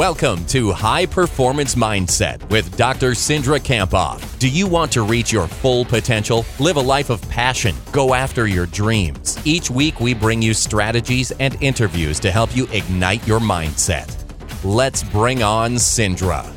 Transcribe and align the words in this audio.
Welcome 0.00 0.46
to 0.46 0.72
High 0.72 1.04
Performance 1.04 1.74
Mindset 1.74 2.48
with 2.48 2.74
Dr. 2.78 3.10
Cindra 3.10 3.60
Kamphoff. 3.60 4.38
Do 4.38 4.48
you 4.48 4.66
want 4.66 4.90
to 4.92 5.02
reach 5.02 5.30
your 5.30 5.46
full 5.46 5.84
potential? 5.84 6.46
Live 6.58 6.76
a 6.76 6.80
life 6.80 7.10
of 7.10 7.20
passion. 7.28 7.74
Go 7.92 8.14
after 8.14 8.46
your 8.46 8.64
dreams. 8.64 9.38
Each 9.44 9.70
week, 9.70 10.00
we 10.00 10.14
bring 10.14 10.40
you 10.40 10.54
strategies 10.54 11.32
and 11.32 11.62
interviews 11.62 12.18
to 12.20 12.30
help 12.30 12.56
you 12.56 12.66
ignite 12.72 13.28
your 13.28 13.40
mindset. 13.40 14.16
Let's 14.64 15.02
bring 15.02 15.42
on 15.42 15.74
Cindra. 15.74 16.50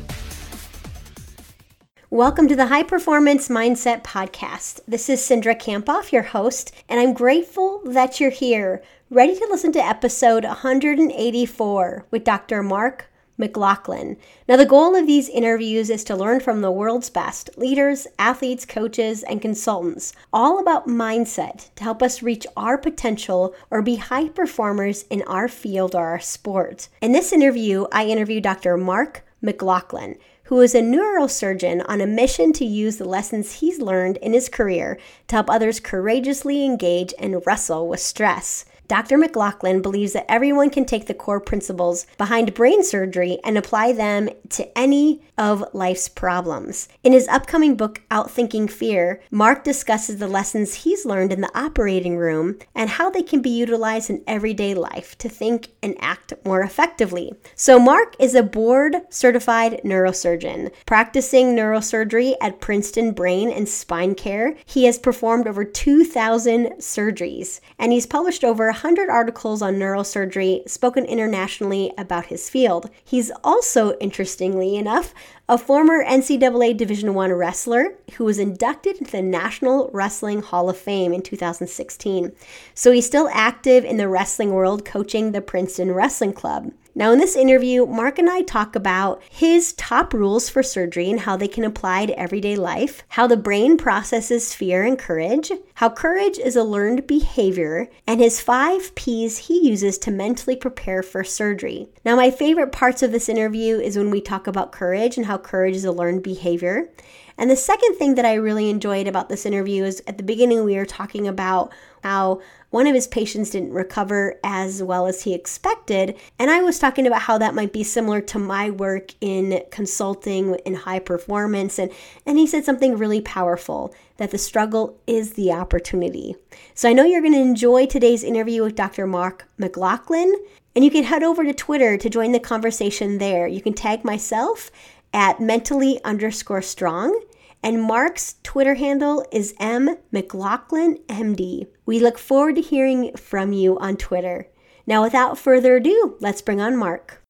Welcome 2.08 2.48
to 2.48 2.56
the 2.56 2.68
High 2.68 2.84
Performance 2.84 3.50
Mindset 3.50 4.04
Podcast. 4.04 4.80
This 4.88 5.10
is 5.10 5.20
Cindra 5.20 5.60
Kamphoff, 5.60 6.12
your 6.12 6.22
host, 6.22 6.74
and 6.88 6.98
I'm 6.98 7.12
grateful 7.12 7.82
that 7.84 8.20
you're 8.20 8.30
here, 8.30 8.82
ready 9.10 9.34
to 9.34 9.48
listen 9.50 9.72
to 9.72 9.84
episode 9.84 10.44
184 10.44 12.06
with 12.10 12.24
Dr. 12.24 12.62
Mark 12.62 13.10
McLaughlin. 13.36 14.16
Now, 14.48 14.56
the 14.56 14.66
goal 14.66 14.94
of 14.94 15.06
these 15.06 15.28
interviews 15.28 15.90
is 15.90 16.04
to 16.04 16.16
learn 16.16 16.40
from 16.40 16.60
the 16.60 16.70
world's 16.70 17.10
best 17.10 17.50
leaders, 17.56 18.06
athletes, 18.18 18.64
coaches, 18.64 19.22
and 19.24 19.42
consultants, 19.42 20.12
all 20.32 20.58
about 20.58 20.86
mindset 20.86 21.70
to 21.76 21.84
help 21.84 22.02
us 22.02 22.22
reach 22.22 22.46
our 22.56 22.78
potential 22.78 23.54
or 23.70 23.82
be 23.82 23.96
high 23.96 24.28
performers 24.28 25.04
in 25.10 25.22
our 25.22 25.48
field 25.48 25.94
or 25.94 26.06
our 26.06 26.20
sport. 26.20 26.88
In 27.00 27.12
this 27.12 27.32
interview, 27.32 27.86
I 27.92 28.06
interview 28.06 28.40
Dr. 28.40 28.76
Mark 28.76 29.24
McLaughlin. 29.42 30.16
Who 30.48 30.60
is 30.60 30.74
a 30.74 30.82
neurosurgeon 30.82 31.84
on 31.88 32.02
a 32.02 32.06
mission 32.06 32.52
to 32.54 32.66
use 32.66 32.98
the 32.98 33.08
lessons 33.08 33.54
he's 33.54 33.80
learned 33.80 34.18
in 34.18 34.34
his 34.34 34.50
career 34.50 34.98
to 35.28 35.36
help 35.36 35.48
others 35.48 35.80
courageously 35.80 36.64
engage 36.64 37.14
and 37.18 37.42
wrestle 37.46 37.88
with 37.88 38.00
stress. 38.00 38.66
Dr. 38.94 39.18
McLaughlin 39.18 39.82
believes 39.82 40.12
that 40.12 40.30
everyone 40.30 40.70
can 40.70 40.84
take 40.84 41.08
the 41.08 41.14
core 41.14 41.40
principles 41.40 42.06
behind 42.16 42.54
brain 42.54 42.84
surgery 42.84 43.40
and 43.42 43.58
apply 43.58 43.90
them 43.90 44.30
to 44.50 44.78
any 44.78 45.20
of 45.36 45.64
life's 45.72 46.08
problems. 46.08 46.88
In 47.02 47.12
his 47.12 47.26
upcoming 47.26 47.74
book, 47.74 48.02
Outthinking 48.08 48.70
Fear, 48.70 49.20
Mark 49.32 49.64
discusses 49.64 50.18
the 50.18 50.28
lessons 50.28 50.74
he's 50.74 51.04
learned 51.04 51.32
in 51.32 51.40
the 51.40 51.58
operating 51.58 52.16
room 52.16 52.56
and 52.72 52.88
how 52.88 53.10
they 53.10 53.22
can 53.22 53.42
be 53.42 53.50
utilized 53.50 54.10
in 54.10 54.22
everyday 54.28 54.74
life 54.74 55.18
to 55.18 55.28
think 55.28 55.70
and 55.82 55.96
act 55.98 56.32
more 56.44 56.62
effectively. 56.62 57.32
So, 57.56 57.80
Mark 57.80 58.14
is 58.20 58.36
a 58.36 58.44
board 58.44 58.94
certified 59.08 59.80
neurosurgeon 59.84 60.70
practicing 60.86 61.56
neurosurgery 61.56 62.34
at 62.40 62.60
Princeton 62.60 63.10
Brain 63.10 63.50
and 63.50 63.68
Spine 63.68 64.14
Care. 64.14 64.54
He 64.64 64.84
has 64.84 65.00
performed 65.00 65.48
over 65.48 65.64
2,000 65.64 66.74
surgeries 66.78 67.58
and 67.76 67.90
he's 67.90 68.06
published 68.06 68.44
over 68.44 68.70
100 68.84 69.08
articles 69.08 69.62
on 69.62 69.76
neurosurgery, 69.76 70.68
spoken 70.68 71.06
internationally 71.06 71.90
about 71.96 72.26
his 72.26 72.50
field. 72.50 72.90
He's 73.02 73.32
also, 73.42 73.96
interestingly 73.96 74.76
enough, 74.76 75.14
a 75.48 75.56
former 75.56 76.04
NCAA 76.04 76.76
Division 76.76 77.16
I 77.16 77.28
wrestler 77.28 77.94
who 78.16 78.24
was 78.26 78.38
inducted 78.38 78.98
into 78.98 79.10
the 79.10 79.22
National 79.22 79.88
Wrestling 79.94 80.42
Hall 80.42 80.68
of 80.68 80.76
Fame 80.76 81.14
in 81.14 81.22
2016. 81.22 82.32
So 82.74 82.92
he's 82.92 83.06
still 83.06 83.30
active 83.32 83.86
in 83.86 83.96
the 83.96 84.06
wrestling 84.06 84.52
world, 84.52 84.84
coaching 84.84 85.32
the 85.32 85.40
Princeton 85.40 85.92
Wrestling 85.92 86.34
Club. 86.34 86.70
Now, 86.96 87.10
in 87.10 87.18
this 87.18 87.34
interview, 87.34 87.86
Mark 87.86 88.20
and 88.20 88.30
I 88.30 88.42
talk 88.42 88.76
about 88.76 89.20
his 89.28 89.72
top 89.72 90.14
rules 90.14 90.48
for 90.48 90.62
surgery 90.62 91.10
and 91.10 91.18
how 91.18 91.36
they 91.36 91.48
can 91.48 91.64
apply 91.64 92.06
to 92.06 92.16
everyday 92.18 92.54
life, 92.54 93.02
how 93.08 93.26
the 93.26 93.36
brain 93.36 93.76
processes 93.76 94.54
fear 94.54 94.84
and 94.84 94.96
courage, 94.96 95.50
how 95.74 95.90
courage 95.90 96.38
is 96.38 96.54
a 96.54 96.62
learned 96.62 97.08
behavior, 97.08 97.88
and 98.06 98.20
his 98.20 98.40
five 98.40 98.94
P's 98.94 99.38
he 99.38 99.68
uses 99.68 99.98
to 99.98 100.12
mentally 100.12 100.54
prepare 100.54 101.02
for 101.02 101.24
surgery. 101.24 101.88
Now, 102.04 102.14
my 102.14 102.30
favorite 102.30 102.70
parts 102.70 103.02
of 103.02 103.10
this 103.10 103.28
interview 103.28 103.80
is 103.80 103.96
when 103.96 104.10
we 104.10 104.20
talk 104.20 104.46
about 104.46 104.70
courage 104.70 105.16
and 105.16 105.26
how 105.26 105.38
courage 105.38 105.74
is 105.74 105.84
a 105.84 105.90
learned 105.90 106.22
behavior. 106.22 106.88
And 107.36 107.50
the 107.50 107.56
second 107.56 107.96
thing 107.96 108.14
that 108.14 108.24
I 108.24 108.34
really 108.34 108.70
enjoyed 108.70 109.08
about 109.08 109.28
this 109.28 109.44
interview 109.44 109.82
is 109.82 110.00
at 110.06 110.16
the 110.16 110.22
beginning 110.22 110.62
we 110.62 110.76
were 110.76 110.86
talking 110.86 111.26
about 111.26 111.72
how 112.04 112.40
one 112.74 112.88
of 112.88 112.94
his 112.96 113.06
patients 113.06 113.50
didn't 113.50 113.72
recover 113.72 114.40
as 114.42 114.82
well 114.82 115.06
as 115.06 115.22
he 115.22 115.32
expected. 115.32 116.18
And 116.40 116.50
I 116.50 116.60
was 116.60 116.80
talking 116.80 117.06
about 117.06 117.22
how 117.22 117.38
that 117.38 117.54
might 117.54 117.72
be 117.72 117.84
similar 117.84 118.20
to 118.22 118.38
my 118.40 118.68
work 118.68 119.12
in 119.20 119.62
consulting 119.70 120.56
in 120.66 120.74
high 120.74 120.98
performance. 120.98 121.78
And, 121.78 121.92
and 122.26 122.36
he 122.36 122.48
said 122.48 122.64
something 122.64 122.98
really 122.98 123.20
powerful 123.20 123.94
that 124.16 124.32
the 124.32 124.38
struggle 124.38 124.98
is 125.06 125.34
the 125.34 125.52
opportunity. 125.52 126.34
So 126.74 126.88
I 126.88 126.94
know 126.94 127.04
you're 127.04 127.20
going 127.20 127.34
to 127.34 127.38
enjoy 127.38 127.86
today's 127.86 128.24
interview 128.24 128.64
with 128.64 128.74
Dr. 128.74 129.06
Mark 129.06 129.46
McLaughlin. 129.56 130.34
And 130.74 130.84
you 130.84 130.90
can 130.90 131.04
head 131.04 131.22
over 131.22 131.44
to 131.44 131.54
Twitter 131.54 131.96
to 131.96 132.10
join 132.10 132.32
the 132.32 132.40
conversation 132.40 133.18
there. 133.18 133.46
You 133.46 133.62
can 133.62 133.74
tag 133.74 134.02
myself 134.02 134.72
at 135.12 135.38
mentally 135.38 136.02
underscore 136.02 136.62
strong 136.62 137.22
and 137.64 137.80
Mark's 137.80 138.34
Twitter 138.42 138.74
handle 138.74 139.24
is 139.32 139.54
M 139.58 139.96
McLaughlin 140.12 140.98
MD. 141.08 141.68
We 141.86 142.00
look 142.00 142.18
forward 142.18 142.56
to 142.56 142.62
hearing 142.62 143.14
from 143.14 143.52
you 143.52 143.78
on 143.78 143.98
Twitter. 143.98 144.48
Now, 144.86 145.02
without 145.02 145.36
further 145.36 145.76
ado, 145.76 146.16
let's 146.18 146.40
bring 146.40 146.58
on 146.58 146.76
Mark. 146.78 147.22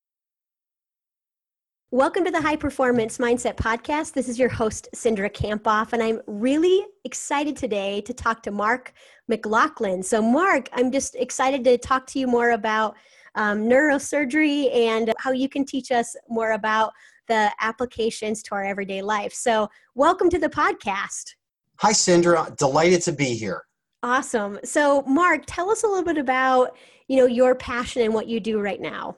Welcome 1.90 2.24
to 2.24 2.30
the 2.30 2.40
High 2.40 2.54
Performance 2.56 3.18
Mindset 3.18 3.56
Podcast. 3.56 4.12
This 4.12 4.28
is 4.28 4.38
your 4.38 4.48
host, 4.48 4.88
Cindra 4.94 5.28
Kamphoff, 5.28 5.92
and 5.92 6.00
I'm 6.00 6.20
really 6.28 6.86
excited 7.04 7.56
today 7.56 8.00
to 8.02 8.12
talk 8.12 8.44
to 8.44 8.52
Mark 8.52 8.92
McLaughlin. 9.26 10.04
So, 10.04 10.22
Mark, 10.22 10.68
I'm 10.72 10.92
just 10.92 11.16
excited 11.16 11.64
to 11.64 11.76
talk 11.76 12.06
to 12.08 12.20
you 12.20 12.28
more 12.28 12.50
about 12.50 12.96
um, 13.34 13.68
neurosurgery 13.68 14.72
and 14.72 15.12
how 15.18 15.32
you 15.32 15.48
can 15.48 15.64
teach 15.64 15.90
us 15.90 16.14
more 16.28 16.52
about 16.52 16.92
the 17.26 17.50
applications 17.60 18.40
to 18.44 18.54
our 18.54 18.64
everyday 18.64 19.02
life. 19.02 19.32
So, 19.32 19.68
welcome 19.96 20.30
to 20.30 20.38
the 20.38 20.48
podcast. 20.48 21.34
Hi, 21.78 21.90
Cindra. 21.90 22.56
Delighted 22.56 23.02
to 23.02 23.12
be 23.12 23.34
here. 23.34 23.64
Awesome. 24.04 24.58
So, 24.64 25.00
Mark, 25.06 25.44
tell 25.46 25.70
us 25.70 25.82
a 25.82 25.86
little 25.86 26.04
bit 26.04 26.18
about 26.18 26.76
you 27.08 27.16
know 27.16 27.24
your 27.24 27.54
passion 27.54 28.02
and 28.02 28.12
what 28.12 28.28
you 28.28 28.38
do 28.38 28.60
right 28.60 28.80
now. 28.80 29.16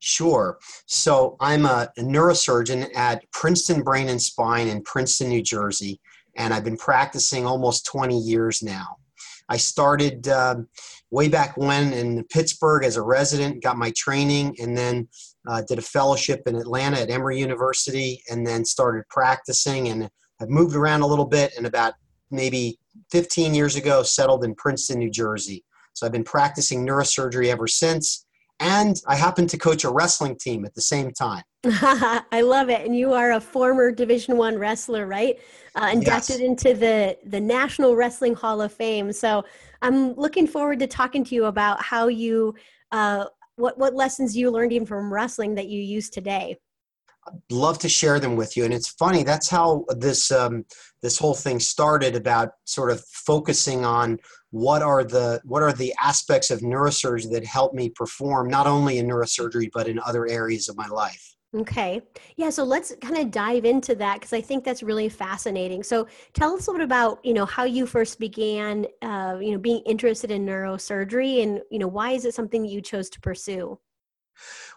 Sure. 0.00 0.58
So, 0.86 1.36
I'm 1.38 1.64
a 1.64 1.90
neurosurgeon 1.96 2.88
at 2.96 3.22
Princeton 3.30 3.84
Brain 3.84 4.08
and 4.08 4.20
Spine 4.20 4.66
in 4.66 4.82
Princeton, 4.82 5.28
New 5.28 5.42
Jersey, 5.42 6.00
and 6.36 6.52
I've 6.52 6.64
been 6.64 6.76
practicing 6.76 7.46
almost 7.46 7.86
20 7.86 8.18
years 8.18 8.64
now. 8.64 8.96
I 9.48 9.56
started 9.58 10.26
uh, 10.26 10.56
way 11.12 11.28
back 11.28 11.56
when 11.56 11.92
in 11.92 12.24
Pittsburgh 12.32 12.84
as 12.84 12.96
a 12.96 13.02
resident, 13.02 13.62
got 13.62 13.78
my 13.78 13.92
training, 13.96 14.56
and 14.60 14.76
then 14.76 15.06
uh, 15.48 15.62
did 15.68 15.78
a 15.78 15.82
fellowship 15.82 16.42
in 16.46 16.56
Atlanta 16.56 16.98
at 16.98 17.10
Emory 17.10 17.38
University, 17.38 18.24
and 18.28 18.44
then 18.44 18.64
started 18.64 19.04
practicing. 19.08 19.86
And 19.86 20.10
I've 20.40 20.48
moved 20.48 20.74
around 20.74 21.02
a 21.02 21.06
little 21.06 21.26
bit, 21.26 21.52
and 21.56 21.64
about 21.64 21.94
maybe 22.30 22.78
15 23.10 23.54
years 23.54 23.76
ago, 23.76 24.02
settled 24.02 24.44
in 24.44 24.54
Princeton, 24.54 24.98
New 24.98 25.10
Jersey. 25.10 25.64
So 25.94 26.06
I've 26.06 26.12
been 26.12 26.24
practicing 26.24 26.86
neurosurgery 26.86 27.48
ever 27.48 27.66
since. 27.66 28.26
And 28.60 29.00
I 29.06 29.16
happen 29.16 29.46
to 29.48 29.58
coach 29.58 29.84
a 29.84 29.90
wrestling 29.90 30.36
team 30.36 30.66
at 30.66 30.74
the 30.74 30.82
same 30.82 31.12
time. 31.12 31.42
I 31.64 32.42
love 32.42 32.68
it. 32.68 32.84
And 32.84 32.94
you 32.94 33.14
are 33.14 33.32
a 33.32 33.40
former 33.40 33.90
Division 33.90 34.36
One 34.36 34.58
wrestler, 34.58 35.06
right? 35.06 35.38
Uh, 35.74 35.90
inducted 35.92 36.40
yes. 36.40 36.48
into 36.48 36.74
the 36.74 37.16
the 37.24 37.40
National 37.40 37.96
Wrestling 37.96 38.34
Hall 38.34 38.60
of 38.60 38.72
Fame. 38.72 39.12
So 39.12 39.44
I'm 39.80 40.14
looking 40.14 40.46
forward 40.46 40.78
to 40.80 40.86
talking 40.86 41.24
to 41.24 41.34
you 41.34 41.46
about 41.46 41.82
how 41.82 42.08
you 42.08 42.54
uh, 42.92 43.26
what 43.56 43.78
what 43.78 43.94
lessons 43.94 44.36
you 44.36 44.50
learned 44.50 44.72
even 44.72 44.86
from 44.86 45.12
wrestling 45.12 45.54
that 45.54 45.68
you 45.68 45.80
use 45.80 46.10
today 46.10 46.56
I'd 47.26 47.40
love 47.50 47.78
to 47.80 47.88
share 47.88 48.20
them 48.20 48.36
with 48.36 48.56
you 48.56 48.64
and 48.64 48.74
it's 48.74 48.88
funny 48.88 49.22
that's 49.22 49.48
how 49.48 49.84
this 49.90 50.30
um, 50.30 50.64
this 51.02 51.18
whole 51.18 51.34
thing 51.34 51.60
started 51.60 52.16
about 52.16 52.50
sort 52.64 52.90
of 52.90 53.04
focusing 53.04 53.84
on 53.84 54.18
what 54.50 54.82
are 54.82 55.04
the 55.04 55.40
what 55.44 55.62
are 55.62 55.72
the 55.72 55.94
aspects 56.02 56.50
of 56.50 56.60
neurosurgery 56.60 57.30
that 57.32 57.44
help 57.44 57.74
me 57.74 57.90
perform 57.90 58.48
not 58.48 58.66
only 58.66 58.98
in 58.98 59.06
neurosurgery 59.06 59.70
but 59.72 59.88
in 59.88 59.98
other 60.00 60.26
areas 60.26 60.68
of 60.68 60.76
my 60.76 60.88
life 60.88 61.30
Okay. 61.52 62.00
Yeah. 62.36 62.50
So 62.50 62.62
let's 62.62 62.94
kind 63.00 63.16
of 63.16 63.32
dive 63.32 63.64
into 63.64 63.96
that 63.96 64.14
because 64.20 64.32
I 64.32 64.40
think 64.40 64.62
that's 64.62 64.84
really 64.84 65.08
fascinating. 65.08 65.82
So 65.82 66.06
tell 66.32 66.54
us 66.54 66.66
a 66.66 66.70
little 66.70 66.78
bit 66.78 66.84
about, 66.84 67.24
you 67.24 67.34
know, 67.34 67.44
how 67.44 67.64
you 67.64 67.86
first 67.86 68.20
began, 68.20 68.86
uh, 69.02 69.36
you 69.40 69.50
know, 69.50 69.58
being 69.58 69.82
interested 69.84 70.30
in 70.30 70.46
neurosurgery 70.46 71.42
and, 71.42 71.60
you 71.70 71.80
know, 71.80 71.88
why 71.88 72.12
is 72.12 72.24
it 72.24 72.34
something 72.34 72.64
you 72.64 72.80
chose 72.80 73.10
to 73.10 73.20
pursue? 73.20 73.80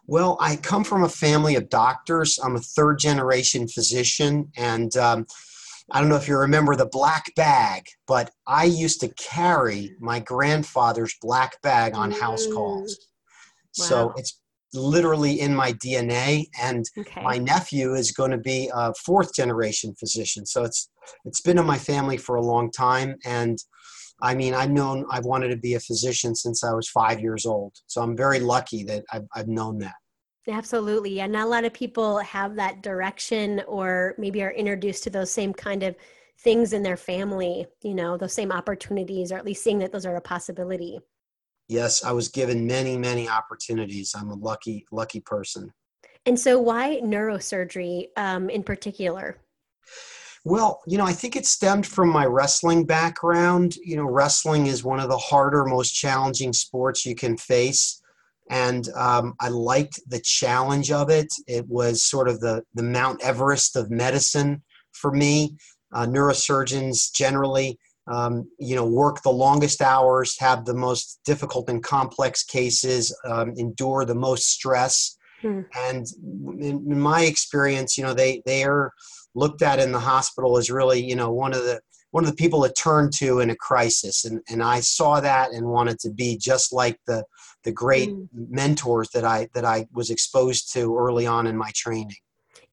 Well, 0.06 0.38
I 0.42 0.58
come 0.58 0.84
from 0.84 1.04
a 1.04 1.10
family 1.10 1.56
of 1.56 1.70
doctors. 1.70 2.40
I'm 2.44 2.56
a 2.56 2.62
third 2.62 3.00
generation 3.00 3.68
physician. 3.68 4.52
And 4.58 4.96
um, 4.98 5.26
I 5.92 6.00
don't 6.00 6.10
know 6.10 6.16
if 6.16 6.28
you 6.28 6.38
remember 6.38 6.76
the 6.76 6.88
black 6.88 7.34
bag, 7.36 7.86
but 8.08 8.32
I 8.48 8.66
used 8.66 9.00
to 9.02 9.10
carry 9.10 9.96
my 10.00 10.20
grandfather's 10.20 11.16
black 11.22 11.62
bag 11.62 11.96
on 11.96 12.12
house 12.12 12.46
calls. 12.48 12.96
Mm. 12.96 13.80
Wow. 13.80 13.86
So 13.86 14.14
it's 14.18 14.40
literally 14.74 15.40
in 15.40 15.56
my 15.56 15.72
DNA. 15.74 16.46
And 16.62 16.86
okay. 16.98 17.24
my 17.24 17.38
nephew 17.38 17.94
is 17.94 18.12
going 18.12 18.32
to 18.32 18.38
be 18.38 18.70
a 18.74 18.94
fourth 19.06 19.34
generation 19.34 19.96
physician. 19.96 20.46
So 20.46 20.64
it's 20.64 20.90
it's 21.26 21.42
been 21.42 21.60
in 21.60 21.66
my 21.66 21.78
family 21.78 22.18
for 22.18 22.36
a 22.36 22.42
long 22.42 22.72
time. 22.72 23.16
And 23.26 23.58
I 24.24 24.34
mean, 24.34 24.54
I've 24.54 24.72
known 24.72 25.06
I've 25.12 25.26
wanted 25.26 25.50
to 25.50 25.58
be 25.58 25.74
a 25.74 25.80
physician 25.82 26.34
since 26.34 26.64
I 26.64 26.72
was 26.72 26.88
five 26.88 27.20
years 27.20 27.46
old. 27.46 27.74
So 27.88 28.02
I'm 28.02 28.16
very 28.16 28.40
lucky 28.40 28.86
that 28.86 29.04
I've, 29.12 29.28
I've 29.36 29.50
known 29.50 29.78
that. 29.80 29.96
Absolutely. 30.48 31.20
And 31.20 31.34
not 31.34 31.46
a 31.46 31.50
lot 31.50 31.66
of 31.66 31.74
people 31.74 32.20
have 32.20 32.56
that 32.56 32.82
direction 32.82 33.62
or 33.68 34.16
maybe 34.18 34.42
are 34.42 34.52
introduced 34.52 35.04
to 35.04 35.10
those 35.10 35.30
same 35.30 35.54
kind 35.54 35.84
of 35.84 35.96
things 36.40 36.72
in 36.72 36.84
their 36.84 36.98
family, 36.98 37.66
you 37.82 37.94
know, 37.94 38.18
those 38.18 38.34
same 38.34 38.52
opportunities, 38.52 39.32
or 39.32 39.38
at 39.38 39.46
least 39.46 39.64
seeing 39.64 39.80
that 39.80 39.92
those 39.92 40.06
are 40.06 40.16
a 40.16 40.22
possibility. 40.22 41.00
Yes, 41.68 42.04
I 42.04 42.12
was 42.14 42.30
given 42.30 42.66
many, 42.66 42.98
many 42.98 43.28
opportunities. 43.28 44.14
I'm 44.18 44.30
a 44.30 44.36
lucky, 44.36 44.86
lucky 44.92 45.20
person. 45.20 45.72
And 46.26 46.40
so, 46.40 46.60
why 46.60 47.02
neurosurgery 47.04 48.08
um, 48.16 48.50
in 48.50 48.64
particular? 48.64 49.38
Well, 50.46 50.82
you 50.86 50.98
know, 50.98 51.06
I 51.06 51.14
think 51.14 51.36
it 51.36 51.46
stemmed 51.46 51.88
from 51.88 52.10
my 52.10 52.26
wrestling 52.26 52.86
background. 52.86 53.76
You 53.82 53.96
know, 53.96 54.06
wrestling 54.06 54.68
is 54.68 54.84
one 54.84 55.00
of 55.00 55.10
the 55.10 55.18
harder, 55.18 55.64
most 55.66 55.92
challenging 55.92 56.52
sports 56.52 57.06
you 57.06 57.16
can 57.16 57.38
face. 57.38 58.02
And 58.50 58.90
um, 58.96 59.36
I 59.40 59.48
liked 59.48 60.02
the 60.08 60.20
challenge 60.20 60.92
of 60.92 61.10
it. 61.10 61.28
It 61.48 61.66
was 61.70 62.04
sort 62.04 62.28
of 62.28 62.42
the, 62.42 62.64
the 62.74 62.84
Mount 62.84 63.22
Everest 63.24 63.78
of 63.78 63.90
medicine 63.90 64.62
for 64.92 65.12
me. 65.12 65.56
Uh, 65.94 66.06
neurosurgeons 66.06 67.14
generally, 67.14 67.80
um, 68.08 68.50
you 68.60 68.76
know, 68.76 68.86
work 68.86 69.22
the 69.22 69.30
longest 69.30 69.82
hours, 69.82 70.38
have 70.40 70.66
the 70.66 70.74
most 70.74 71.22
difficult 71.24 71.70
and 71.70 71.82
complex 71.84 72.44
cases, 72.44 73.16
um, 73.26 73.54
endure 73.58 74.04
the 74.04 74.16
most 74.16 74.50
stress. 74.50 75.18
Hmm. 75.42 75.62
And 75.76 76.06
in, 76.60 76.86
in 76.92 77.00
my 77.00 77.22
experience, 77.22 77.98
you 77.98 78.04
know, 78.04 78.14
they, 78.14 78.42
they 78.46 78.66
are 78.66 78.92
looked 79.36 79.62
at 79.62 79.80
in 79.80 79.92
the 79.92 80.00
hospital 80.00 80.58
as 80.58 80.70
really, 80.70 81.04
you 81.04 81.16
know, 81.16 81.32
one 81.32 81.54
of 81.54 81.64
the 81.64 81.82
one 82.14 82.24
of 82.24 82.30
the 82.30 82.36
people 82.36 82.62
to 82.62 82.72
turn 82.74 83.10
to 83.10 83.40
in 83.40 83.50
a 83.50 83.56
crisis. 83.56 84.24
And, 84.24 84.40
and 84.48 84.62
I 84.62 84.82
saw 84.82 85.20
that 85.20 85.52
and 85.52 85.66
wanted 85.66 85.98
to 86.02 86.12
be 86.12 86.38
just 86.38 86.72
like 86.72 87.00
the, 87.08 87.26
the 87.64 87.72
great 87.72 88.10
mm. 88.10 88.28
mentors 88.32 89.10
that 89.16 89.26
I, 89.26 89.50
that 89.56 89.66
I 89.66 89.88
was 89.92 90.12
exposed 90.12 90.72
to 90.74 90.96
early 90.96 91.26
on 91.26 91.48
in 91.48 91.58
my 91.58 91.72
training. 91.74 92.16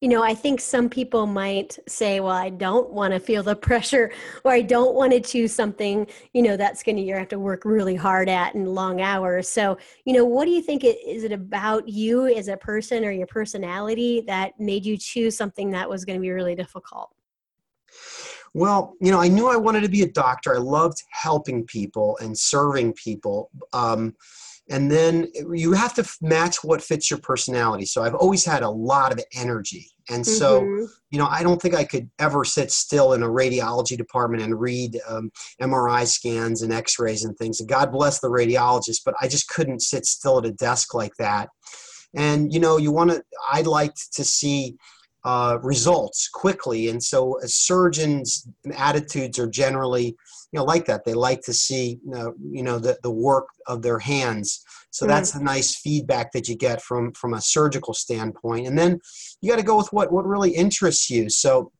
You 0.01 0.09
know, 0.09 0.23
I 0.23 0.33
think 0.33 0.59
some 0.59 0.89
people 0.89 1.27
might 1.27 1.77
say, 1.87 2.19
well, 2.19 2.35
I 2.35 2.49
don't 2.49 2.89
want 2.89 3.13
to 3.13 3.19
feel 3.19 3.43
the 3.43 3.55
pressure 3.69 4.11
or 4.43 4.51
I 4.51 4.61
don't 4.61 4.95
want 4.95 5.13
to 5.13 5.19
choose 5.19 5.53
something, 5.53 6.07
you 6.33 6.41
know, 6.41 6.57
that's 6.57 6.81
going 6.81 6.95
to, 6.95 7.03
you 7.03 7.13
have 7.13 7.27
to 7.29 7.39
work 7.39 7.65
really 7.65 7.95
hard 7.95 8.27
at 8.27 8.55
and 8.55 8.67
long 8.67 9.01
hours. 9.01 9.47
So, 9.47 9.77
you 10.05 10.13
know, 10.13 10.25
what 10.25 10.45
do 10.45 10.51
you 10.51 10.61
think 10.61 10.83
it, 10.83 10.97
is 11.07 11.23
it 11.23 11.31
about 11.31 11.87
you 11.87 12.25
as 12.25 12.47
a 12.47 12.57
person 12.57 13.05
or 13.05 13.11
your 13.11 13.27
personality 13.27 14.23
that 14.25 14.59
made 14.59 14.85
you 14.85 14.97
choose 14.97 15.37
something 15.37 15.69
that 15.71 15.87
was 15.87 16.03
going 16.03 16.17
to 16.17 16.21
be 16.21 16.31
really 16.31 16.55
difficult? 16.55 17.11
Well, 18.53 18.95
you 18.99 19.11
know, 19.11 19.21
I 19.21 19.27
knew 19.27 19.47
I 19.47 19.55
wanted 19.55 19.81
to 19.81 19.89
be 19.89 20.01
a 20.01 20.11
doctor. 20.11 20.55
I 20.55 20.59
loved 20.59 21.03
helping 21.11 21.65
people 21.65 22.17
and 22.21 22.37
serving 22.37 22.93
people. 22.93 23.49
Um, 23.71 24.15
and 24.69 24.89
then 24.89 25.27
you 25.51 25.73
have 25.73 25.93
to 25.95 26.09
match 26.21 26.63
what 26.63 26.81
fits 26.81 27.09
your 27.09 27.19
personality. 27.19 27.85
So 27.85 28.03
I've 28.03 28.15
always 28.15 28.45
had 28.45 28.63
a 28.63 28.69
lot 28.69 29.11
of 29.11 29.19
energy. 29.35 29.89
And 30.09 30.25
so, 30.25 30.61
mm-hmm. 30.61 30.85
you 31.09 31.19
know, 31.19 31.27
I 31.27 31.43
don't 31.43 31.61
think 31.61 31.75
I 31.75 31.83
could 31.83 32.09
ever 32.19 32.45
sit 32.45 32.71
still 32.71 33.13
in 33.13 33.23
a 33.23 33.27
radiology 33.27 33.97
department 33.97 34.43
and 34.43 34.59
read 34.59 34.99
um, 35.07 35.31
MRI 35.61 36.07
scans 36.07 36.61
and 36.61 36.71
x 36.71 36.99
rays 36.99 37.23
and 37.23 37.37
things. 37.37 37.59
And 37.59 37.67
God 37.67 37.91
bless 37.91 38.19
the 38.19 38.29
radiologists, 38.29 39.01
but 39.03 39.15
I 39.21 39.27
just 39.27 39.47
couldn't 39.49 39.81
sit 39.81 40.05
still 40.05 40.37
at 40.37 40.45
a 40.45 40.51
desk 40.51 40.93
like 40.93 41.15
that. 41.17 41.49
And, 42.13 42.53
you 42.53 42.59
know, 42.59 42.77
you 42.77 42.91
want 42.91 43.11
to, 43.11 43.23
I'd 43.51 43.67
like 43.67 43.93
to 44.13 44.23
see 44.23 44.75
uh, 45.23 45.59
results 45.61 46.29
quickly. 46.33 46.89
And 46.89 47.01
so 47.01 47.39
a 47.41 47.47
surgeons' 47.47 48.47
attitudes 48.75 49.37
are 49.37 49.47
generally, 49.47 50.05
you 50.05 50.15
know, 50.53 50.63
like 50.63 50.85
that. 50.85 51.05
They 51.05 51.13
like 51.13 51.41
to 51.41 51.53
see, 51.53 51.99
you 52.03 52.11
know, 52.11 52.33
you 52.39 52.63
know 52.63 52.79
the, 52.79 52.97
the 53.03 53.11
work 53.11 53.47
of 53.67 53.81
their 53.81 53.99
hands. 53.99 54.63
So 54.89 55.05
mm-hmm. 55.05 55.13
that's 55.13 55.31
the 55.31 55.43
nice 55.43 55.75
feedback 55.75 56.31
that 56.31 56.47
you 56.47 56.55
get 56.55 56.81
from 56.81 57.13
from 57.13 57.33
a 57.33 57.41
surgical 57.41 57.93
standpoint. 57.93 58.67
And 58.67 58.77
then 58.77 58.99
you 59.41 59.49
got 59.49 59.57
to 59.57 59.65
go 59.65 59.77
with 59.77 59.91
what 59.93 60.11
what 60.11 60.25
really 60.25 60.51
interests 60.51 61.09
you. 61.09 61.29
So 61.29 61.71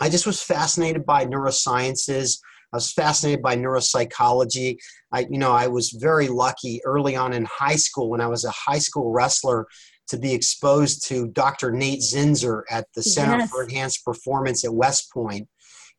I 0.00 0.08
just 0.08 0.26
was 0.26 0.42
fascinated 0.42 1.04
by 1.04 1.26
neurosciences. 1.26 2.38
I 2.72 2.76
was 2.76 2.92
fascinated 2.92 3.42
by 3.42 3.56
neuropsychology. 3.56 4.76
I, 5.12 5.20
you 5.30 5.38
know, 5.38 5.52
I 5.52 5.68
was 5.68 5.90
very 5.90 6.28
lucky 6.28 6.80
early 6.84 7.16
on 7.16 7.32
in 7.32 7.46
high 7.46 7.76
school 7.76 8.10
when 8.10 8.20
I 8.20 8.26
was 8.26 8.44
a 8.44 8.50
high 8.50 8.78
school 8.78 9.12
wrestler 9.12 9.66
to 10.08 10.16
be 10.16 10.32
exposed 10.32 11.06
to 11.08 11.28
Dr. 11.28 11.72
Nate 11.72 12.00
Zinsser 12.00 12.62
at 12.70 12.86
the 12.94 13.02
Center 13.02 13.38
yes. 13.38 13.50
for 13.50 13.64
Enhanced 13.64 14.04
Performance 14.04 14.64
at 14.64 14.74
West 14.74 15.12
Point. 15.12 15.48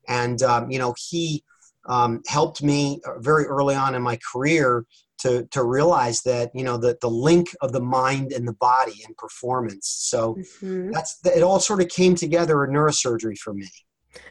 And, 0.08 0.42
um, 0.44 0.72
you 0.72 0.80
know, 0.80 0.96
he 1.10 1.44
um, 1.88 2.22
helped 2.28 2.64
me 2.64 3.02
very 3.18 3.46
early 3.46 3.76
on 3.76 3.96
in 3.96 4.02
my 4.02 4.18
career 4.32 4.86
to, 5.20 5.48
to 5.52 5.64
realize 5.64 6.22
that, 6.24 6.52
you 6.54 6.64
know, 6.64 6.78
the, 6.78 6.98
the 7.02 7.10
link 7.10 7.48
of 7.62 7.72
the 7.72 7.82
mind 7.82 8.32
and 8.32 8.48
the 8.48 8.54
body 8.54 9.04
and 9.06 9.16
performance. 9.18 9.88
So 9.88 10.36
mm-hmm. 10.36 10.92
that's, 10.92 11.20
it 11.26 11.44
all 11.44 11.60
sort 11.60 11.82
of 11.82 11.90
came 11.90 12.16
together 12.16 12.64
in 12.64 12.72
neurosurgery 12.72 13.38
for 13.38 13.54
me. 13.54 13.70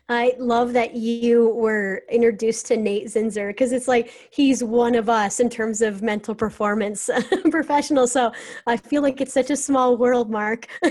I 0.09 0.35
love 0.39 0.73
that 0.75 0.95
you 0.95 1.51
were 1.51 2.03
introduced 2.09 2.67
to 2.67 2.77
Nate 2.77 3.07
Zinsser 3.07 3.49
because 3.49 3.73
it's 3.73 3.89
like 3.89 4.29
he's 4.31 4.63
one 4.63 4.95
of 4.95 5.09
us 5.09 5.41
in 5.41 5.51
terms 5.51 5.81
of 5.81 6.01
mental 6.01 6.35
performance 6.35 7.11
professional. 7.51 8.07
So 8.07 8.33
I 8.67 8.77
feel 8.77 9.03
like 9.03 9.21
it's 9.21 9.33
such 9.33 9.51
a 9.51 9.57
small 9.57 9.97
world, 9.97 10.31
Mark. 10.31 10.69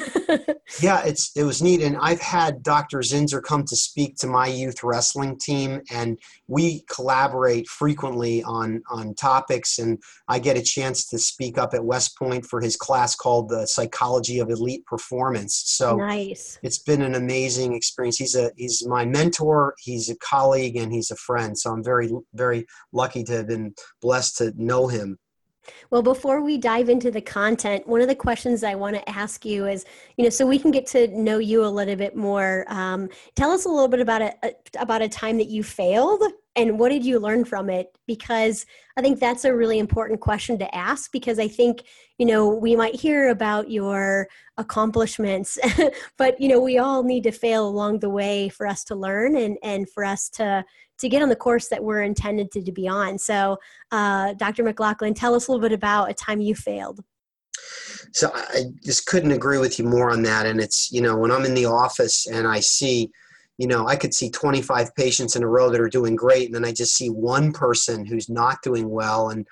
yeah, 0.81 1.03
it's 1.05 1.31
it 1.35 1.43
was 1.43 1.61
neat, 1.61 1.81
and 1.81 1.97
I've 2.01 2.19
had 2.19 2.61
Dr. 2.61 2.99
Zinsser 2.99 3.41
come 3.41 3.63
to 3.65 3.75
speak 3.75 4.17
to 4.17 4.27
my 4.27 4.47
youth 4.47 4.83
wrestling 4.83 5.37
team, 5.39 5.81
and 5.91 6.19
we 6.47 6.83
collaborate 6.89 7.67
frequently 7.67 8.43
on 8.43 8.83
on 8.89 9.13
topics. 9.15 9.79
And 9.79 10.01
I 10.27 10.39
get 10.39 10.57
a 10.57 10.61
chance 10.61 11.07
to 11.09 11.17
speak 11.17 11.57
up 11.57 11.73
at 11.73 11.83
West 11.83 12.17
Point 12.17 12.45
for 12.45 12.59
his 12.59 12.75
class 12.75 13.15
called 13.15 13.49
the 13.49 13.65
Psychology 13.65 14.39
of 14.39 14.49
Elite 14.49 14.85
Performance. 14.85 15.63
So 15.65 15.95
nice. 15.95 16.59
It's 16.63 16.79
been 16.79 17.01
an 17.01 17.15
amazing 17.15 17.73
experience. 17.73 18.17
He's 18.17 18.35
a 18.35 18.51
he's 18.55 18.84
my 18.87 19.05
mentor, 19.05 19.75
he's 19.79 20.09
a 20.09 20.17
colleague, 20.17 20.75
and 20.75 20.91
he's 20.91 21.11
a 21.11 21.15
friend. 21.15 21.57
So 21.57 21.71
I'm 21.71 21.83
very, 21.83 22.09
very 22.33 22.65
lucky 22.91 23.23
to 23.25 23.33
have 23.33 23.47
been 23.47 23.73
blessed 24.01 24.37
to 24.37 24.53
know 24.55 24.87
him. 24.87 25.17
Well, 25.89 26.01
before 26.01 26.41
we 26.41 26.57
dive 26.57 26.89
into 26.89 27.11
the 27.11 27.21
content, 27.21 27.87
one 27.87 28.01
of 28.01 28.07
the 28.07 28.15
questions 28.15 28.63
I 28.63 28.75
want 28.75 28.95
to 28.95 29.09
ask 29.09 29.45
you 29.45 29.67
is, 29.67 29.85
you 30.17 30.23
know, 30.23 30.29
so 30.29 30.45
we 30.45 30.59
can 30.59 30.71
get 30.71 30.85
to 30.87 31.07
know 31.07 31.39
you 31.39 31.65
a 31.65 31.67
little 31.67 31.95
bit 31.95 32.15
more. 32.15 32.65
Um, 32.67 33.09
tell 33.35 33.51
us 33.51 33.65
a 33.65 33.69
little 33.69 33.87
bit 33.87 33.99
about 33.99 34.21
a, 34.21 34.33
a 34.43 34.53
about 34.79 35.01
a 35.01 35.09
time 35.09 35.37
that 35.37 35.47
you 35.47 35.63
failed 35.63 36.21
and 36.55 36.79
what 36.79 36.89
did 36.89 37.05
you 37.05 37.19
learn 37.19 37.43
from 37.43 37.69
it 37.69 37.97
because 38.07 38.65
i 38.97 39.01
think 39.01 39.19
that's 39.19 39.45
a 39.45 39.55
really 39.55 39.79
important 39.79 40.19
question 40.19 40.57
to 40.57 40.75
ask 40.75 41.11
because 41.11 41.39
i 41.39 41.47
think 41.47 41.83
you 42.17 42.25
know 42.25 42.47
we 42.47 42.75
might 42.75 42.95
hear 42.95 43.29
about 43.29 43.69
your 43.69 44.27
accomplishments 44.57 45.57
but 46.17 46.39
you 46.39 46.47
know 46.47 46.59
we 46.59 46.77
all 46.77 47.03
need 47.03 47.23
to 47.23 47.31
fail 47.31 47.67
along 47.67 47.99
the 47.99 48.09
way 48.09 48.49
for 48.49 48.65
us 48.65 48.83
to 48.83 48.95
learn 48.95 49.35
and 49.35 49.57
and 49.63 49.89
for 49.89 50.03
us 50.03 50.29
to 50.29 50.63
to 50.99 51.09
get 51.09 51.21
on 51.21 51.29
the 51.29 51.35
course 51.35 51.67
that 51.69 51.83
we're 51.83 52.01
intended 52.01 52.51
to, 52.51 52.61
to 52.61 52.71
be 52.71 52.87
on. 52.87 53.17
So 53.17 53.57
uh, 53.91 54.33
dr 54.33 54.63
mclaughlin 54.63 55.13
tell 55.13 55.35
us 55.35 55.47
a 55.47 55.51
little 55.51 55.61
bit 55.61 55.73
about 55.73 56.09
a 56.09 56.13
time 56.13 56.41
you 56.41 56.55
failed. 56.55 57.03
So 58.11 58.31
i 58.33 58.63
just 58.83 59.05
couldn't 59.05 59.31
agree 59.31 59.57
with 59.57 59.79
you 59.79 59.85
more 59.85 60.11
on 60.11 60.21
that. 60.23 60.45
And 60.45 60.59
it's 60.59 60.91
you 60.91 61.01
know 61.01 61.17
when 61.17 61.31
i'm 61.31 61.45
in 61.45 61.53
the 61.53 61.65
office 61.65 62.27
and 62.27 62.47
i 62.47 62.59
see 62.59 63.11
you 63.57 63.67
know, 63.67 63.87
I 63.87 63.95
could 63.95 64.13
see 64.13 64.29
25 64.29 64.93
patients 64.95 65.35
in 65.35 65.43
a 65.43 65.47
row 65.47 65.69
that 65.69 65.79
are 65.79 65.89
doing 65.89 66.15
great, 66.15 66.47
and 66.47 66.55
then 66.55 66.65
I 66.65 66.73
just 66.73 66.93
see 66.93 67.09
one 67.09 67.53
person 67.53 68.05
who's 68.05 68.29
not 68.29 68.61
doing 68.61 68.89
well, 68.89 69.29
and 69.29 69.47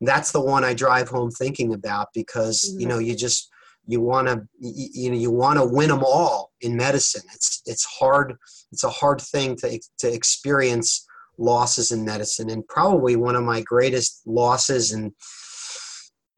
that's 0.00 0.32
the 0.32 0.40
one 0.40 0.64
I 0.64 0.74
drive 0.74 1.08
home 1.08 1.30
thinking 1.30 1.74
about 1.74 2.08
because 2.14 2.64
mm-hmm. 2.64 2.80
you 2.80 2.86
know 2.86 2.98
you 2.98 3.14
just 3.14 3.50
you 3.86 4.00
want 4.00 4.28
to 4.28 4.42
you, 4.58 5.10
know 5.10 5.16
you 5.16 5.30
want 5.30 5.58
to 5.58 5.66
win 5.66 5.88
them 5.88 6.02
all 6.04 6.52
in 6.60 6.76
medicine. 6.76 7.22
It's 7.34 7.62
it's 7.66 7.84
hard. 7.84 8.34
It's 8.70 8.84
a 8.84 8.90
hard 8.90 9.20
thing 9.20 9.56
to 9.56 9.80
to 9.98 10.12
experience 10.12 11.06
losses 11.38 11.90
in 11.90 12.04
medicine, 12.04 12.50
and 12.50 12.66
probably 12.68 13.16
one 13.16 13.36
of 13.36 13.42
my 13.42 13.60
greatest 13.62 14.22
losses 14.26 14.92
and 14.92 15.12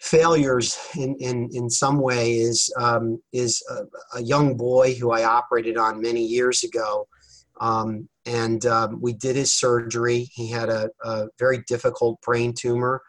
failures 0.04 0.78
in, 0.96 1.16
in, 1.18 1.48
in 1.52 1.70
some 1.70 1.98
way 1.98 2.34
is, 2.34 2.70
um, 2.78 3.18
is 3.32 3.62
a, 3.70 4.18
a, 4.18 4.22
young 4.22 4.54
boy 4.54 4.94
who 4.94 5.10
I 5.12 5.24
operated 5.24 5.78
on 5.78 6.02
many 6.02 6.22
years 6.22 6.62
ago. 6.62 7.08
Um, 7.58 8.06
and 8.26 8.66
um, 8.66 9.00
we 9.00 9.14
did 9.14 9.34
his 9.34 9.54
surgery. 9.54 10.28
He 10.34 10.50
had 10.50 10.68
a, 10.68 10.90
a 11.04 11.28
very 11.38 11.64
difficult 11.68 12.20
brain 12.20 12.52
tumor. 12.52 13.00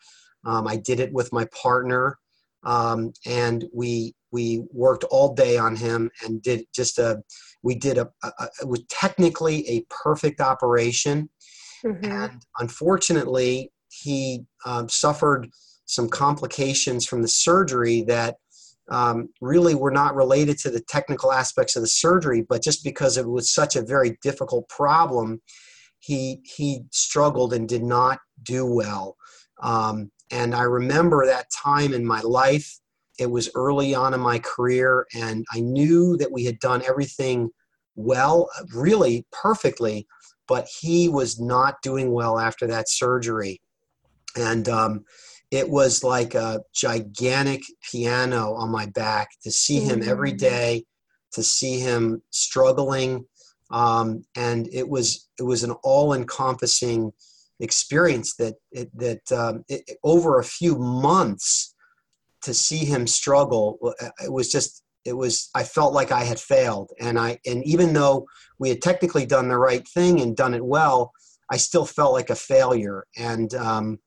Um, 0.46 0.68
I 0.68 0.78
did 0.78 1.02
it 1.02 1.12
with 1.12 1.34
my 1.34 1.46
partner, 1.46 2.18
um, 2.64 3.12
and 3.26 3.66
we 3.74 4.16
we 4.36 4.62
worked 4.72 5.06
all 5.06 5.34
day 5.34 5.58
on 5.58 5.78
him 5.78 6.12
and 6.24 6.42
did 6.42 6.66
just 6.76 7.00
a 7.00 7.24
we 7.64 7.74
did 7.74 7.98
a, 7.98 8.08
a 8.22 8.32
it 8.62 8.68
was 8.68 8.84
technically 8.90 9.58
a 9.70 9.86
perfect 9.90 10.42
operation, 10.42 11.30
mm-hmm. 11.86 12.12
and 12.12 12.42
unfortunately 12.60 13.72
he 13.90 14.44
um, 14.66 14.90
suffered 14.90 15.48
some 15.86 16.10
complications 16.10 17.06
from 17.06 17.22
the 17.22 17.30
surgery 17.30 18.04
that 18.08 18.36
um, 18.92 19.30
really 19.40 19.74
were 19.74 19.96
not 20.02 20.16
related 20.16 20.58
to 20.60 20.70
the 20.70 20.82
technical 20.82 21.32
aspects 21.32 21.76
of 21.76 21.82
the 21.82 21.88
surgery, 21.88 22.44
but 22.48 22.62
just 22.62 22.84
because 22.84 23.18
it 23.18 23.28
was 23.28 23.54
such 23.54 23.76
a 23.78 23.86
very 23.86 24.18
difficult 24.22 24.68
problem, 24.68 25.42
he 26.00 26.42
he 26.44 26.82
struggled 26.92 27.54
and 27.54 27.70
did 27.70 27.84
not 27.84 28.20
do 28.44 28.66
well. 28.66 29.16
Um, 29.64 30.12
and 30.30 30.54
I 30.54 30.64
remember 30.64 31.26
that 31.26 31.48
time 31.66 31.94
in 31.94 32.06
my 32.06 32.22
life 32.22 32.70
it 33.18 33.30
was 33.30 33.50
early 33.56 33.96
on 33.96 34.14
in 34.14 34.20
my 34.20 34.40
career, 34.40 35.06
and 35.16 35.46
I 35.54 35.60
knew 35.60 36.18
that 36.18 36.32
we 36.32 36.46
had 36.46 36.60
done 36.60 36.82
everything 36.88 37.50
well, 37.96 38.50
really 38.74 39.26
perfectly, 39.32 40.08
but 40.48 40.68
he 40.68 41.10
was 41.10 41.40
not 41.40 41.82
doing 41.82 42.12
well 42.12 42.40
after 42.40 42.68
that 42.68 42.90
surgery. 42.90 43.62
And 44.36 44.68
um, 44.68 45.06
it 45.52 45.70
was 45.70 46.04
like 46.04 46.36
a 46.36 46.62
gigantic 46.74 47.62
piano 47.90 48.54
on 48.54 48.70
my 48.70 48.88
back 48.88 49.30
to 49.44 49.52
see 49.52 49.80
him 49.80 50.04
every 50.04 50.34
mm. 50.34 50.38
day, 50.38 50.86
to 51.34 51.44
see 51.44 51.80
him 51.80 52.22
struggling. 52.32 53.26
Um, 53.72 54.26
and 54.36 54.68
it 54.74 54.88
was 54.88 55.28
it 55.40 55.44
was 55.44 55.64
an 55.64 55.72
all-encompassing 55.84 57.12
experience 57.60 58.36
that 58.36 58.56
it, 58.72 58.90
that 58.98 59.32
um, 59.32 59.64
it, 59.70 59.98
over 60.04 60.40
a 60.40 60.44
few 60.44 60.78
months 60.78 61.75
to 62.46 62.54
see 62.54 62.86
him 62.86 63.08
struggle 63.08 63.78
it 64.24 64.32
was 64.32 64.52
just 64.52 64.84
it 65.04 65.14
was 65.14 65.50
i 65.56 65.64
felt 65.64 65.94
like 65.94 66.12
i 66.12 66.24
had 66.24 66.40
failed. 66.40 66.92
And 67.00 67.20
i 67.20 67.40
and 67.46 67.64
even 67.66 67.94
though 67.94 68.28
we 68.60 68.70
had 68.70 68.82
technically 68.82 69.26
done 69.26 69.48
the 69.48 69.58
right 69.58 69.88
thing 69.88 70.22
and 70.22 70.36
done 70.36 70.54
it 70.54 70.66
well 70.66 71.12
i 71.52 71.58
still 71.58 71.86
felt 71.86 72.14
like 72.14 72.30
a 72.30 72.36
failure. 72.36 73.06
And 73.18 73.54
um, 73.54 74.00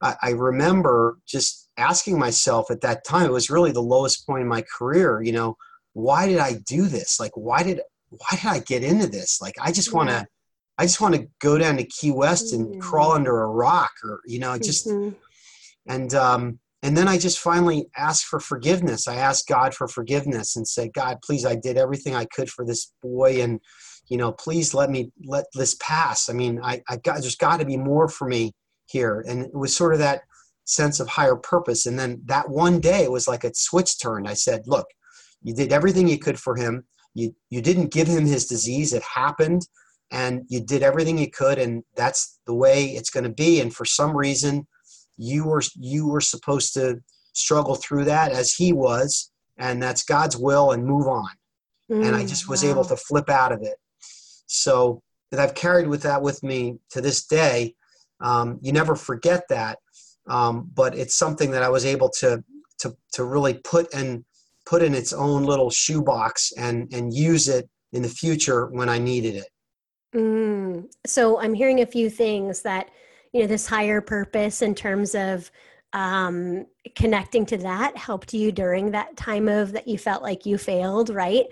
I, 0.00 0.16
I 0.22 0.30
remember 0.30 1.18
just 1.26 1.70
asking 1.76 2.18
myself 2.18 2.70
at 2.70 2.82
that 2.82 3.04
time 3.04 3.26
it 3.26 3.32
was 3.32 3.50
really 3.50 3.72
the 3.72 3.80
lowest 3.80 4.26
point 4.26 4.42
in 4.42 4.48
my 4.48 4.62
career 4.78 5.22
you 5.22 5.32
know 5.32 5.56
why 5.94 6.26
did 6.26 6.38
i 6.38 6.54
do 6.66 6.86
this? 6.86 7.20
Like 7.20 7.32
why 7.34 7.62
did 7.62 7.80
why 8.10 8.36
did 8.36 8.46
i 8.46 8.58
get 8.60 8.84
into 8.84 9.06
this? 9.06 9.40
Like 9.40 9.54
i 9.60 9.72
just 9.72 9.92
want 9.92 10.10
to 10.10 10.26
i 10.78 10.84
just 10.84 11.00
want 11.00 11.14
to 11.14 11.28
go 11.40 11.58
down 11.58 11.76
to 11.76 11.84
key 11.84 12.10
west 12.10 12.52
and 12.52 12.66
mm-hmm. 12.66 12.80
crawl 12.80 13.12
under 13.12 13.40
a 13.42 13.46
rock 13.46 13.92
or 14.04 14.20
you 14.26 14.38
know 14.38 14.58
just 14.58 14.86
mm-hmm. 14.86 15.10
and 15.86 16.14
um 16.14 16.58
and 16.82 16.96
then 16.96 17.06
I 17.06 17.16
just 17.16 17.38
finally 17.38 17.86
asked 17.96 18.24
for 18.24 18.40
forgiveness. 18.40 19.06
I 19.06 19.14
asked 19.14 19.46
God 19.46 19.72
for 19.72 19.86
forgiveness 19.86 20.56
and 20.56 20.66
said, 20.66 20.92
God, 20.92 21.18
please, 21.24 21.46
I 21.46 21.54
did 21.54 21.76
everything 21.76 22.16
I 22.16 22.24
could 22.24 22.50
for 22.50 22.64
this 22.66 22.92
boy, 23.02 23.40
and 23.40 23.60
you 24.08 24.16
know, 24.16 24.32
please 24.32 24.74
let 24.74 24.90
me 24.90 25.12
let 25.24 25.44
this 25.54 25.76
pass. 25.80 26.28
I 26.28 26.32
mean, 26.32 26.60
I, 26.62 26.82
I 26.88 26.96
got 26.96 27.20
there's 27.20 27.36
got 27.36 27.60
to 27.60 27.64
be 27.64 27.76
more 27.76 28.08
for 28.08 28.26
me 28.26 28.52
here, 28.86 29.24
and 29.28 29.42
it 29.42 29.54
was 29.54 29.76
sort 29.76 29.92
of 29.92 30.00
that 30.00 30.22
sense 30.64 30.98
of 30.98 31.08
higher 31.08 31.36
purpose. 31.36 31.86
And 31.86 31.98
then 31.98 32.20
that 32.26 32.48
one 32.48 32.80
day, 32.80 33.04
it 33.04 33.12
was 33.12 33.28
like 33.28 33.44
a 33.44 33.54
switch 33.54 34.00
turned. 34.00 34.28
I 34.28 34.34
said, 34.34 34.62
look, 34.66 34.86
you 35.42 35.54
did 35.54 35.72
everything 35.72 36.08
you 36.08 36.18
could 36.18 36.38
for 36.38 36.56
him. 36.56 36.84
You 37.14 37.32
you 37.48 37.62
didn't 37.62 37.92
give 37.92 38.08
him 38.08 38.26
his 38.26 38.46
disease. 38.46 38.92
It 38.92 39.04
happened, 39.04 39.62
and 40.10 40.42
you 40.48 40.60
did 40.60 40.82
everything 40.82 41.16
you 41.16 41.30
could, 41.30 41.60
and 41.60 41.84
that's 41.94 42.40
the 42.44 42.54
way 42.54 42.86
it's 42.86 43.10
going 43.10 43.24
to 43.24 43.30
be. 43.30 43.60
And 43.60 43.72
for 43.72 43.84
some 43.84 44.16
reason 44.16 44.66
you 45.16 45.44
were 45.44 45.62
you 45.78 46.08
were 46.08 46.20
supposed 46.20 46.74
to 46.74 47.00
struggle 47.34 47.74
through 47.74 48.04
that 48.04 48.32
as 48.32 48.52
he 48.52 48.72
was 48.72 49.30
and 49.58 49.82
that's 49.82 50.04
god's 50.04 50.36
will 50.36 50.72
and 50.72 50.84
move 50.84 51.06
on. 51.06 51.30
Mm, 51.90 52.06
and 52.06 52.16
i 52.16 52.22
mm, 52.22 52.28
just 52.28 52.48
was 52.48 52.64
wow. 52.64 52.70
able 52.70 52.84
to 52.84 52.96
flip 52.96 53.28
out 53.28 53.52
of 53.52 53.62
it. 53.62 53.76
So 54.46 55.02
that 55.30 55.40
i've 55.40 55.54
carried 55.54 55.88
with 55.88 56.02
that 56.02 56.22
with 56.22 56.42
me 56.42 56.78
to 56.90 57.00
this 57.00 57.26
day. 57.26 57.74
Um, 58.20 58.58
you 58.62 58.72
never 58.72 58.94
forget 58.94 59.48
that. 59.48 59.78
Um, 60.28 60.70
but 60.74 60.96
it's 60.96 61.14
something 61.14 61.50
that 61.52 61.62
i 61.62 61.68
was 61.68 61.84
able 61.84 62.10
to 62.20 62.42
to 62.78 62.96
to 63.12 63.24
really 63.24 63.54
put 63.54 63.92
and 63.94 64.24
put 64.64 64.82
in 64.82 64.94
its 64.94 65.12
own 65.12 65.44
little 65.44 65.70
shoebox 65.70 66.52
and 66.56 66.92
and 66.92 67.12
use 67.12 67.48
it 67.48 67.68
in 67.92 68.02
the 68.02 68.08
future 68.08 68.66
when 68.66 68.88
i 68.88 68.98
needed 68.98 69.36
it. 69.36 69.48
Mm. 70.14 70.92
so 71.06 71.40
i'm 71.40 71.54
hearing 71.54 71.80
a 71.80 71.86
few 71.86 72.10
things 72.10 72.60
that 72.62 72.90
you 73.32 73.40
know 73.40 73.46
this 73.46 73.66
higher 73.66 74.00
purpose 74.00 74.62
in 74.62 74.74
terms 74.74 75.14
of 75.14 75.50
um, 75.94 76.66
connecting 76.94 77.44
to 77.46 77.58
that 77.58 77.96
helped 77.96 78.32
you 78.32 78.50
during 78.50 78.90
that 78.92 79.16
time 79.16 79.48
of 79.48 79.72
that 79.72 79.86
you 79.86 79.98
felt 79.98 80.22
like 80.22 80.46
you 80.46 80.58
failed 80.58 81.10
right? 81.10 81.46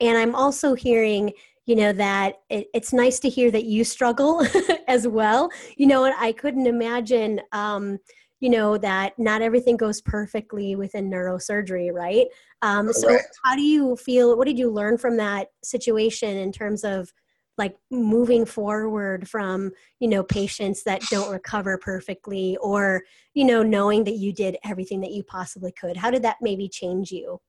And 0.00 0.16
i'm 0.16 0.34
also 0.34 0.74
hearing 0.74 1.32
you 1.66 1.76
know 1.76 1.92
that 1.92 2.36
it, 2.48 2.68
it's 2.72 2.92
nice 2.92 3.20
to 3.20 3.28
hear 3.28 3.50
that 3.50 3.64
you 3.64 3.84
struggle 3.84 4.46
as 4.88 5.06
well. 5.06 5.50
You 5.76 5.86
know 5.86 6.04
and 6.04 6.14
i 6.18 6.32
couldn't 6.32 6.66
imagine 6.66 7.40
um, 7.52 7.98
you 8.40 8.50
know 8.50 8.78
that 8.78 9.18
not 9.18 9.42
everything 9.42 9.76
goes 9.76 10.00
perfectly 10.00 10.76
within 10.76 11.10
neurosurgery 11.10 11.92
right? 11.92 12.26
Um, 12.62 12.92
so 12.92 13.16
how 13.44 13.54
do 13.54 13.62
you 13.62 13.96
feel 13.96 14.36
what 14.36 14.46
did 14.46 14.58
you 14.58 14.70
learn 14.70 14.98
from 14.98 15.16
that 15.18 15.48
situation 15.62 16.36
in 16.36 16.52
terms 16.52 16.84
of 16.84 17.12
like 17.58 17.76
moving 17.90 18.46
forward 18.46 19.28
from 19.28 19.72
you 20.00 20.08
know 20.08 20.22
patients 20.22 20.84
that 20.84 21.02
don't 21.10 21.30
recover 21.30 21.76
perfectly 21.76 22.56
or 22.58 23.02
you 23.34 23.44
know 23.44 23.62
knowing 23.62 24.04
that 24.04 24.16
you 24.16 24.32
did 24.32 24.56
everything 24.64 25.00
that 25.00 25.12
you 25.12 25.22
possibly 25.22 25.72
could. 25.72 25.96
How 25.96 26.10
did 26.10 26.22
that 26.22 26.36
maybe 26.40 26.68
change 26.68 27.10
you? 27.10 27.40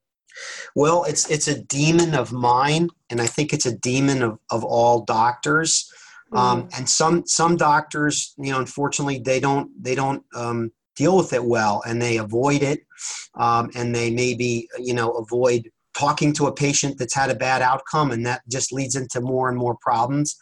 Well 0.75 1.03
it's 1.05 1.29
it's 1.29 1.47
a 1.47 1.63
demon 1.63 2.13
of 2.13 2.31
mine 2.31 2.89
and 3.09 3.19
i 3.21 3.25
think 3.25 3.51
it's 3.51 3.65
a 3.65 3.77
demon 3.77 4.21
of, 4.21 4.39
of 4.51 4.63
all 4.63 5.03
doctors. 5.05 5.91
Um, 6.31 6.63
mm. 6.63 6.77
and 6.77 6.87
some 6.87 7.25
some 7.25 7.57
doctors 7.57 8.35
you 8.37 8.51
know 8.51 8.59
unfortunately 8.59 9.17
they 9.17 9.39
don't 9.39 9.71
they 9.83 9.95
don't 9.95 10.23
um, 10.35 10.71
deal 10.95 11.17
with 11.17 11.33
it 11.33 11.43
well 11.43 11.81
and 11.87 11.99
they 11.99 12.17
avoid 12.17 12.61
it 12.61 12.81
um, 13.39 13.71
and 13.73 13.95
they 13.95 14.11
maybe 14.11 14.67
you 14.77 14.93
know 14.93 15.09
avoid 15.13 15.71
talking 15.99 16.31
to 16.31 16.47
a 16.47 16.53
patient 16.53 16.97
that's 16.97 17.13
had 17.13 17.29
a 17.29 17.35
bad 17.35 17.61
outcome 17.61 18.11
and 18.11 18.25
that 18.25 18.41
just 18.49 18.71
leads 18.71 18.95
into 18.95 19.19
more 19.19 19.49
and 19.49 19.57
more 19.57 19.75
problems 19.81 20.37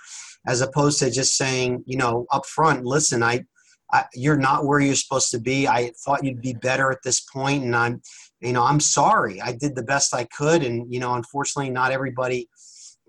as 0.45 0.61
opposed 0.61 0.99
to 0.99 1.09
just 1.09 1.35
saying 1.35 1.83
you 1.87 1.97
know 1.97 2.27
up 2.31 2.45
front 2.45 2.85
listen 2.85 3.23
I, 3.23 3.43
I, 3.91 4.05
you're 4.13 4.37
not 4.37 4.65
where 4.65 4.81
you're 4.81 4.95
supposed 4.95 5.31
to 5.31 5.39
be. 5.39 5.65
I 5.65 5.91
thought 6.03 6.23
you'd 6.23 6.41
be 6.41 6.53
better 6.53 6.91
at 6.91 6.99
this 7.03 7.21
point 7.21 7.63
and 7.63 7.75
i'm 7.75 8.01
you 8.41 8.53
know 8.53 8.63
i'm 8.63 8.79
sorry. 8.79 9.41
I 9.41 9.53
did 9.53 9.75
the 9.75 9.83
best 9.83 10.13
i 10.13 10.25
could 10.25 10.63
and 10.63 10.93
you 10.93 10.99
know 10.99 11.15
unfortunately 11.15 11.71
not 11.71 11.91
everybody 11.91 12.47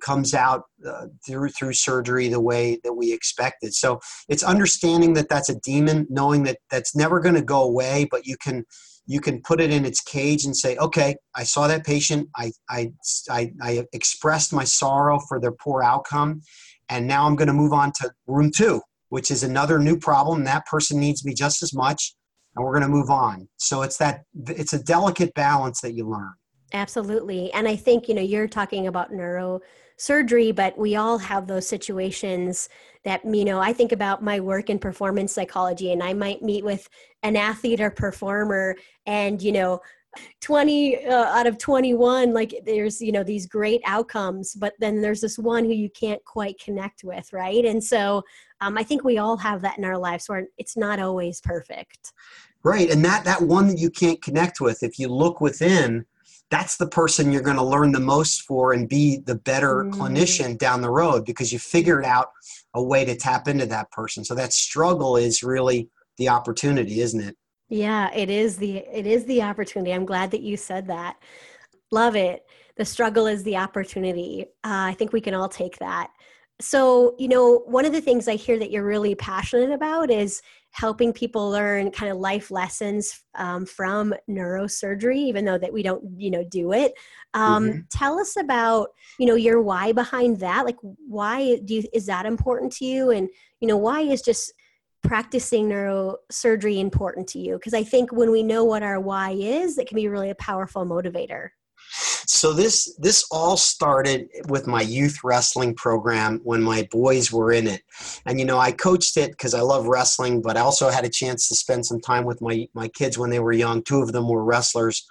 comes 0.01 0.33
out 0.33 0.63
uh, 0.89 1.07
through 1.27 1.51
through 1.51 1.73
surgery 1.73 2.29
the 2.29 2.41
way 2.41 2.79
that 2.85 2.95
we 2.95 3.13
expected. 3.13 3.75
So 3.75 3.99
it's 4.29 4.45
understanding 4.45 5.15
that 5.15 5.29
that's 5.29 5.51
a 5.51 5.59
demon 5.61 6.07
knowing 6.09 6.45
that 6.45 6.59
that's 6.71 6.95
never 6.95 7.19
going 7.21 7.35
to 7.35 7.43
go 7.43 7.63
away 7.63 8.07
but 8.11 8.25
you 8.25 8.37
can 8.37 8.65
you 9.09 9.21
can 9.23 9.41
put 9.41 9.59
it 9.59 9.73
in 9.73 9.87
its 9.87 10.03
cage 10.03 10.45
and 10.45 10.55
say, 10.55 10.77
okay, 10.77 11.17
I 11.35 11.43
saw 11.43 11.67
that 11.67 11.85
patient. 11.85 12.29
I, 12.37 12.53
I, 12.69 12.93
I, 13.31 13.51
I 13.63 13.85
expressed 13.95 14.53
my 14.53 14.65
sorrow 14.65 15.19
for 15.29 15.41
their 15.41 15.53
poor 15.53 15.83
outcome. 15.83 16.43
And 16.91 17.07
now 17.07 17.27
I'm 17.27 17.35
going 17.35 17.49
to 17.49 17.55
move 17.55 17.73
on 17.73 17.91
to 18.01 18.11
room 18.27 18.51
two, 18.55 18.83
which 19.09 19.31
is 19.31 19.43
another 19.43 19.79
new 19.79 19.99
problem. 19.99 20.45
That 20.45 20.67
person 20.67 21.01
needs 21.01 21.25
me 21.25 21.33
just 21.33 21.63
as 21.63 21.73
much. 21.75 22.15
And 22.55 22.65
we're 22.65 22.73
going 22.73 22.83
to 22.83 22.89
move 22.89 23.09
on. 23.09 23.49
So 23.57 23.81
it's 23.81 23.97
that, 23.97 24.25
it's 24.47 24.75
a 24.75 24.83
delicate 24.83 25.33
balance 25.33 25.81
that 25.81 25.95
you 25.95 26.07
learn. 26.07 26.35
Absolutely. 26.75 27.51
And 27.55 27.67
I 27.67 27.77
think, 27.77 28.09
you 28.09 28.15
know, 28.15 28.21
you're 28.21 28.47
talking 28.47 28.89
about 28.89 29.11
neurosurgery, 29.11 30.55
but 30.55 30.77
we 30.77 30.97
all 30.97 31.17
have 31.17 31.47
those 31.47 31.67
situations 31.67 32.69
that, 33.09 33.25
you 33.25 33.45
know, 33.45 33.59
I 33.59 33.73
think 33.73 33.93
about 33.93 34.23
my 34.23 34.39
work 34.41 34.71
in 34.71 34.79
performance 34.79 35.33
psychology 35.33 35.93
and 35.93 36.03
I 36.03 36.13
might 36.13 36.43
meet 36.43 36.65
with 36.65 36.89
an 37.23 37.37
athlete 37.37 37.81
or 37.81 37.91
performer 37.91 38.77
and, 39.07 39.43
you 39.43 39.53
know, 39.53 39.81
20 40.41 41.07
uh, 41.07 41.13
out 41.13 41.47
of 41.47 41.59
21 41.59 42.33
like 42.33 42.55
there's 42.65 43.01
you 43.01 43.13
know 43.13 43.23
these 43.23 43.47
great 43.47 43.81
outcomes 43.85 44.55
but 44.55 44.73
then 44.81 45.03
there's 45.03 45.21
this 45.21 45.39
one 45.39 45.65
who 45.65 45.73
you 45.73 45.91
can't 45.91 46.25
quite 46.25 46.59
connect 46.59 47.05
with 47.05 47.31
right? 47.33 47.65
And 47.65 47.85
so 47.85 48.23
um, 48.61 48.79
i 48.79 48.83
think 48.83 49.05
we 49.05 49.19
all 49.19 49.37
have 49.37 49.61
that 49.63 49.79
in 49.79 49.85
our 49.85 49.99
lives 49.99 50.29
where 50.29 50.49
it's 50.57 50.77
not 50.77 50.99
always 50.99 51.41
perfect. 51.41 52.13
Right 52.65 52.91
and 52.91 53.05
that 53.05 53.25
that 53.25 53.43
one 53.43 53.69
that 53.69 53.79
you 53.79 53.91
can't 53.91 54.21
connect 54.21 54.61
with 54.61 54.83
if 54.83 54.99
you 54.99 55.09
look 55.09 55.41
within 55.41 56.07
that's 56.51 56.77
the 56.77 56.89
person 56.89 57.31
you're 57.31 57.43
going 57.43 57.57
to 57.57 57.63
learn 57.63 57.93
the 57.93 58.01
most 58.01 58.43
for 58.43 58.73
and 58.73 58.89
be 58.89 59.19
the 59.19 59.35
better 59.35 59.85
mm. 59.85 59.93
clinician 59.93 60.57
down 60.57 60.81
the 60.81 60.91
road 60.91 61.25
because 61.25 61.53
you 61.53 61.59
figured 61.59 62.05
out 62.05 62.29
a 62.75 62.83
way 62.83 63.05
to 63.05 63.15
tap 63.15 63.49
into 63.49 63.67
that 63.67 63.91
person. 63.91 64.25
So 64.25 64.35
that 64.35 64.53
struggle 64.53 65.17
is 65.17 65.43
really 65.43 65.89
the 66.17 66.29
opportunity, 66.29 67.01
isn't 67.01 67.21
it? 67.21 67.37
Yeah, 67.69 68.11
it 68.15 68.31
is 68.31 68.57
the 68.57 68.79
it 68.79 69.07
is 69.07 69.27
the 69.27 69.43
opportunity. 69.43 69.93
I'm 69.93 70.07
glad 70.07 70.31
that 70.31 70.41
you 70.41 70.57
said 70.57 70.87
that. 70.89 71.17
Love 71.91 72.17
it. 72.17 72.45
The 72.77 72.85
struggle 72.85 73.27
is 73.27 73.43
the 73.43 73.57
opportunity. 73.57 74.47
Uh, 74.65 74.89
I 74.89 74.95
think 74.95 75.13
we 75.13 75.21
can 75.21 75.35
all 75.35 75.49
take 75.49 75.79
that. 75.79 76.11
So, 76.61 77.15
you 77.19 77.29
know, 77.29 77.63
one 77.67 77.85
of 77.85 77.93
the 77.93 78.01
things 78.01 78.27
I 78.27 78.35
hear 78.35 78.59
that 78.59 78.71
you're 78.71 78.85
really 78.85 79.15
passionate 79.15 79.71
about 79.71 80.11
is 80.11 80.43
helping 80.73 81.13
people 81.13 81.51
learn 81.51 81.91
kind 81.91 82.11
of 82.11 82.19
life 82.19 82.51
lessons 82.51 83.23
um, 83.37 83.67
from 83.67 84.15
neurosurgery 84.29 85.17
even 85.17 85.45
though 85.45 85.59
that 85.59 85.73
we 85.73 85.83
don't 85.83 86.05
you 86.17 86.31
know 86.31 86.45
do 86.45 86.73
it. 86.73 86.93
Um, 87.35 87.69
mm-hmm. 87.69 87.79
tell 87.91 88.19
us 88.19 88.37
about 88.37 88.89
you 89.19 89.27
know 89.27 89.35
your 89.35 89.63
why 89.63 89.93
behind 89.93 90.41
that. 90.41 90.65
Like 90.65 90.79
why 90.83 91.59
do 91.65 91.75
you 91.75 91.85
is 91.93 92.07
that 92.07 92.27
important 92.27 92.73
to 92.75 92.85
you? 92.85 93.11
And 93.11 93.29
you 93.61 93.69
know 93.69 93.77
why 93.77 94.03
is 94.03 94.23
just 94.23 94.53
practicing 95.03 95.69
neurosurgery 95.69 96.79
important 96.79 97.29
to 97.29 97.39
you? 97.39 97.55
Because 97.55 97.75
i 97.75 97.83
think 97.83 98.13
when 98.13 98.31
we 98.31 98.43
know 98.43 98.65
what 98.65 98.83
our 98.83 99.01
why 99.01 99.31
is 99.31 99.79
it 99.79 99.89
can 99.89 99.97
be 99.97 100.09
really 100.09 100.31
a 100.31 100.35
powerful 100.35 100.85
motivator 100.85 101.51
So 102.31 102.53
this 102.53 102.95
this 102.99 103.25
all 103.31 103.57
started 103.57 104.29
with 104.49 104.67
my 104.67 104.83
youth 104.83 105.21
wrestling 105.25 105.75
program 105.75 106.41
when 106.45 106.63
my 106.63 106.87
boys 106.91 107.33
were 107.33 107.53
in 107.53 107.67
it, 107.67 107.81
and 108.27 108.39
you 108.39 108.45
know 108.45 108.59
I 108.59 108.71
coached 108.71 109.17
it 109.17 109.31
because 109.31 109.55
I 109.55 109.63
love 109.63 109.87
wrestling, 109.87 110.43
but 110.43 110.59
I 110.59 110.61
also 110.61 110.91
had 110.91 111.07
a 111.07 111.09
chance 111.09 111.49
to 111.49 111.55
spend 111.55 111.87
some 111.87 112.01
time 112.01 112.27
with 112.27 112.43
my 112.43 112.69
my 112.75 112.89
kids 112.89 113.17
when 113.17 113.31
they 113.31 113.41
were 113.41 113.53
young. 113.53 113.83
Two 113.83 114.03
of 114.03 114.13
them 114.13 114.29
were 114.29 114.45
wrestlers, 114.45 115.07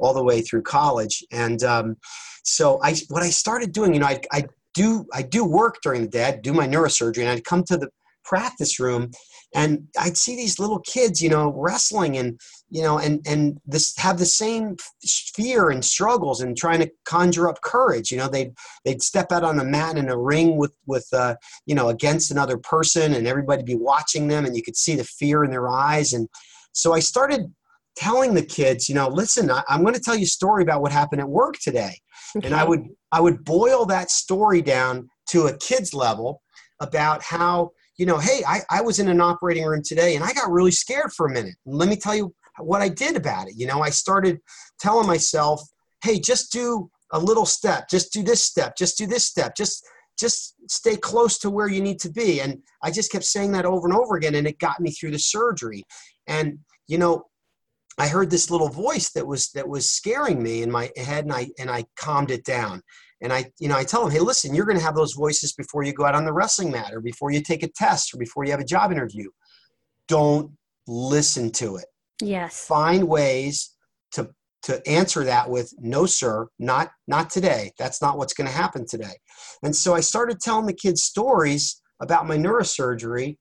all 0.00 0.12
the 0.12 0.24
way 0.24 0.40
through 0.40 0.62
college, 0.62 1.24
and 1.30 1.62
um, 1.62 1.96
so 2.42 2.80
I 2.82 2.96
what 3.10 3.22
I 3.22 3.30
started 3.30 3.70
doing, 3.70 3.94
you 3.94 4.00
know, 4.00 4.06
I 4.06 4.20
I 4.32 4.46
do 4.74 5.06
I 5.12 5.22
do 5.22 5.44
work 5.44 5.76
during 5.84 6.02
the 6.02 6.08
day, 6.08 6.24
I 6.24 6.32
do 6.32 6.52
my 6.52 6.66
neurosurgery, 6.66 7.20
and 7.20 7.28
I'd 7.28 7.44
come 7.44 7.62
to 7.64 7.76
the 7.76 7.90
practice 8.24 8.80
room 8.80 9.12
and 9.56 9.88
i'd 10.00 10.16
see 10.16 10.36
these 10.36 10.58
little 10.58 10.78
kids 10.80 11.20
you 11.20 11.28
know 11.28 11.52
wrestling 11.56 12.16
and 12.16 12.38
you 12.68 12.82
know 12.82 12.98
and 12.98 13.24
and 13.26 13.58
this 13.66 13.96
have 13.96 14.18
the 14.18 14.26
same 14.26 14.76
fear 15.34 15.70
and 15.70 15.84
struggles 15.84 16.40
and 16.40 16.56
trying 16.56 16.80
to 16.80 16.90
conjure 17.04 17.48
up 17.48 17.60
courage. 17.62 18.10
You 18.10 18.18
know 18.18 18.28
they'd 18.28 18.52
they'd 18.84 19.02
step 19.02 19.30
out 19.30 19.44
on 19.44 19.56
the 19.56 19.64
mat 19.64 19.96
in 19.96 20.08
a 20.08 20.18
ring 20.18 20.56
with 20.56 20.74
with 20.86 21.06
uh, 21.12 21.36
you 21.66 21.74
know 21.74 21.88
against 21.88 22.30
another 22.30 22.58
person 22.58 23.14
and 23.14 23.26
everybody 23.26 23.62
be 23.62 23.76
watching 23.76 24.28
them 24.28 24.44
and 24.44 24.56
you 24.56 24.62
could 24.62 24.76
see 24.76 24.96
the 24.96 25.04
fear 25.04 25.44
in 25.44 25.50
their 25.50 25.68
eyes. 25.68 26.12
And 26.12 26.28
so 26.72 26.92
i 26.92 27.00
started 27.00 27.52
telling 27.96 28.34
the 28.34 28.44
kids 28.44 28.88
you 28.88 28.94
know 28.94 29.08
listen 29.08 29.50
I, 29.50 29.62
am 29.70 29.82
going 29.82 29.94
to 29.94 30.00
tell 30.00 30.16
you 30.16 30.24
a 30.24 30.26
story 30.26 30.62
about 30.62 30.82
what 30.82 30.92
happened 30.92 31.20
at 31.20 31.28
work 31.28 31.54
today. 31.62 31.98
Okay. 32.36 32.46
and 32.46 32.54
i 32.54 32.64
would 32.64 32.84
i 33.12 33.20
would 33.20 33.44
boil 33.44 33.86
that 33.86 34.10
story 34.10 34.60
down 34.60 35.08
to 35.30 35.46
a 35.46 35.56
kid's 35.56 35.94
level 35.94 36.42
about 36.80 37.22
how 37.22 37.70
you 37.98 38.06
know, 38.06 38.18
hey, 38.18 38.42
I, 38.46 38.60
I 38.70 38.82
was 38.82 38.98
in 38.98 39.08
an 39.08 39.20
operating 39.20 39.64
room 39.64 39.82
today 39.82 40.16
and 40.16 40.24
I 40.24 40.32
got 40.32 40.50
really 40.50 40.70
scared 40.70 41.12
for 41.12 41.26
a 41.26 41.32
minute. 41.32 41.54
Let 41.64 41.88
me 41.88 41.96
tell 41.96 42.14
you 42.14 42.34
what 42.58 42.82
I 42.82 42.88
did 42.88 43.16
about 43.16 43.48
it. 43.48 43.54
You 43.56 43.66
know, 43.66 43.80
I 43.80 43.90
started 43.90 44.38
telling 44.78 45.06
myself, 45.06 45.62
hey, 46.02 46.18
just 46.18 46.52
do 46.52 46.90
a 47.12 47.18
little 47.18 47.46
step, 47.46 47.88
just 47.88 48.12
do 48.12 48.22
this 48.22 48.44
step, 48.44 48.76
just 48.76 48.98
do 48.98 49.06
this 49.06 49.24
step, 49.24 49.54
just 49.56 49.86
just 50.18 50.54
stay 50.70 50.96
close 50.96 51.38
to 51.38 51.50
where 51.50 51.68
you 51.68 51.82
need 51.82 52.00
to 52.00 52.10
be. 52.10 52.40
And 52.40 52.62
I 52.82 52.90
just 52.90 53.12
kept 53.12 53.24
saying 53.24 53.52
that 53.52 53.66
over 53.66 53.86
and 53.86 53.94
over 53.94 54.16
again, 54.16 54.34
and 54.34 54.46
it 54.46 54.58
got 54.58 54.80
me 54.80 54.90
through 54.90 55.10
the 55.10 55.18
surgery. 55.18 55.84
And 56.26 56.58
you 56.88 56.98
know, 56.98 57.24
I 57.98 58.08
heard 58.08 58.30
this 58.30 58.50
little 58.50 58.68
voice 58.68 59.10
that 59.10 59.26
was 59.26 59.50
that 59.50 59.68
was 59.68 59.90
scaring 59.90 60.42
me 60.42 60.62
in 60.62 60.70
my 60.70 60.90
head, 60.96 61.24
and 61.24 61.32
I 61.32 61.48
and 61.58 61.70
I 61.70 61.84
calmed 61.96 62.30
it 62.30 62.44
down 62.44 62.82
and 63.26 63.32
I, 63.32 63.50
you 63.58 63.66
know, 63.66 63.76
I 63.76 63.82
tell 63.82 64.04
them, 64.04 64.12
hey, 64.12 64.20
listen, 64.20 64.54
you're 64.54 64.66
going 64.66 64.78
to 64.78 64.84
have 64.84 64.94
those 64.94 65.14
voices 65.14 65.52
before 65.52 65.82
you 65.82 65.92
go 65.92 66.04
out 66.04 66.14
on 66.14 66.24
the 66.24 66.32
wrestling 66.32 66.70
mat, 66.70 66.94
or 66.94 67.00
before 67.00 67.32
you 67.32 67.42
take 67.42 67.64
a 67.64 67.68
test, 67.68 68.14
or 68.14 68.18
before 68.18 68.44
you 68.44 68.52
have 68.52 68.60
a 68.60 68.64
job 68.64 68.92
interview. 68.92 69.28
Don't 70.06 70.52
listen 70.86 71.50
to 71.50 71.74
it. 71.74 71.86
Yes. 72.22 72.64
Find 72.64 73.08
ways 73.08 73.74
to 74.12 74.30
to 74.62 74.80
answer 74.88 75.24
that 75.24 75.50
with 75.50 75.74
no, 75.80 76.06
sir, 76.06 76.46
not 76.60 76.92
not 77.08 77.28
today. 77.28 77.72
That's 77.80 78.00
not 78.00 78.16
what's 78.16 78.32
going 78.32 78.46
to 78.46 78.56
happen 78.56 78.86
today. 78.86 79.16
And 79.64 79.74
so 79.74 79.96
I 79.96 80.00
started 80.00 80.38
telling 80.38 80.66
the 80.66 80.72
kids 80.72 81.02
stories 81.02 81.82
about 82.00 82.28
my 82.28 82.36
neurosurgery 82.36 83.38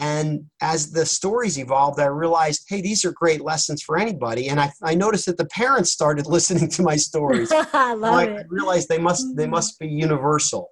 and 0.00 0.44
as 0.60 0.92
the 0.92 1.04
stories 1.04 1.58
evolved, 1.58 1.98
I 1.98 2.06
realized, 2.06 2.66
hey, 2.68 2.80
these 2.80 3.04
are 3.04 3.12
great 3.12 3.40
lessons 3.40 3.82
for 3.82 3.98
anybody. 3.98 4.48
And 4.48 4.60
I, 4.60 4.70
I 4.82 4.94
noticed 4.94 5.26
that 5.26 5.38
the 5.38 5.46
parents 5.46 5.92
started 5.92 6.26
listening 6.28 6.68
to 6.70 6.82
my 6.82 6.96
stories. 6.96 7.50
I 7.72 7.94
love 7.94 8.14
I 8.14 8.24
it. 8.24 8.46
realized 8.48 8.88
they 8.88 8.98
must 8.98 9.36
they 9.36 9.46
mm. 9.46 9.50
must 9.50 9.78
be 9.78 9.88
universal. 9.88 10.70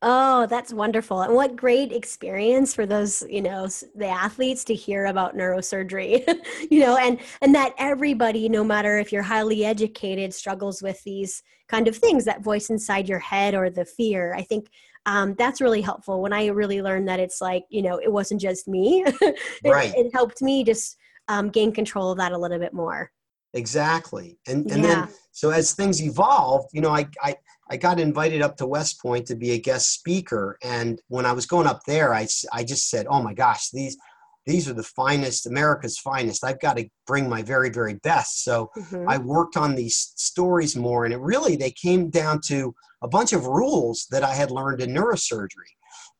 Oh, 0.00 0.46
that's 0.46 0.72
wonderful. 0.72 1.22
And 1.22 1.34
what 1.34 1.56
great 1.56 1.90
experience 1.90 2.72
for 2.72 2.86
those, 2.86 3.24
you 3.28 3.42
know, 3.42 3.66
the 3.96 4.06
athletes 4.06 4.62
to 4.64 4.74
hear 4.74 5.06
about 5.06 5.36
neurosurgery, 5.36 6.24
you 6.70 6.80
know, 6.80 6.96
and 6.96 7.18
and 7.40 7.54
that 7.54 7.74
everybody 7.78 8.48
no 8.48 8.62
matter 8.62 8.98
if 8.98 9.12
you're 9.12 9.22
highly 9.22 9.64
educated 9.64 10.32
struggles 10.32 10.82
with 10.82 11.02
these 11.04 11.42
kind 11.68 11.88
of 11.88 11.96
things, 11.96 12.24
that 12.26 12.44
voice 12.44 12.70
inside 12.70 13.08
your 13.08 13.18
head 13.18 13.54
or 13.54 13.70
the 13.70 13.84
fear. 13.84 14.34
I 14.34 14.42
think 14.42 14.68
um, 15.08 15.34
that's 15.38 15.62
really 15.62 15.80
helpful 15.80 16.20
when 16.20 16.34
I 16.34 16.48
really 16.48 16.82
learned 16.82 17.08
that 17.08 17.18
it's 17.18 17.40
like, 17.40 17.64
you 17.70 17.80
know, 17.80 17.96
it 17.96 18.12
wasn't 18.12 18.42
just 18.42 18.68
me. 18.68 19.04
it, 19.22 19.38
right. 19.64 19.92
it 19.96 20.10
helped 20.12 20.42
me 20.42 20.62
just 20.64 20.98
um, 21.28 21.48
gain 21.48 21.72
control 21.72 22.12
of 22.12 22.18
that 22.18 22.32
a 22.32 22.38
little 22.38 22.58
bit 22.58 22.74
more. 22.74 23.10
Exactly. 23.54 24.38
And, 24.46 24.70
and 24.70 24.82
yeah. 24.82 25.06
then, 25.06 25.08
so 25.32 25.48
as 25.48 25.72
things 25.72 26.02
evolved, 26.02 26.68
you 26.74 26.82
know, 26.82 26.90
I, 26.90 27.08
I, 27.22 27.36
I 27.70 27.78
got 27.78 27.98
invited 27.98 28.42
up 28.42 28.58
to 28.58 28.66
West 28.66 29.00
Point 29.00 29.26
to 29.28 29.34
be 29.34 29.52
a 29.52 29.58
guest 29.58 29.94
speaker. 29.94 30.58
And 30.62 31.00
when 31.08 31.24
I 31.24 31.32
was 31.32 31.46
going 31.46 31.66
up 31.66 31.80
there, 31.86 32.12
I, 32.12 32.28
I 32.52 32.62
just 32.62 32.90
said, 32.90 33.06
oh 33.08 33.22
my 33.22 33.32
gosh, 33.32 33.70
these, 33.70 33.96
these 34.46 34.68
are 34.68 34.74
the 34.74 34.82
finest, 34.82 35.46
America's 35.46 35.98
finest. 35.98 36.44
I've 36.44 36.60
got 36.60 36.76
to 36.78 36.88
bring 37.06 37.28
my 37.28 37.42
very, 37.42 37.70
very 37.70 37.94
best. 37.94 38.44
So 38.44 38.70
mm-hmm. 38.76 39.08
I 39.08 39.18
worked 39.18 39.56
on 39.56 39.74
these 39.74 40.12
stories 40.16 40.74
more. 40.74 41.04
And 41.04 41.12
it 41.12 41.20
really, 41.20 41.56
they 41.56 41.70
came 41.70 42.08
down 42.10 42.40
to 42.46 42.74
a 43.02 43.08
bunch 43.08 43.32
of 43.32 43.46
rules 43.46 44.06
that 44.10 44.24
I 44.24 44.34
had 44.34 44.50
learned 44.50 44.80
in 44.80 44.94
neurosurgery. 44.94 45.72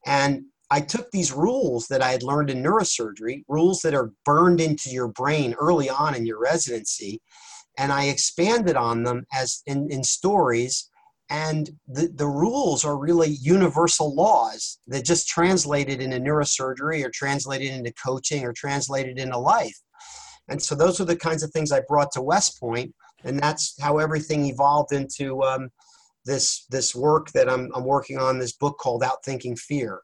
And 0.06 0.44
I 0.70 0.80
took 0.80 1.10
these 1.10 1.32
rules 1.32 1.86
that 1.88 2.02
I 2.02 2.10
had 2.10 2.22
learned 2.22 2.50
in 2.50 2.62
neurosurgery, 2.62 3.44
rules 3.48 3.80
that 3.80 3.94
are 3.94 4.12
burned 4.24 4.60
into 4.60 4.90
your 4.90 5.08
brain 5.08 5.54
early 5.58 5.88
on 5.88 6.14
in 6.14 6.26
your 6.26 6.40
residency, 6.40 7.22
and 7.78 7.92
I 7.92 8.06
expanded 8.06 8.76
on 8.76 9.04
them 9.04 9.24
as 9.32 9.62
in, 9.66 9.90
in 9.90 10.02
stories. 10.02 10.90
And 11.30 11.70
the, 11.86 12.08
the 12.14 12.26
rules 12.26 12.84
are 12.84 12.96
really 12.96 13.36
universal 13.40 14.14
laws 14.14 14.78
that 14.86 15.04
just 15.04 15.28
translated 15.28 16.00
into 16.00 16.18
neurosurgery 16.18 17.04
or 17.04 17.10
translated 17.10 17.70
into 17.70 17.92
coaching 17.92 18.44
or 18.44 18.52
translated 18.52 19.18
into 19.18 19.36
life. 19.36 19.76
And 20.48 20.62
so 20.62 20.74
those 20.74 21.00
are 21.00 21.04
the 21.04 21.16
kinds 21.16 21.42
of 21.42 21.50
things 21.50 21.70
I 21.70 21.80
brought 21.86 22.12
to 22.12 22.22
West 22.22 22.58
Point, 22.58 22.94
and 23.24 23.38
that's 23.38 23.78
how 23.80 23.98
everything 23.98 24.46
evolved 24.46 24.92
into 24.92 25.42
um, 25.42 25.68
this 26.24 26.64
this 26.70 26.94
work 26.94 27.30
that 27.32 27.50
I'm 27.50 27.70
I'm 27.74 27.84
working 27.84 28.18
on 28.18 28.38
this 28.38 28.52
book 28.52 28.78
called 28.78 29.02
Outthinking 29.02 29.58
Fear. 29.58 30.00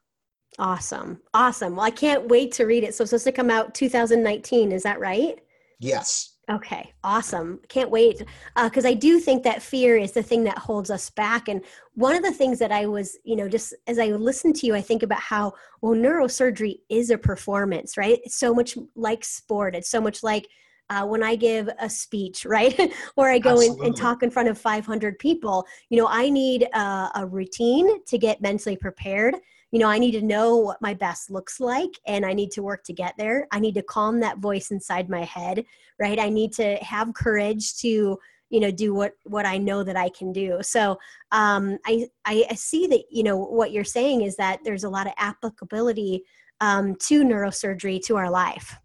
Awesome. 0.59 1.19
Awesome. 1.33 1.75
Well, 1.75 1.85
I 1.85 1.91
can't 1.91 2.27
wait 2.27 2.53
to 2.53 2.65
read 2.65 2.83
it. 2.83 2.95
So 2.95 3.03
it's 3.03 3.09
supposed 3.09 3.25
to 3.25 3.31
come 3.31 3.49
out 3.49 3.73
2019, 3.73 4.71
is 4.71 4.83
that 4.83 4.99
right? 4.99 5.39
Yes. 5.79 6.34
Okay, 6.49 6.93
awesome. 7.03 7.59
Can't 7.69 7.89
wait. 7.89 8.21
Because 8.55 8.85
uh, 8.85 8.89
I 8.89 8.93
do 8.93 9.19
think 9.19 9.43
that 9.43 9.63
fear 9.63 9.97
is 9.97 10.11
the 10.11 10.21
thing 10.21 10.43
that 10.43 10.57
holds 10.59 10.91
us 10.91 11.09
back. 11.09 11.47
And 11.47 11.63
one 11.95 12.15
of 12.15 12.21
the 12.21 12.31
things 12.31 12.59
that 12.59 12.71
I 12.71 12.85
was, 12.85 13.17
you 13.23 13.35
know, 13.35 13.49
just 13.49 13.73
as 13.87 13.97
I 13.97 14.07
listen 14.07 14.53
to 14.53 14.67
you, 14.67 14.75
I 14.75 14.81
think 14.81 15.01
about 15.01 15.21
how, 15.21 15.53
well, 15.81 15.93
neurosurgery 15.93 16.75
is 16.89 17.09
a 17.09 17.17
performance, 17.17 17.97
right? 17.97 18.19
It's 18.23 18.37
so 18.37 18.53
much 18.53 18.77
like 18.95 19.23
sport, 19.23 19.75
it's 19.75 19.89
so 19.89 19.99
much 19.99 20.21
like 20.21 20.47
uh, 20.91 21.03
when 21.05 21.23
I 21.23 21.35
give 21.35 21.67
a 21.79 21.89
speech, 21.89 22.45
right? 22.49 22.93
or 23.15 23.29
I 23.29 23.39
go 23.39 23.59
in 23.59 23.75
and 23.83 23.95
talk 23.95 24.21
in 24.21 24.29
front 24.29 24.47
of 24.47 24.57
500 24.59 25.17
people, 25.17 25.65
you 25.89 25.97
know, 25.97 26.07
I 26.07 26.29
need 26.29 26.67
a, 26.73 27.09
a 27.15 27.25
routine 27.25 28.03
to 28.03 28.17
get 28.19 28.41
mentally 28.41 28.77
prepared. 28.77 29.35
You 29.75 29.79
know, 29.79 29.89
I 29.89 29.99
need 29.99 30.13
to 30.13 30.21
know 30.21 30.55
what 30.55 30.81
my 30.81 30.93
best 30.93 31.29
looks 31.29 31.59
like 31.59 31.89
and 32.07 32.25
I 32.25 32.31
need 32.31 32.49
to 32.51 32.63
work 32.63 32.85
to 32.85 32.93
get 32.93 33.13
there. 33.17 33.45
I 33.51 33.59
need 33.59 33.73
to 33.73 33.81
calm 33.81 34.21
that 34.21 34.37
voice 34.37 34.71
inside 34.71 35.09
my 35.09 35.25
head, 35.25 35.65
right? 35.99 36.17
I 36.17 36.29
need 36.29 36.53
to 36.53 36.77
have 36.77 37.13
courage 37.13 37.75
to, 37.79 38.17
you 38.51 38.59
know 38.59 38.69
do 38.69 38.93
what 38.93 39.13
what 39.23 39.43
i 39.43 39.57
know 39.57 39.83
that 39.83 39.97
i 39.97 40.07
can 40.07 40.31
do 40.31 40.59
so 40.61 40.99
um, 41.31 41.79
I, 41.83 42.07
I 42.25 42.53
see 42.53 42.85
that 42.85 43.01
you 43.09 43.23
know 43.23 43.35
what 43.35 43.71
you're 43.71 43.83
saying 43.83 44.21
is 44.21 44.35
that 44.35 44.59
there's 44.63 44.83
a 44.83 44.89
lot 44.89 45.07
of 45.07 45.13
applicability 45.17 46.21
um, 46.61 46.95
to 47.07 47.23
neurosurgery 47.23 48.05
to 48.05 48.17
our 48.17 48.29
life 48.29 48.75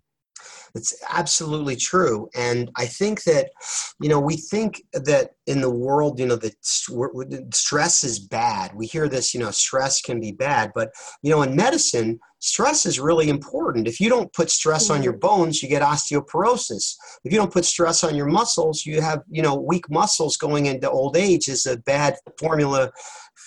it's 0.74 0.94
absolutely 1.10 1.76
true. 1.76 2.28
And 2.34 2.70
I 2.76 2.86
think 2.86 3.24
that, 3.24 3.50
you 4.00 4.08
know, 4.08 4.20
we 4.20 4.36
think 4.36 4.82
that 4.92 5.30
in 5.46 5.60
the 5.60 5.70
world, 5.70 6.18
you 6.18 6.26
know, 6.26 6.36
that 6.36 6.54
stress 7.54 8.04
is 8.04 8.18
bad. 8.18 8.74
We 8.74 8.86
hear 8.86 9.08
this, 9.08 9.34
you 9.34 9.40
know, 9.40 9.50
stress 9.50 10.00
can 10.00 10.20
be 10.20 10.32
bad. 10.32 10.72
But, 10.74 10.90
you 11.22 11.30
know, 11.30 11.42
in 11.42 11.56
medicine, 11.56 12.20
stress 12.38 12.86
is 12.86 13.00
really 13.00 13.28
important. 13.28 13.88
If 13.88 14.00
you 14.00 14.08
don't 14.08 14.32
put 14.32 14.50
stress 14.50 14.90
on 14.90 15.02
your 15.02 15.12
mm-hmm. 15.14 15.20
bones, 15.20 15.62
you 15.62 15.68
get 15.68 15.82
osteoporosis. 15.82 16.94
If 17.24 17.32
you 17.32 17.38
don't 17.38 17.52
put 17.52 17.64
stress 17.64 18.04
on 18.04 18.14
your 18.14 18.26
muscles, 18.26 18.86
you 18.86 19.00
have, 19.00 19.22
you 19.28 19.42
know, 19.42 19.56
weak 19.56 19.90
muscles 19.90 20.36
going 20.36 20.66
into 20.66 20.90
old 20.90 21.16
age 21.16 21.48
is 21.48 21.66
a 21.66 21.78
bad 21.78 22.16
formula 22.38 22.90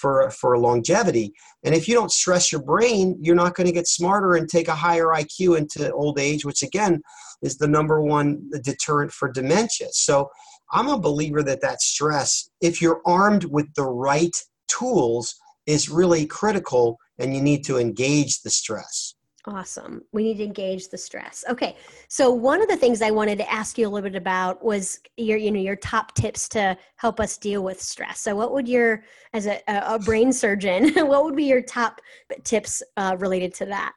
for, 0.03 0.29
for 0.31 0.57
longevity. 0.57 1.33
And 1.63 1.73
if 1.73 1.87
you 1.87 1.93
don't 1.93 2.11
stress 2.11 2.51
your 2.51 2.61
brain, 2.61 3.17
you're 3.21 3.37
not 3.37 3.55
going 3.55 3.67
to 3.67 3.73
get 3.73 3.87
smarter 3.87 4.35
and 4.35 4.49
take 4.49 4.67
a 4.67 4.75
higher 4.75 5.05
IQ 5.05 5.57
into 5.57 5.93
old 5.93 6.19
age, 6.19 6.43
which 6.43 6.61
again 6.61 7.01
is 7.41 7.57
the 7.57 7.69
number 7.69 8.01
one 8.01 8.49
deterrent 8.63 9.13
for 9.13 9.31
dementia. 9.31 9.87
So 9.91 10.29
I'm 10.73 10.89
a 10.89 10.99
believer 10.99 11.41
that 11.43 11.61
that 11.61 11.81
stress, 11.81 12.49
if 12.59 12.81
you're 12.81 13.01
armed 13.05 13.45
with 13.45 13.73
the 13.75 13.85
right 13.85 14.35
tools, 14.67 15.35
is 15.67 15.89
really 15.89 16.25
critical 16.25 16.97
and 17.17 17.33
you 17.33 17.41
need 17.41 17.63
to 17.63 17.77
engage 17.77 18.41
the 18.41 18.49
stress. 18.49 19.15
Awesome. 19.45 20.03
We 20.13 20.23
need 20.23 20.37
to 20.37 20.43
engage 20.45 20.87
the 20.87 20.97
stress. 20.97 21.43
Okay. 21.49 21.75
So 22.07 22.31
one 22.31 22.61
of 22.61 22.69
the 22.69 22.77
things 22.77 23.01
I 23.01 23.11
wanted 23.11 23.37
to 23.39 23.51
ask 23.51 23.77
you 23.77 23.87
a 23.87 23.89
little 23.89 24.09
bit 24.09 24.17
about 24.17 24.63
was 24.63 24.99
your, 25.17 25.37
you 25.37 25.51
know, 25.51 25.59
your 25.59 25.75
top 25.75 26.15
tips 26.15 26.47
to 26.49 26.77
help 26.95 27.19
us 27.19 27.37
deal 27.37 27.61
with 27.61 27.81
stress. 27.81 28.21
So 28.21 28.37
what 28.37 28.53
would 28.53 28.69
your, 28.69 29.03
as 29.33 29.47
a, 29.47 29.61
a 29.67 29.99
brain 29.99 30.31
surgeon, 30.31 30.93
what 31.07 31.25
would 31.25 31.35
be 31.35 31.43
your 31.43 31.61
top 31.61 31.99
tips 32.45 32.81
uh, 32.95 33.17
related 33.19 33.53
to 33.55 33.65
that? 33.65 33.93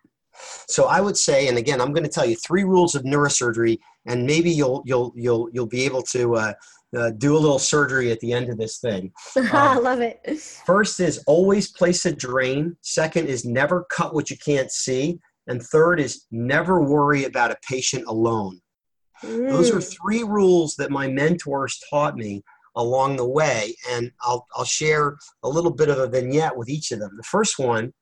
So 0.68 0.86
I 0.86 1.00
would 1.00 1.16
say, 1.16 1.48
and 1.48 1.58
again, 1.58 1.80
I'm 1.80 1.92
going 1.92 2.04
to 2.04 2.10
tell 2.10 2.26
you 2.26 2.36
three 2.36 2.64
rules 2.64 2.94
of 2.94 3.04
neurosurgery, 3.04 3.78
and 4.06 4.26
maybe 4.26 4.50
you'll 4.50 4.82
you'll 4.84 5.12
you'll 5.16 5.48
you'll 5.50 5.66
be 5.66 5.82
able 5.84 6.02
to 6.02 6.36
uh, 6.36 6.52
uh, 6.96 7.10
do 7.18 7.36
a 7.36 7.38
little 7.38 7.58
surgery 7.58 8.10
at 8.10 8.20
the 8.20 8.32
end 8.32 8.48
of 8.50 8.58
this 8.58 8.78
thing. 8.78 9.12
I 9.36 9.76
um, 9.76 9.82
love 9.82 10.00
it. 10.00 10.20
First 10.66 11.00
is 11.00 11.22
always 11.26 11.70
place 11.70 12.04
a 12.06 12.14
drain. 12.14 12.76
Second 12.82 13.28
is 13.28 13.44
never 13.44 13.86
cut 13.90 14.14
what 14.14 14.30
you 14.30 14.36
can't 14.36 14.70
see. 14.70 15.18
And 15.46 15.62
third 15.62 16.00
is 16.00 16.26
never 16.30 16.82
worry 16.82 17.24
about 17.24 17.52
a 17.52 17.58
patient 17.68 18.04
alone. 18.06 18.60
Mm. 19.22 19.50
Those 19.50 19.70
are 19.70 19.78
mm. 19.78 19.96
three 19.96 20.22
rules 20.22 20.74
that 20.76 20.90
my 20.90 21.08
mentors 21.08 21.80
taught 21.90 22.16
me 22.16 22.42
along 22.74 23.16
the 23.16 23.28
way. 23.28 23.74
And 23.90 24.10
I'll, 24.22 24.46
I'll 24.54 24.64
share 24.64 25.16
a 25.42 25.48
little 25.48 25.70
bit 25.70 25.88
of 25.88 25.98
a 25.98 26.08
vignette 26.08 26.56
with 26.56 26.68
each 26.68 26.92
of 26.92 26.98
them. 26.98 27.16
The 27.16 27.22
first 27.22 27.58
one 27.58 27.92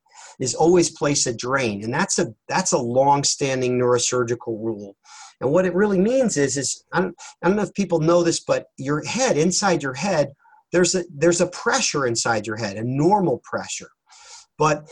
is 0.41 0.55
always 0.55 0.91
place 0.91 1.27
a 1.27 1.37
drain. 1.37 1.85
And 1.85 1.95
that's 1.95 2.19
a, 2.19 2.35
that's 2.49 2.73
a 2.73 2.79
long-standing 2.79 3.79
neurosurgical 3.79 4.59
rule. 4.63 4.97
And 5.41 5.51
what 5.51 5.67
it 5.67 5.75
really 5.75 6.01
means 6.01 6.37
is, 6.37 6.57
is 6.57 6.85
I 6.93 7.01
don't, 7.03 7.15
I 7.43 7.49
don't 7.49 7.57
know 7.57 7.63
if 7.63 7.75
people 7.75 8.01
know 8.01 8.23
this, 8.23 8.41
but 8.41 8.67
your 8.77 9.05
head, 9.05 9.37
inside 9.37 9.83
your 9.83 9.95
head, 9.95 10.33
there's 10.73 10.95
a, 10.95 11.05
there's 11.15 11.41
a 11.41 11.49
pressure 11.49 12.07
inside 12.07 12.47
your 12.47 12.57
head, 12.57 12.77
a 12.77 12.83
normal 12.85 13.41
pressure. 13.45 13.91
But, 14.59 14.89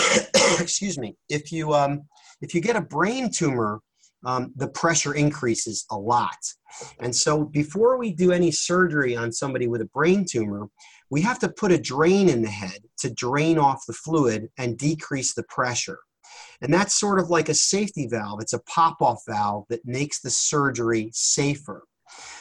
excuse 0.60 0.98
me, 0.98 1.16
if 1.28 1.52
you, 1.52 1.74
um, 1.74 2.02
if 2.40 2.54
you 2.54 2.60
get 2.60 2.76
a 2.76 2.80
brain 2.80 3.30
tumor, 3.30 3.80
um, 4.24 4.52
the 4.56 4.68
pressure 4.68 5.14
increases 5.14 5.84
a 5.90 5.98
lot. 5.98 6.38
And 7.00 7.14
so 7.14 7.44
before 7.44 7.98
we 7.98 8.12
do 8.12 8.32
any 8.32 8.50
surgery 8.50 9.14
on 9.16 9.32
somebody 9.32 9.66
with 9.66 9.82
a 9.82 9.86
brain 9.86 10.24
tumor, 10.28 10.68
we 11.10 11.20
have 11.20 11.38
to 11.40 11.48
put 11.48 11.72
a 11.72 11.78
drain 11.78 12.28
in 12.28 12.42
the 12.42 12.48
head 12.48 12.78
to 12.98 13.12
drain 13.12 13.58
off 13.58 13.86
the 13.86 13.92
fluid 13.92 14.48
and 14.58 14.78
decrease 14.78 15.34
the 15.34 15.44
pressure. 15.44 15.98
And 16.60 16.72
that's 16.72 16.98
sort 16.98 17.18
of 17.18 17.30
like 17.30 17.48
a 17.48 17.54
safety 17.54 18.08
valve. 18.10 18.40
It's 18.40 18.54
a 18.54 18.60
pop 18.60 19.00
off 19.00 19.22
valve 19.28 19.66
that 19.68 19.84
makes 19.84 20.20
the 20.20 20.30
surgery 20.30 21.10
safer. 21.12 21.84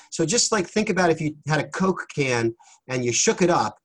So 0.10 0.26
just 0.26 0.52
like 0.52 0.68
think 0.68 0.90
about 0.90 1.10
if 1.10 1.20
you 1.20 1.36
had 1.48 1.60
a 1.60 1.68
Coke 1.68 2.08
can 2.14 2.56
and 2.88 3.04
you 3.04 3.12
shook 3.12 3.42
it 3.42 3.50
up 3.50 3.78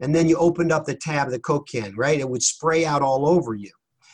and 0.00 0.14
then 0.14 0.28
you 0.28 0.36
opened 0.36 0.72
up 0.72 0.84
the 0.84 0.94
tab 0.94 1.28
of 1.28 1.32
the 1.32 1.38
Coke 1.40 1.68
can, 1.68 1.94
right? 1.96 2.18
It 2.18 2.28
would 2.28 2.42
spray 2.42 2.84
out 2.84 3.02
all 3.02 3.28
over 3.28 3.54
you. 3.54 3.70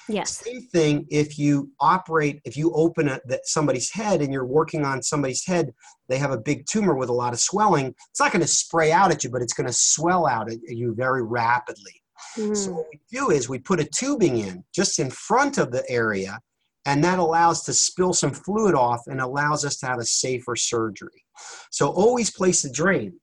Yes. 0.08 0.38
Same 0.44 0.62
thing 0.62 1.06
if 1.10 1.38
you 1.38 1.70
operate, 1.80 2.40
if 2.44 2.56
you 2.56 2.72
open 2.72 3.08
a, 3.08 3.20
somebody's 3.42 3.90
head 3.90 4.20
and 4.20 4.32
you're 4.32 4.46
working 4.46 4.84
on 4.84 5.02
somebody's 5.02 5.44
head, 5.44 5.74
they 6.08 6.18
have 6.18 6.30
a 6.30 6.38
big 6.38 6.66
tumor 6.66 6.94
with 6.94 7.08
a 7.08 7.12
lot 7.12 7.32
of 7.32 7.40
swelling. 7.40 7.94
It's 8.10 8.20
not 8.20 8.30
going 8.30 8.42
to 8.42 8.48
spray 8.48 8.92
out 8.92 9.10
at 9.10 9.24
you, 9.24 9.30
but 9.30 9.42
it's 9.42 9.52
going 9.52 9.66
to 9.66 9.72
swell 9.72 10.26
out 10.26 10.50
at 10.50 10.58
you 10.68 10.94
very 10.94 11.24
rapidly. 11.24 12.02
Mm. 12.36 12.56
So 12.56 12.72
what 12.72 12.86
we 12.92 13.00
do 13.10 13.30
is 13.30 13.48
we 13.48 13.58
put 13.58 13.80
a 13.80 13.84
tubing 13.84 14.38
in 14.38 14.64
just 14.72 14.98
in 14.98 15.10
front 15.10 15.58
of 15.58 15.72
the 15.72 15.84
area, 15.90 16.38
and 16.84 17.02
that 17.02 17.18
allows 17.18 17.64
to 17.64 17.72
spill 17.72 18.12
some 18.12 18.30
fluid 18.32 18.76
off 18.76 19.02
and 19.06 19.20
allows 19.20 19.64
us 19.64 19.76
to 19.78 19.86
have 19.86 19.98
a 19.98 20.04
safer 20.04 20.54
surgery. 20.54 21.24
So 21.70 21.88
always 21.88 22.30
place 22.30 22.64
a 22.64 22.70
drain. 22.70 23.18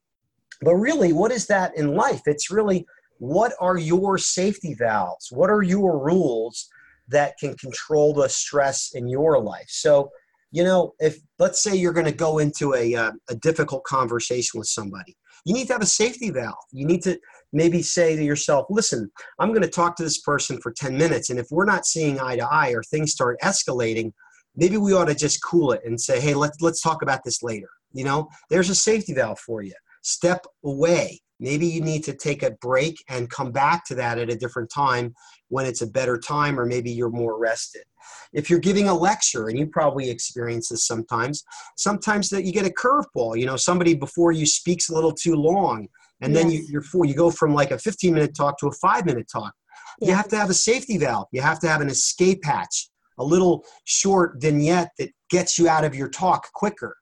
But 0.62 0.76
really, 0.76 1.13
what 1.13 1.32
is 1.32 1.48
that 1.48 1.76
in 1.78 1.96
life? 1.96 2.22
It's 2.26 2.52
really 2.52 2.86
what 3.20 3.54
are 3.62 3.78
your 3.78 4.18
safety 4.18 4.74
valves? 4.74 5.30
What 5.32 5.50
are 5.50 5.63
your 5.63 6.04
rules 6.04 6.68
that 7.08 7.38
can 7.39 7.56
control 7.56 8.13
the 8.13 8.28
stress 8.28 8.92
in 8.94 9.08
your 9.08 9.39
life? 9.39 9.68
So, 9.70 10.12
you 10.52 10.63
know, 10.63 10.94
if 11.00 11.20
let's 11.39 11.63
say 11.63 11.76
you're 11.76 11.94
going 11.94 12.06
to 12.06 12.12
go 12.12 12.39
into 12.39 12.74
a, 12.74 12.94
uh, 12.96 13.12
a 13.30 13.36
difficult 13.36 13.84
conversation 13.86 14.60
with 14.60 14.68
somebody, 14.68 15.16
you 15.46 15.54
need 15.54 15.68
to 15.68 15.74
have 15.74 15.82
a 15.82 15.88
safety 15.88 16.32
valve. 16.32 16.56
You 16.72 16.86
need 16.86 17.02
to 17.04 17.18
maybe 17.52 17.82
say 17.82 18.16
to 18.16 18.24
yourself, 18.24 18.66
listen, 18.70 19.10
I'm 19.39 19.50
going 19.50 19.62
to 19.62 19.70
talk 19.70 19.96
to 19.98 20.04
this 20.04 20.20
person 20.20 20.60
for 20.62 20.72
10 20.72 20.98
minutes. 20.98 21.30
And 21.30 21.39
if 21.39 21.48
we're 21.52 21.66
not 21.66 21.86
seeing 21.86 22.20
eye 22.20 22.36
to 22.36 22.46
eye 22.46 22.72
or 22.72 22.84
things 22.84 23.12
start 23.12 23.39
escalating, 23.42 24.12
maybe 24.56 24.78
we 24.78 24.94
ought 24.94 25.06
to 25.06 25.16
just 25.16 25.44
cool 25.44 25.72
it 25.72 25.82
and 25.86 26.00
say, 26.00 26.20
hey, 26.20 26.34
let's, 26.34 26.62
let's 26.62 26.82
talk 26.82 27.02
about 27.02 27.24
this 27.24 27.44
later. 27.44 27.70
You 27.94 28.04
know, 28.04 28.28
there's 28.50 28.70
a 28.70 28.76
safety 28.76 29.13
valve 29.13 29.39
for 29.39 29.62
you. 29.62 29.74
Step 30.04 30.46
away. 30.63 31.20
Maybe 31.39 31.66
you 31.66 31.82
need 31.82 32.04
to 32.06 32.13
take 32.13 32.44
a 32.44 32.52
break 32.62 33.04
and 33.10 33.30
come 33.30 33.52
back 33.52 33.84
to 33.86 33.96
that 33.96 34.18
at 34.18 34.30
a 34.30 34.36
different 34.36 34.70
time 34.70 35.13
when 35.50 35.66
it's 35.66 35.82
a 35.82 35.88
better 35.88 36.18
time, 36.18 36.60
or 36.60 36.66
maybe 36.66 36.92
you're 36.92 37.10
more 37.10 37.38
rested. 37.38 37.84
If 38.32 38.50
you're 38.50 38.60
giving 38.60 38.88
a 38.88 38.94
lecture, 38.94 39.50
and 39.50 39.58
you 39.58 39.68
probably 39.68 40.10
experience 40.10 40.70
this 40.70 40.86
sometimes, 40.86 41.44
sometimes 41.76 42.30
that 42.30 42.46
you 42.46 42.54
get 42.54 42.66
a 42.66 42.70
curveball. 42.70 43.38
You 43.38 43.46
know, 43.46 43.58
somebody 43.58 43.96
before 43.96 44.32
you 44.32 44.46
speaks 44.46 44.89
a 44.89 44.94
little 44.94 45.12
too 45.12 45.36
long 45.36 45.88
and 46.24 46.34
yes. 46.34 46.42
then 46.42 46.52
you, 46.52 46.66
you're. 46.70 47.06
You 47.06 47.13
go 47.13 47.30
from 47.30 47.54
like 47.54 47.72
a 47.72 47.78
15 47.78 48.13
minute 48.13 48.36
talk 48.36 48.58
to 48.60 48.68
a 48.68 48.72
five 48.72 49.06
minute 49.06 49.28
talk. 49.32 49.54
Yes. 50.00 50.10
You 50.10 50.16
have 50.16 50.28
to 50.30 50.38
have 50.38 50.50
a 50.50 50.54
safety 50.54 50.98
valve. 50.98 51.28
You 51.32 51.42
have 51.42 51.60
to 51.60 51.68
have 51.68 51.82
an 51.82 51.89
escape 51.89 52.44
hatch, 52.46 52.89
a 53.20 53.24
little 53.24 53.66
short 53.84 54.42
vignette 54.42 54.92
that 54.98 55.10
gets 55.30 55.60
you 55.60 55.68
out 55.68 55.84
of 55.84 55.94
your 55.94 56.10
talk 56.10 56.52
quicker. 56.54 56.96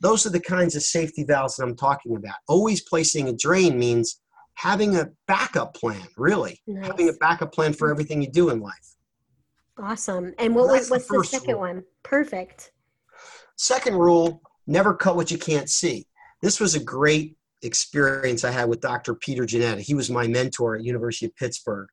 Those 0.00 0.26
are 0.26 0.30
the 0.30 0.40
kinds 0.40 0.76
of 0.76 0.82
safety 0.82 1.24
valves 1.24 1.56
that 1.56 1.64
I'm 1.64 1.76
talking 1.76 2.16
about. 2.16 2.36
Always 2.48 2.82
placing 2.82 3.28
a 3.28 3.32
drain 3.32 3.78
means 3.78 4.20
having 4.54 4.96
a 4.96 5.08
backup 5.26 5.74
plan, 5.74 6.06
really. 6.16 6.60
Nice. 6.66 6.86
Having 6.86 7.08
a 7.08 7.12
backup 7.14 7.52
plan 7.52 7.72
for 7.72 7.90
everything 7.90 8.22
you 8.22 8.30
do 8.30 8.50
in 8.50 8.60
life. 8.60 8.94
Awesome. 9.78 10.32
And 10.38 10.54
what 10.54 10.68
was 10.68 10.90
what's 10.90 11.08
the, 11.08 11.18
the 11.18 11.24
second 11.24 11.52
rule. 11.52 11.60
one? 11.60 11.84
Perfect. 12.02 12.72
Second 13.56 13.96
rule, 13.96 14.42
never 14.66 14.94
cut 14.94 15.16
what 15.16 15.30
you 15.30 15.38
can't 15.38 15.68
see. 15.68 16.06
This 16.42 16.60
was 16.60 16.74
a 16.74 16.80
great 16.82 17.36
experience 17.62 18.44
I 18.44 18.50
had 18.50 18.68
with 18.68 18.80
Dr. 18.80 19.14
Peter 19.14 19.46
Jannetta. 19.46 19.80
He 19.80 19.94
was 19.94 20.10
my 20.10 20.26
mentor 20.26 20.76
at 20.76 20.84
University 20.84 21.26
of 21.26 21.36
Pittsburgh. 21.36 21.88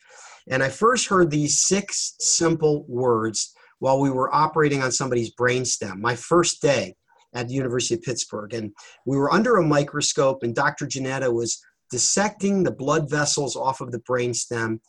And 0.49 0.61
I 0.61 0.69
first 0.69 1.07
heard 1.07 1.31
these 1.31 1.61
six 1.61 2.15
simple 2.19 2.85
words 2.87 3.53
while 3.79 3.99
we 3.99 4.11
were 4.11 4.33
operating 4.33 4.83
on 4.83 4.91
somebody's 4.91 5.33
brainstem. 5.33 5.97
My 5.97 6.15
first 6.15 6.61
day 6.61 6.95
at 7.33 7.47
the 7.47 7.53
University 7.53 7.95
of 7.95 8.01
Pittsburgh. 8.01 8.53
And 8.53 8.73
we 9.05 9.17
were 9.17 9.31
under 9.31 9.57
a 9.57 9.65
microscope, 9.65 10.43
and 10.43 10.55
Dr. 10.55 10.85
Jannetta 10.85 11.31
was 11.31 11.61
dissecting 11.89 12.63
the 12.63 12.71
blood 12.71 13.09
vessels 13.09 13.55
off 13.55 13.81
of 13.81 13.91
the 13.91 13.99
brainstem 13.99 14.79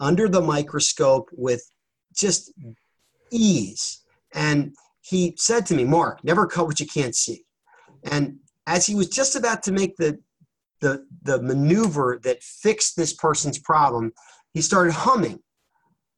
under 0.00 0.28
the 0.28 0.40
microscope 0.40 1.28
with 1.32 1.62
just 2.14 2.52
ease. 3.30 4.02
And 4.34 4.74
he 5.00 5.34
said 5.36 5.66
to 5.66 5.74
me, 5.74 5.84
Mark, 5.84 6.22
never 6.24 6.46
cut 6.46 6.66
what 6.66 6.80
you 6.80 6.86
can't 6.86 7.14
see. 7.14 7.44
And 8.04 8.38
as 8.66 8.86
he 8.86 8.94
was 8.94 9.08
just 9.08 9.36
about 9.36 9.62
to 9.64 9.72
make 9.72 9.96
the 9.96 10.18
the, 10.80 11.04
the 11.22 11.42
maneuver 11.42 12.20
that 12.22 12.42
fixed 12.42 12.96
this 12.96 13.12
person's 13.12 13.58
problem, 13.58 14.12
he 14.52 14.60
started 14.60 14.92
humming. 14.92 15.40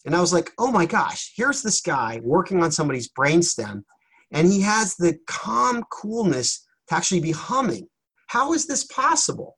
And 0.05 0.15
I 0.15 0.21
was 0.21 0.33
like, 0.33 0.51
oh 0.59 0.71
my 0.71 0.87
gosh, 0.87 1.33
here's 1.37 1.63
this 1.63 1.81
guy 1.81 2.21
working 2.23 2.63
on 2.63 2.71
somebody's 2.71 3.11
brainstem, 3.11 3.85
and 4.33 4.51
he 4.51 4.61
has 4.61 4.97
the 4.97 5.19
calm 5.27 5.85
coolness 5.91 6.67
to 6.89 6.95
actually 6.95 7.21
be 7.21 7.33
humming. 7.33 7.89
How 8.29 8.53
is 8.53 8.67
this 8.67 8.85
possible? 8.85 9.57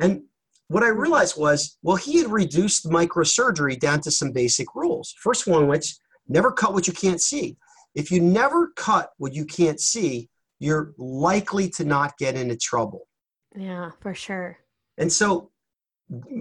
And 0.00 0.22
what 0.68 0.82
I 0.82 0.88
realized 0.88 1.36
was, 1.36 1.78
well, 1.82 1.96
he 1.96 2.18
had 2.18 2.30
reduced 2.30 2.86
microsurgery 2.86 3.78
down 3.78 4.00
to 4.02 4.10
some 4.10 4.32
basic 4.32 4.74
rules. 4.74 5.14
First 5.18 5.46
one, 5.46 5.66
which 5.68 5.96
never 6.28 6.52
cut 6.52 6.72
what 6.72 6.86
you 6.86 6.92
can't 6.92 7.20
see. 7.20 7.56
If 7.94 8.10
you 8.10 8.20
never 8.20 8.68
cut 8.76 9.10
what 9.18 9.34
you 9.34 9.44
can't 9.44 9.80
see, 9.80 10.28
you're 10.60 10.92
likely 10.96 11.68
to 11.70 11.84
not 11.84 12.16
get 12.18 12.36
into 12.36 12.56
trouble. 12.56 13.08
Yeah, 13.56 13.90
for 14.00 14.14
sure. 14.14 14.58
And 14.98 15.12
so, 15.12 15.50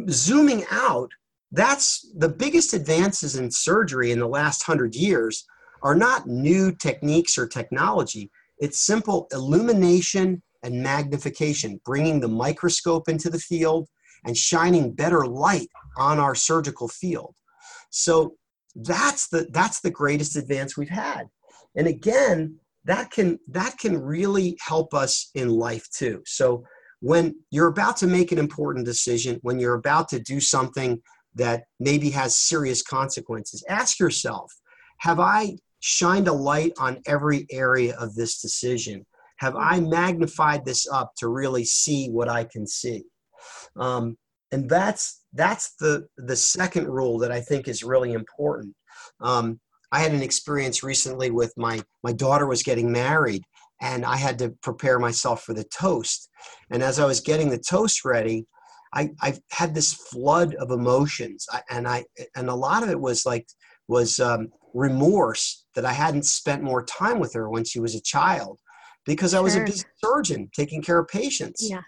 zooming 0.09 0.65
out, 0.69 1.11
that's 1.51 2.07
the 2.15 2.29
biggest 2.29 2.73
advances 2.73 3.35
in 3.35 3.49
surgery 3.49 4.11
in 4.11 4.19
the 4.19 4.27
last 4.27 4.63
hundred 4.63 4.93
years 4.93 5.45
are 5.81 5.95
not 5.95 6.27
new 6.27 6.73
techniques 6.73 7.37
or 7.37 7.47
technology. 7.47 8.29
It's 8.59 8.79
simple 8.79 9.27
illumination 9.31 10.41
and 10.63 10.83
magnification, 10.83 11.79
bringing 11.85 12.19
the 12.19 12.27
microscope 12.27 13.07
into 13.07 13.29
the 13.29 13.39
field 13.39 13.87
and 14.25 14.35
shining 14.35 14.93
better 14.93 15.25
light 15.25 15.69
on 15.97 16.19
our 16.19 16.35
surgical 16.35 16.87
field. 16.87 17.35
So 17.89 18.35
that's 18.75 19.27
the 19.29 19.47
that's 19.51 19.81
the 19.81 19.91
greatest 19.91 20.35
advance 20.35 20.77
we've 20.77 20.89
had. 20.89 21.29
And 21.75 21.87
again, 21.87 22.59
that 22.85 23.11
can 23.11 23.39
that 23.47 23.77
can 23.77 23.97
really 23.97 24.57
help 24.59 24.93
us 24.93 25.31
in 25.35 25.49
life 25.49 25.89
too. 25.91 26.21
So 26.25 26.63
when 27.01 27.35
you're 27.49 27.67
about 27.67 27.97
to 27.97 28.07
make 28.07 28.31
an 28.31 28.37
important 28.37 28.85
decision, 28.85 29.39
when 29.41 29.59
you're 29.59 29.75
about 29.75 30.09
to 30.09 30.19
do 30.19 30.39
something 30.39 31.01
that 31.35 31.63
maybe 31.79 32.09
has 32.09 32.37
serious 32.37 32.81
consequences, 32.81 33.63
ask 33.69 33.99
yourself 33.99 34.51
Have 34.97 35.19
I 35.19 35.57
shined 35.79 36.27
a 36.27 36.33
light 36.33 36.73
on 36.77 37.01
every 37.05 37.47
area 37.51 37.95
of 37.97 38.15
this 38.15 38.41
decision? 38.41 39.05
Have 39.37 39.55
I 39.55 39.79
magnified 39.79 40.65
this 40.65 40.87
up 40.91 41.13
to 41.17 41.29
really 41.29 41.63
see 41.63 42.09
what 42.09 42.29
I 42.29 42.43
can 42.43 42.67
see? 42.67 43.03
Um, 43.77 44.17
and 44.51 44.69
that's 44.69 45.23
that's 45.33 45.75
the 45.79 46.07
the 46.17 46.35
second 46.35 46.87
rule 46.87 47.19
that 47.19 47.31
I 47.31 47.39
think 47.41 47.67
is 47.67 47.83
really 47.83 48.13
important. 48.13 48.75
Um, 49.21 49.59
I 49.91 49.99
had 49.99 50.11
an 50.11 50.21
experience 50.21 50.83
recently 50.83 51.31
with 51.31 51.53
my 51.57 51.81
my 52.03 52.11
daughter 52.11 52.47
was 52.47 52.63
getting 52.63 52.91
married, 52.91 53.43
and 53.81 54.05
I 54.05 54.17
had 54.17 54.39
to 54.39 54.49
prepare 54.61 54.99
myself 54.99 55.43
for 55.43 55.53
the 55.53 55.63
toast. 55.65 56.29
And 56.71 56.83
as 56.83 56.99
I 56.99 57.05
was 57.05 57.21
getting 57.21 57.49
the 57.49 57.59
toast 57.59 58.03
ready, 58.05 58.45
I, 58.93 59.11
I 59.21 59.35
had 59.51 59.75
this 59.75 59.93
flood 59.93 60.55
of 60.55 60.71
emotions, 60.71 61.45
I, 61.51 61.61
and 61.69 61.87
I 61.87 62.05
and 62.35 62.49
a 62.49 62.55
lot 62.55 62.83
of 62.83 62.89
it 62.89 62.99
was 62.99 63.25
like 63.25 63.47
was 63.87 64.19
um, 64.19 64.49
remorse 64.73 65.65
that 65.75 65.85
I 65.85 65.93
hadn't 65.93 66.25
spent 66.25 66.63
more 66.63 66.83
time 66.83 67.19
with 67.19 67.33
her 67.33 67.49
when 67.49 67.63
she 67.63 67.79
was 67.79 67.95
a 67.95 68.01
child, 68.01 68.59
because 69.05 69.33
I 69.33 69.39
was 69.39 69.55
a 69.55 69.63
busy 69.63 69.85
surgeon 70.03 70.49
taking 70.55 70.81
care 70.81 70.99
of 70.99 71.07
patients. 71.07 71.67
Yeah. 71.69 71.81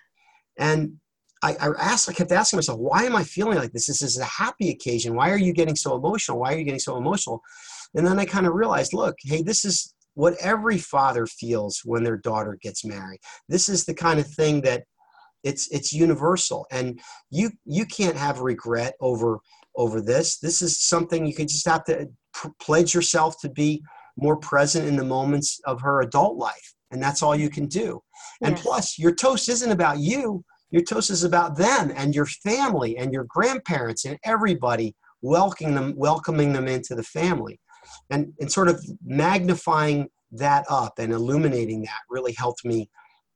And 0.57 0.97
I, 1.43 1.55
I 1.55 1.69
asked, 1.79 2.09
I 2.09 2.13
kept 2.13 2.31
asking 2.31 2.57
myself, 2.57 2.79
why 2.79 3.03
am 3.03 3.15
I 3.15 3.23
feeling 3.23 3.57
like 3.57 3.71
this? 3.71 3.87
This 3.87 4.01
is 4.01 4.17
a 4.19 4.25
happy 4.25 4.69
occasion. 4.69 5.15
Why 5.15 5.31
are 5.31 5.37
you 5.37 5.53
getting 5.53 5.75
so 5.75 5.95
emotional? 5.95 6.39
Why 6.39 6.53
are 6.53 6.57
you 6.57 6.63
getting 6.63 6.79
so 6.79 6.97
emotional? 6.97 7.41
And 7.95 8.05
then 8.05 8.19
I 8.19 8.25
kind 8.25 8.45
of 8.45 8.53
realized, 8.53 8.93
look, 8.93 9.15
hey, 9.23 9.41
this 9.41 9.65
is 9.65 9.93
what 10.13 10.35
every 10.39 10.77
father 10.77 11.25
feels 11.25 11.81
when 11.83 12.03
their 12.03 12.17
daughter 12.17 12.57
gets 12.61 12.85
married. 12.85 13.19
This 13.49 13.69
is 13.69 13.85
the 13.85 13.93
kind 13.93 14.19
of 14.19 14.27
thing 14.27 14.61
that 14.61 14.83
it's 15.43 15.67
it's 15.71 15.91
universal, 15.91 16.67
and 16.71 16.99
you 17.31 17.49
you 17.65 17.85
can't 17.85 18.15
have 18.15 18.41
regret 18.41 18.93
over 19.01 19.39
over 19.75 19.99
this. 19.99 20.37
This 20.37 20.61
is 20.61 20.79
something 20.79 21.25
you 21.25 21.33
can 21.33 21.47
just 21.47 21.67
have 21.67 21.83
to 21.85 22.07
pledge 22.59 22.93
yourself 22.93 23.39
to 23.41 23.49
be 23.49 23.83
more 24.17 24.37
present 24.37 24.87
in 24.87 24.95
the 24.95 25.03
moments 25.03 25.59
of 25.65 25.81
her 25.81 26.01
adult 26.01 26.37
life, 26.37 26.73
and 26.91 27.01
that's 27.01 27.23
all 27.23 27.35
you 27.35 27.49
can 27.49 27.67
do. 27.67 28.01
And 28.41 28.55
yes. 28.55 28.65
plus, 28.65 28.99
your 28.99 29.15
toast 29.15 29.49
isn't 29.49 29.71
about 29.71 29.99
you. 29.99 30.43
Your 30.71 30.83
toast 30.83 31.09
is 31.09 31.23
about 31.23 31.57
them 31.57 31.91
and 31.95 32.15
your 32.15 32.25
family 32.25 32.97
and 32.97 33.11
your 33.11 33.25
grandparents 33.27 34.05
and 34.05 34.17
everybody 34.23 34.95
welcoming 35.21 35.75
them, 35.75 35.93
welcoming 35.97 36.53
them 36.53 36.67
into 36.67 36.95
the 36.95 37.03
family. 37.03 37.59
And, 38.09 38.33
and 38.39 38.51
sort 38.51 38.69
of 38.69 38.81
magnifying 39.05 40.07
that 40.31 40.65
up 40.69 40.97
and 40.97 41.11
illuminating 41.11 41.81
that 41.81 41.99
really 42.09 42.33
helped 42.33 42.63
me 42.63 42.89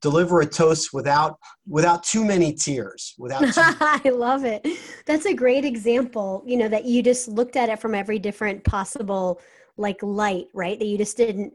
deliver 0.05 0.41
a 0.41 0.45
toast 0.45 0.93
without 0.93 1.39
without 1.67 2.03
too 2.03 2.23
many 2.23 2.53
tears 2.53 3.15
without 3.17 3.41
too- 3.41 3.51
i 4.05 4.11
love 4.13 4.45
it. 4.45 4.63
That's 5.07 5.25
a 5.25 5.33
great 5.33 5.65
example 5.65 6.43
you 6.45 6.57
know 6.57 6.67
that 6.67 6.85
you 6.85 7.01
just 7.01 7.27
looked 7.27 7.55
at 7.55 7.69
it 7.69 7.79
from 7.79 7.95
every 7.95 8.19
different 8.19 8.63
possible 8.63 9.41
like 9.77 9.97
light 10.03 10.45
right? 10.53 10.77
That 10.77 10.85
you 10.85 10.99
just 10.99 11.17
didn't 11.17 11.53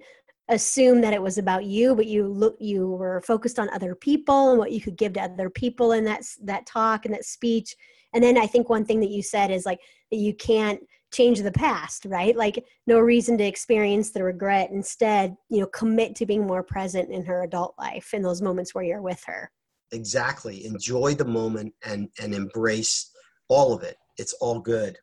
assume 0.48 1.00
that 1.02 1.14
it 1.14 1.22
was 1.22 1.38
about 1.38 1.64
you 1.64 1.94
but 1.94 2.06
you 2.06 2.26
look 2.26 2.56
you 2.58 2.88
were 2.88 3.20
focused 3.20 3.60
on 3.60 3.70
other 3.70 3.94
people 3.94 4.50
and 4.50 4.58
what 4.58 4.72
you 4.72 4.80
could 4.80 4.96
give 4.96 5.12
to 5.12 5.20
other 5.22 5.48
people 5.48 5.92
in 5.92 6.04
that 6.04 6.22
that 6.42 6.66
talk 6.66 7.04
and 7.04 7.14
that 7.14 7.24
speech. 7.24 7.76
And 8.14 8.24
then 8.24 8.36
i 8.36 8.48
think 8.48 8.68
one 8.68 8.84
thing 8.84 8.98
that 8.98 9.10
you 9.16 9.22
said 9.22 9.52
is 9.52 9.64
like 9.64 9.78
that 10.10 10.16
you 10.26 10.34
can't 10.34 10.80
change 11.12 11.40
the 11.40 11.52
past 11.52 12.04
right 12.06 12.36
like 12.36 12.64
no 12.86 12.98
reason 12.98 13.36
to 13.36 13.44
experience 13.44 14.10
the 14.10 14.22
regret 14.22 14.70
instead 14.70 15.36
you 15.48 15.60
know 15.60 15.66
commit 15.66 16.14
to 16.14 16.26
being 16.26 16.46
more 16.46 16.62
present 16.62 17.10
in 17.10 17.24
her 17.24 17.42
adult 17.42 17.74
life 17.78 18.14
in 18.14 18.22
those 18.22 18.42
moments 18.42 18.74
where 18.74 18.84
you're 18.84 19.02
with 19.02 19.22
her 19.24 19.50
exactly 19.92 20.64
enjoy 20.66 21.14
the 21.14 21.24
moment 21.24 21.72
and 21.84 22.08
and 22.20 22.34
embrace 22.34 23.10
all 23.48 23.72
of 23.72 23.82
it 23.82 23.96
it's 24.18 24.34
all 24.34 24.60
good 24.60 24.98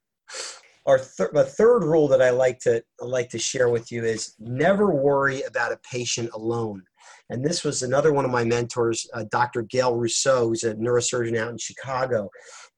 our 0.88 0.98
th- 0.98 1.30
the 1.34 1.44
third 1.44 1.84
rule 1.84 2.08
that 2.08 2.22
I 2.22 2.30
like 2.30 2.60
to 2.60 2.82
I 3.02 3.06
like 3.06 3.30
to 3.30 3.38
share 3.38 3.70
with 3.70 3.92
you 3.92 4.06
is 4.06 4.36
never 4.40 4.90
worry 4.90 5.44
about 5.44 5.74
a 5.74 5.80
patient 5.92 6.30
alone. 6.34 6.82
And 7.30 7.44
this 7.44 7.64
was 7.64 7.84
another 7.84 8.14
one 8.14 8.24
of 8.24 8.32
my 8.32 8.46
mentors, 8.46 9.06
uh, 9.14 9.26
Dr. 9.30 9.64
Gail 9.64 9.98
Rosseau, 9.98 10.48
who's 10.48 10.64
a 10.64 10.76
neurosurgeon 10.76 11.38
out 11.38 11.52
in 11.52 11.58
Chicago. 11.58 12.30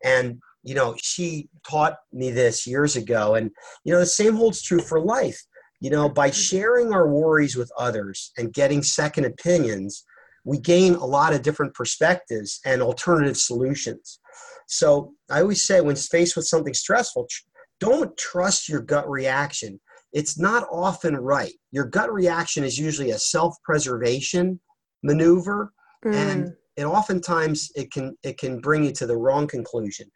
And 0.03 0.39
you 0.63 0.76
know, 0.76 0.95
she 1.02 1.50
taught 1.67 1.95
me 2.12 2.32
this 2.32 2.67
years 2.67 2.95
ago. 2.95 3.36
And 3.36 3.52
you 3.84 3.93
know, 3.93 4.00
the 4.00 4.06
same 4.06 4.36
holds 4.36 4.62
true 4.62 4.82
for 4.82 5.00
life. 5.00 5.41
You 5.82 5.89
know, 5.89 6.10
by 6.10 6.30
sharing 6.30 6.91
our 6.91 7.08
worries 7.08 7.56
with 7.56 7.72
others 7.78 8.32
and 8.38 8.54
getting 8.54 8.84
second 8.84 9.26
opinions, 9.26 10.04
we 10.43 10.60
gain 10.60 10.95
a 10.95 11.06
lot 11.06 11.34
of 11.34 11.41
different 11.41 11.74
perspectives 11.74 12.60
and 12.65 12.82
alternative 12.82 13.38
solutions. 13.38 14.19
So 14.67 15.13
I 15.30 15.41
always 15.41 15.63
say, 15.63 15.82
when 15.82 15.95
faced 15.95 16.36
with 16.36 16.45
something 16.45 16.74
stressful, 16.74 17.28
don't 17.80 18.15
trust 18.17 18.67
your 18.67 18.82
gut 18.82 19.10
reaction. 19.10 19.80
It's 20.12 20.38
not 20.39 20.67
often 20.72 21.15
right. 21.15 21.54
Your 21.72 21.86
gut 21.86 22.12
reaction 22.12 22.63
is 22.63 22.78
usually 22.78 23.12
a 23.12 23.17
self-preservation 23.17 24.60
maneuver, 25.04 25.72
mm. 26.06 26.13
and 26.13 26.54
it 26.78 26.84
oftentimes 26.84 27.72
it 27.76 27.91
can 27.91 28.17
it 28.24 28.38
can 28.38 28.60
bring 28.60 28.84
you 28.84 28.91
to 28.93 29.06
the 29.06 29.17
wrong 29.17 29.48
conclusion. 29.48 30.10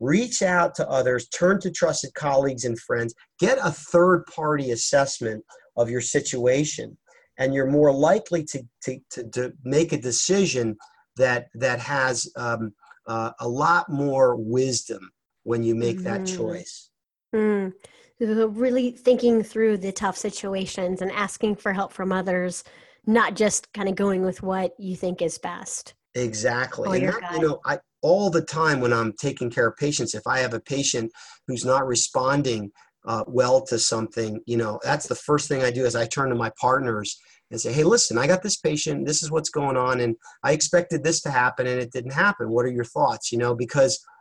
Reach 0.00 0.42
out 0.42 0.74
to 0.76 0.88
others, 0.88 1.28
turn 1.28 1.60
to 1.60 1.70
trusted 1.70 2.14
colleagues 2.14 2.64
and 2.64 2.78
friends, 2.78 3.14
get 3.40 3.58
a 3.62 3.70
third 3.70 4.24
party 4.26 4.70
assessment 4.70 5.44
of 5.76 5.90
your 5.90 6.00
situation, 6.00 6.96
and 7.38 7.52
you're 7.52 7.70
more 7.70 7.92
likely 7.92 8.44
to, 8.44 8.62
to, 8.82 8.98
to, 9.10 9.28
to 9.30 9.52
make 9.64 9.92
a 9.92 10.00
decision 10.00 10.76
that, 11.16 11.48
that 11.54 11.80
has 11.80 12.30
um, 12.36 12.72
uh, 13.06 13.32
a 13.40 13.48
lot 13.48 13.88
more 13.88 14.36
wisdom 14.36 15.10
when 15.42 15.62
you 15.62 15.74
make 15.74 15.96
mm-hmm. 15.96 16.04
that 16.04 16.26
choice. 16.26 16.90
Mm. 17.34 17.72
Really 18.20 18.90
thinking 18.90 19.42
through 19.42 19.78
the 19.78 19.92
tough 19.92 20.16
situations 20.16 21.02
and 21.02 21.10
asking 21.12 21.56
for 21.56 21.72
help 21.72 21.92
from 21.92 22.12
others, 22.12 22.64
not 23.06 23.34
just 23.34 23.72
kind 23.72 23.88
of 23.88 23.94
going 23.94 24.22
with 24.24 24.42
what 24.42 24.74
you 24.78 24.96
think 24.96 25.22
is 25.22 25.38
best. 25.38 25.94
Exactly. 26.14 27.04
And 27.04 27.12
that, 27.12 27.32
you 27.34 27.40
know, 27.40 27.60
I 27.64 27.78
all 28.02 28.30
the 28.30 28.42
time 28.42 28.80
when 28.80 28.92
I'm 28.92 29.12
taking 29.12 29.50
care 29.50 29.66
of 29.66 29.76
patients, 29.76 30.14
if 30.14 30.26
I 30.26 30.38
have 30.38 30.54
a 30.54 30.60
patient 30.60 31.10
who's 31.46 31.64
not 31.64 31.86
responding 31.86 32.70
uh, 33.06 33.24
well 33.26 33.62
to 33.66 33.78
something, 33.78 34.40
you 34.46 34.56
know, 34.56 34.78
that's 34.84 35.06
the 35.06 35.14
first 35.14 35.48
thing 35.48 35.62
I 35.62 35.70
do 35.70 35.84
is 35.84 35.96
I 35.96 36.06
turn 36.06 36.28
to 36.30 36.34
my 36.34 36.50
partners 36.60 37.18
and 37.50 37.60
say, 37.60 37.72
hey, 37.72 37.84
listen, 37.84 38.18
I 38.18 38.26
got 38.26 38.42
this 38.42 38.58
patient. 38.58 39.06
This 39.06 39.22
is 39.22 39.30
what's 39.30 39.48
going 39.48 39.76
on. 39.76 40.00
And 40.00 40.16
I 40.42 40.52
expected 40.52 41.02
this 41.02 41.22
to 41.22 41.30
happen 41.30 41.66
and 41.66 41.80
it 41.80 41.92
didn't 41.92 42.12
happen. 42.12 42.50
What 42.50 42.66
are 42.66 42.70
your 42.70 42.84
thoughts? 42.84 43.32
You 43.32 43.38
know, 43.38 43.54
because– 43.54 43.98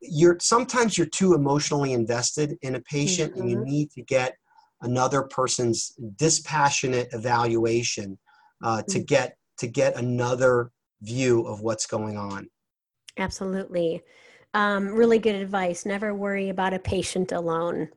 you're 0.00 0.38
sometimes 0.40 0.96
you're 0.96 1.06
too 1.06 1.34
emotionally 1.34 1.92
invested 1.92 2.56
in 2.62 2.74
a 2.74 2.80
patient 2.80 3.32
mm-hmm. 3.32 3.40
and 3.40 3.50
you 3.50 3.56
mm-hmm. 3.56 3.70
need 3.70 3.90
to 3.92 4.02
get 4.02 4.36
another 4.82 5.22
person's 5.22 5.92
dispassionate 6.16 7.08
evaluation 7.12 8.18
uh, 8.62 8.82
to 8.88 8.98
mm-hmm. 8.98 9.04
get 9.04 9.36
to 9.58 9.66
get 9.66 9.96
another 9.96 10.70
view 11.02 11.42
of 11.46 11.60
what's 11.60 11.86
going 11.86 12.16
on 12.16 12.48
absolutely 13.18 14.02
um, 14.54 14.88
really 14.88 15.18
good 15.18 15.34
advice 15.34 15.84
never 15.84 16.14
worry 16.14 16.48
about 16.48 16.72
a 16.72 16.78
patient 16.78 17.32
alone 17.32 17.88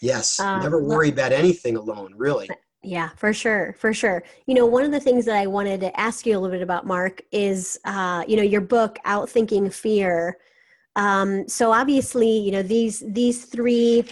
yes 0.00 0.38
um, 0.40 0.62
never 0.62 0.82
worry 0.82 1.08
about 1.08 1.32
anything 1.32 1.76
alone 1.76 2.12
really 2.16 2.48
yeah, 2.82 3.10
for 3.16 3.32
sure, 3.32 3.74
for 3.78 3.92
sure. 3.92 4.22
You 4.46 4.54
know, 4.54 4.64
one 4.64 4.84
of 4.84 4.92
the 4.92 5.00
things 5.00 5.24
that 5.24 5.36
I 5.36 5.46
wanted 5.46 5.80
to 5.80 6.00
ask 6.00 6.24
you 6.24 6.38
a 6.38 6.38
little 6.38 6.54
bit 6.54 6.62
about, 6.62 6.86
Mark, 6.86 7.22
is 7.32 7.78
uh, 7.84 8.24
you 8.28 8.36
know 8.36 8.42
your 8.42 8.60
book, 8.60 8.98
Outthinking 9.04 9.72
Fear. 9.72 10.38
Um, 10.94 11.48
so 11.48 11.72
obviously, 11.72 12.38
you 12.38 12.52
know 12.52 12.62
these 12.62 13.02
these 13.08 13.46
three 13.46 14.04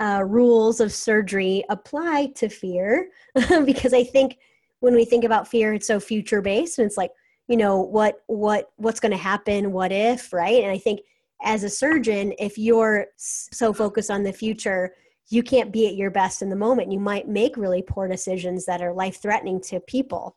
uh, 0.00 0.24
rules 0.26 0.80
of 0.80 0.92
surgery 0.92 1.62
apply 1.68 2.32
to 2.36 2.48
fear 2.48 3.10
because 3.64 3.92
I 3.92 4.02
think 4.02 4.38
when 4.80 4.94
we 4.94 5.04
think 5.04 5.24
about 5.24 5.46
fear, 5.46 5.74
it's 5.74 5.86
so 5.86 6.00
future 6.00 6.40
based, 6.40 6.78
and 6.78 6.86
it's 6.86 6.96
like 6.96 7.10
you 7.50 7.56
know 7.56 7.80
what 7.80 8.22
what 8.28 8.70
what's 8.76 9.00
going 9.00 9.10
to 9.10 9.18
happen, 9.18 9.72
what 9.72 9.90
if, 9.90 10.32
right? 10.32 10.62
And 10.62 10.70
I 10.70 10.78
think 10.78 11.00
as 11.42 11.64
a 11.64 11.68
surgeon, 11.68 12.32
if 12.38 12.56
you're 12.56 13.06
so 13.16 13.72
focused 13.72 14.10
on 14.10 14.22
the 14.22 14.32
future, 14.32 14.94
you 15.30 15.42
can't 15.42 15.72
be 15.72 15.88
at 15.88 15.96
your 15.96 16.12
best 16.12 16.42
in 16.42 16.48
the 16.48 16.54
moment. 16.56 16.92
You 16.92 17.00
might 17.00 17.26
make 17.28 17.56
really 17.56 17.82
poor 17.82 18.06
decisions 18.06 18.66
that 18.66 18.80
are 18.80 18.92
life 18.92 19.20
threatening 19.20 19.60
to 19.62 19.80
people. 19.80 20.36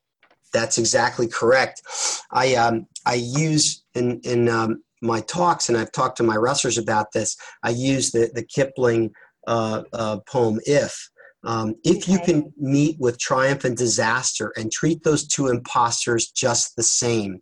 That's 0.54 0.80
exactly 0.80 1.28
correct. 1.28 1.84
I 2.32 2.56
um, 2.56 2.88
I 3.06 3.14
use 3.14 3.84
in 3.94 4.20
in 4.22 4.50
um, 4.50 4.82
my 5.04 5.22
talks, 5.22 5.70
and 5.70 5.78
I've 5.78 5.92
talked 5.92 6.18
to 6.18 6.24
my 6.24 6.36
wrestlers 6.36 6.80
about 6.80 7.12
this, 7.12 7.38
I 7.62 7.70
use 7.72 8.10
the, 8.10 8.32
the 8.34 8.44
Kipling 8.44 9.12
uh, 9.46 9.84
uh, 9.94 10.18
poem, 10.28 10.60
If. 10.66 11.10
Um, 11.46 11.76
if 11.84 12.08
you 12.08 12.20
can 12.20 12.54
meet 12.58 12.98
with 13.00 13.20
triumph 13.20 13.66
and 13.66 13.76
disaster 13.76 14.54
and 14.56 14.72
treat 14.72 15.04
those 15.04 15.28
two 15.28 15.48
imposters 15.48 16.32
just 16.32 16.76
the 16.76 16.84
same, 16.84 17.42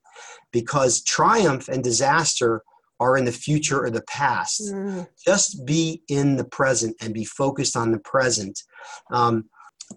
because 0.52 1.04
triumph 1.04 1.68
and 1.68 1.84
disaster 1.84 2.64
are 3.00 3.18
in 3.18 3.26
the 3.26 3.32
future 3.32 3.84
or 3.84 3.90
the 3.90 4.04
past. 4.04 4.62
Mm. 4.62 5.08
Just 5.26 5.66
be 5.66 6.04
in 6.08 6.36
the 6.36 6.44
present 6.44 6.96
and 7.02 7.14
be 7.14 7.26
focused 7.26 7.76
on 7.76 7.92
the 7.92 8.00
present. 8.00 8.60
Um, 9.12 9.50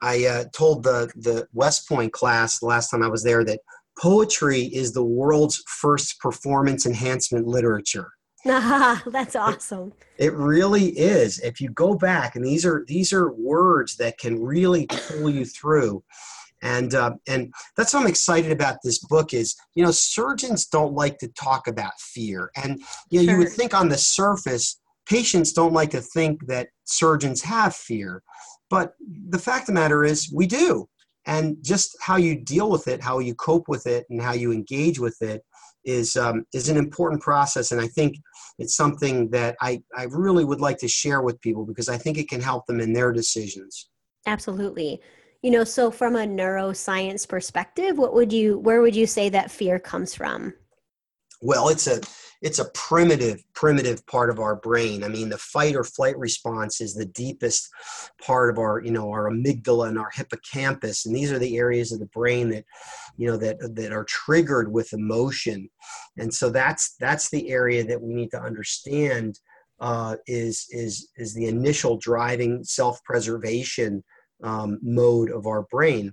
I 0.02 0.24
uh, 0.26 0.44
told 0.52 0.82
the 0.82 1.12
the 1.14 1.46
West 1.52 1.86
Point 1.88 2.12
class 2.12 2.58
the 2.58 2.66
last 2.66 2.90
time 2.90 3.02
I 3.02 3.08
was 3.08 3.22
there 3.22 3.44
that 3.44 3.60
poetry 3.98 4.62
is 4.62 4.92
the 4.92 5.04
world's 5.04 5.62
first 5.68 6.18
performance 6.18 6.86
enhancement 6.86 7.46
literature. 7.46 8.10
That's 9.06 9.36
awesome. 9.36 9.94
It, 10.18 10.26
it, 10.26 10.32
really 10.34 10.88
is. 10.98 11.38
If 11.40 11.62
you 11.62 11.70
go 11.70 11.94
back, 11.94 12.36
and 12.36 12.44
these 12.44 12.66
are 12.66 12.84
these 12.86 13.10
are 13.10 13.32
words 13.32 13.96
that 13.96 14.18
can 14.18 14.42
really 14.42 14.86
pull 14.86 15.30
you 15.30 15.46
through, 15.46 16.04
and 16.60 16.94
uh, 16.94 17.12
and 17.26 17.54
that's 17.74 17.94
what 17.94 18.00
I'm 18.00 18.06
excited 18.06 18.52
about 18.52 18.76
this 18.84 18.98
book. 18.98 19.32
Is 19.32 19.56
you 19.74 19.82
know 19.82 19.90
surgeons 19.90 20.66
don't 20.66 20.92
like 20.92 21.16
to 21.18 21.28
talk 21.28 21.68
about 21.68 21.98
fear, 21.98 22.50
and 22.54 22.82
you 23.08 23.20
know 23.20 23.24
sure. 23.24 23.32
you 23.32 23.38
would 23.38 23.52
think 23.52 23.72
on 23.72 23.88
the 23.88 23.96
surface 23.96 24.78
patients 25.08 25.54
don't 25.54 25.72
like 25.72 25.90
to 25.90 26.02
think 26.02 26.46
that 26.46 26.68
surgeons 26.84 27.40
have 27.40 27.74
fear, 27.74 28.22
but 28.68 28.92
the 29.30 29.38
fact 29.38 29.62
of 29.62 29.66
the 29.68 29.80
matter 29.80 30.04
is 30.04 30.30
we 30.30 30.46
do 30.46 30.86
and 31.26 31.56
just 31.62 31.96
how 32.00 32.16
you 32.16 32.36
deal 32.36 32.70
with 32.70 32.88
it 32.88 33.02
how 33.02 33.18
you 33.18 33.34
cope 33.34 33.68
with 33.68 33.86
it 33.86 34.06
and 34.10 34.20
how 34.20 34.32
you 34.32 34.52
engage 34.52 34.98
with 34.98 35.20
it 35.22 35.42
is 35.84 36.16
um, 36.16 36.46
is 36.54 36.68
an 36.68 36.76
important 36.76 37.20
process. 37.20 37.72
And 37.72 37.80
i 37.80 37.86
think 37.86 38.16
it's 38.58 38.76
something 38.76 39.30
that 39.30 39.56
I, 39.60 39.82
I 39.96 40.04
really 40.04 40.44
would 40.44 40.60
like 40.60 40.78
to 40.78 40.88
share 40.88 41.22
with 41.22 41.40
people 41.40 41.66
because 41.66 41.88
i 41.88 41.98
think 41.98 42.18
it 42.18 42.28
can 42.28 42.40
help 42.40 42.66
them 42.66 42.80
in 42.80 42.92
their 42.92 43.12
decisions. 43.12 43.88
Absolutely. 44.26 45.00
You 45.42 45.50
know, 45.50 45.64
so 45.64 45.90
from 45.90 46.16
a 46.16 46.20
neuroscience 46.20 47.28
perspective, 47.28 47.98
what 47.98 48.14
would 48.14 48.32
you, 48.32 48.58
where 48.58 48.80
would 48.80 48.96
you 48.96 49.06
say 49.06 49.28
that 49.28 49.50
fear 49.50 49.78
comes 49.78 50.14
from? 50.14 50.54
Well, 51.42 51.68
it's 51.68 51.86
a 51.86 52.00
it's 52.44 52.58
a 52.58 52.70
primitive 52.74 53.42
primitive 53.54 54.06
part 54.06 54.28
of 54.28 54.38
our 54.38 54.54
brain. 54.54 55.02
I 55.02 55.08
mean 55.08 55.30
the 55.30 55.38
fight 55.38 55.74
or 55.74 55.82
flight 55.82 56.16
response 56.18 56.82
is 56.82 56.94
the 56.94 57.06
deepest 57.06 57.70
part 58.20 58.50
of 58.50 58.58
our 58.58 58.82
you 58.84 58.92
know 58.92 59.10
our 59.10 59.30
amygdala 59.30 59.88
and 59.88 59.98
our 59.98 60.10
hippocampus. 60.12 61.06
And 61.06 61.16
these 61.16 61.32
are 61.32 61.38
the 61.38 61.56
areas 61.56 61.90
of 61.90 62.00
the 62.00 62.06
brain 62.06 62.50
that 62.50 62.66
you 63.16 63.26
know 63.26 63.38
that 63.38 63.56
that 63.74 63.92
are 63.92 64.04
triggered 64.04 64.70
with 64.70 64.92
emotion. 64.92 65.70
And 66.18 66.32
so 66.32 66.50
that's 66.50 66.96
that's 67.00 67.30
the 67.30 67.48
area 67.48 67.82
that 67.82 68.00
we 68.00 68.12
need 68.12 68.30
to 68.32 68.42
understand 68.42 69.40
uh, 69.80 70.16
is 70.26 70.66
is 70.68 71.08
is 71.16 71.32
the 71.32 71.46
initial 71.46 71.96
driving 71.96 72.62
self-preservation 72.62 74.04
um, 74.42 74.78
mode 74.82 75.30
of 75.30 75.46
our 75.46 75.62
brain. 75.70 76.12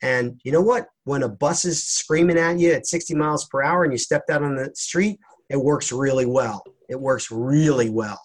And 0.00 0.40
you 0.44 0.52
know 0.52 0.60
what? 0.60 0.86
When 1.04 1.24
a 1.24 1.28
bus 1.28 1.64
is 1.64 1.82
screaming 1.82 2.38
at 2.38 2.60
you 2.60 2.72
at 2.72 2.86
60 2.86 3.14
miles 3.14 3.46
per 3.46 3.62
hour 3.62 3.82
and 3.82 3.92
you 3.92 3.98
stepped 3.98 4.30
out 4.30 4.42
on 4.42 4.54
the 4.54 4.70
street 4.74 5.18
it 5.52 5.62
works 5.62 5.92
really 5.92 6.26
well. 6.26 6.64
It 6.88 7.00
works 7.00 7.30
really 7.30 7.90
well. 7.90 8.20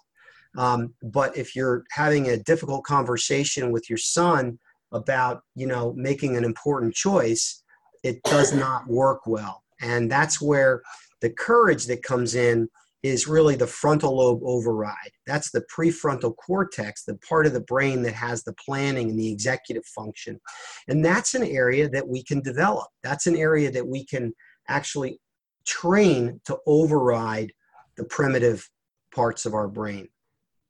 Um, 0.58 0.94
but 1.04 1.38
if 1.38 1.56
you're 1.56 1.84
having 1.92 2.30
a 2.30 2.38
difficult 2.38 2.84
conversation 2.86 3.72
with 3.72 3.90
your 3.90 3.98
son 3.98 4.58
about, 4.92 5.42
you 5.54 5.68
know, 5.68 5.94
making 5.96 6.38
an 6.38 6.44
important 6.44 6.96
choice, 6.96 7.64
it 8.04 8.24
does 8.24 8.54
not 8.54 8.88
work 8.88 9.28
well. 9.28 9.64
And 9.82 10.10
that's 10.10 10.42
where 10.42 10.82
the 11.22 11.30
courage 11.30 11.86
that 11.88 12.02
comes 12.02 12.34
in 12.34 12.70
is 13.04 13.28
really 13.28 13.56
the 13.56 13.68
frontal 13.68 14.18
lobe 14.18 14.42
override. 14.44 15.12
That's 15.28 15.52
the 15.52 15.66
prefrontal 15.74 16.36
cortex, 16.36 17.04
the 17.04 17.18
part 17.18 17.46
of 17.46 17.54
the 17.54 17.62
brain 17.62 18.02
that 18.04 18.14
has 18.14 18.44
the 18.44 18.56
planning 18.66 19.10
and 19.12 19.20
the 19.20 19.32
executive 19.32 19.86
function. 19.86 20.40
And 20.88 21.06
that's 21.06 21.36
an 21.36 21.44
area 21.44 21.90
that 21.90 22.08
we 22.08 22.24
can 22.24 22.42
develop. 22.42 22.88
That's 23.04 23.28
an 23.28 23.36
area 23.36 23.70
that 23.72 23.88
we 23.88 24.06
can 24.06 24.34
actually 24.68 25.20
train 25.68 26.42
to 26.46 26.58
override 26.66 27.52
the 27.98 28.06
primitive 28.06 28.68
parts 29.14 29.46
of 29.46 29.54
our 29.54 29.68
brain. 29.68 30.08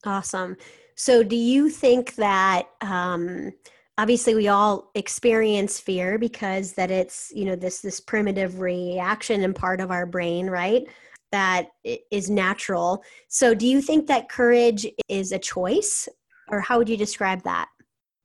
Awesome. 0.06 0.58
So, 0.96 1.24
do 1.24 1.36
you 1.36 1.70
think 1.70 2.16
that 2.16 2.68
um, 2.82 3.54
obviously 3.98 4.36
we 4.36 4.48
all 4.48 4.92
experience 4.96 5.80
fear 5.80 6.18
because 6.18 6.74
that 6.74 6.92
it's 6.92 7.32
you 7.34 7.46
know 7.46 7.56
this 7.56 7.82
this 7.82 8.00
primitive 8.00 8.60
reaction 8.60 9.44
and 9.44 9.56
part 9.56 9.80
of 9.80 9.92
our 9.92 10.06
brain, 10.06 10.48
right? 10.48 10.84
That 11.32 11.68
is 11.84 12.30
natural. 12.30 13.04
So, 13.28 13.54
do 13.54 13.68
you 13.68 13.82
think 13.82 14.08
that 14.08 14.30
courage 14.30 14.88
is 15.08 15.32
a 15.32 15.40
choice, 15.40 16.10
or 16.50 16.62
how 16.62 16.78
would 16.78 16.90
you 16.90 16.98
describe 16.98 17.44
that? 17.44 17.68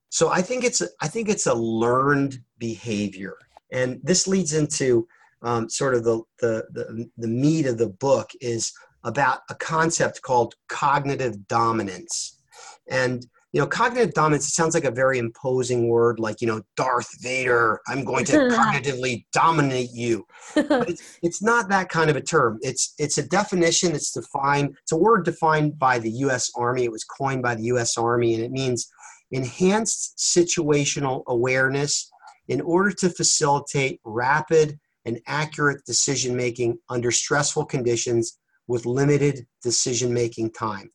So, 0.08 0.30
I 0.30 0.40
think 0.40 0.64
it's 0.64 0.80
a, 0.80 0.88
I 1.00 1.08
think 1.08 1.28
it's 1.28 1.46
a 1.46 1.54
learned 1.54 2.38
behavior, 2.58 3.36
and 3.72 4.00
this 4.02 4.26
leads 4.26 4.54
into 4.54 5.06
um, 5.42 5.68
sort 5.68 5.94
of 5.94 6.04
the, 6.04 6.22
the, 6.40 6.64
the, 6.72 7.10
the 7.16 7.28
meat 7.28 7.66
of 7.66 7.78
the 7.78 7.88
book 7.88 8.30
is 8.40 8.72
about 9.04 9.40
a 9.50 9.54
concept 9.54 10.22
called 10.22 10.54
cognitive 10.68 11.46
dominance. 11.48 12.40
And 12.88 13.26
you 13.52 13.60
know, 13.60 13.66
cognitive 13.66 14.14
dominance 14.14 14.48
it 14.48 14.52
sounds 14.52 14.72
like 14.72 14.84
a 14.84 14.90
very 14.90 15.18
imposing 15.18 15.88
word, 15.88 16.18
like 16.18 16.40
you 16.40 16.46
know, 16.46 16.62
Darth 16.74 17.10
Vader. 17.20 17.80
I'm 17.86 18.02
going 18.02 18.24
to 18.26 18.32
cognitively 18.50 19.26
dominate 19.32 19.90
you. 19.92 20.26
But 20.54 20.88
it's, 20.88 21.18
it's 21.22 21.42
not 21.42 21.68
that 21.68 21.90
kind 21.90 22.08
of 22.08 22.16
a 22.16 22.22
term. 22.22 22.58
It's 22.62 22.94
it's 22.98 23.18
a 23.18 23.28
definition. 23.28 23.92
It's 23.92 24.12
defined. 24.12 24.74
It's 24.82 24.92
a 24.92 24.96
word 24.96 25.26
defined 25.26 25.78
by 25.78 25.98
the 25.98 26.10
U.S. 26.10 26.50
Army. 26.56 26.84
It 26.84 26.92
was 26.92 27.04
coined 27.04 27.42
by 27.42 27.54
the 27.54 27.64
U.S. 27.64 27.98
Army, 27.98 28.34
and 28.34 28.42
it 28.42 28.52
means 28.52 28.88
enhanced 29.32 30.16
situational 30.18 31.22
awareness 31.26 32.10
in 32.48 32.60
order 32.62 32.90
to 32.90 33.10
facilitate 33.10 34.00
rapid 34.04 34.78
and 35.04 35.20
accurate 35.26 35.84
decision 35.84 36.36
making 36.36 36.78
under 36.88 37.10
stressful 37.10 37.64
conditions 37.64 38.38
with 38.68 38.86
limited 38.86 39.46
decision 39.62 40.12
making 40.12 40.50
time. 40.52 40.90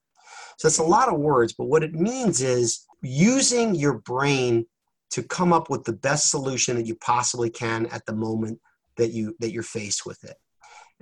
So 0.58 0.68
it's 0.68 0.80
a 0.80 0.84
lot 0.84 1.10
of 1.10 1.20
words, 1.20 1.54
but 1.58 1.66
what 1.66 1.84
it 1.84 1.94
means 1.94 2.42
is 2.42 2.86
using 3.02 3.76
your 3.76 4.00
brain 4.00 4.66
to 5.12 5.24
come 5.24 5.54
up 5.54 5.70
with 5.70 5.84
the 5.84 5.94
best 5.94 6.32
solution 6.32 6.76
that 6.76 6.86
you 6.86 6.96
possibly 6.96 7.50
can 7.50 7.86
at 7.88 8.06
the 8.06 8.14
moment 8.14 8.60
that 8.98 9.12
you 9.12 9.36
that 9.40 9.52
you're 9.52 9.64
faced 9.64 10.06
with 10.06 10.24
it. 10.24 10.36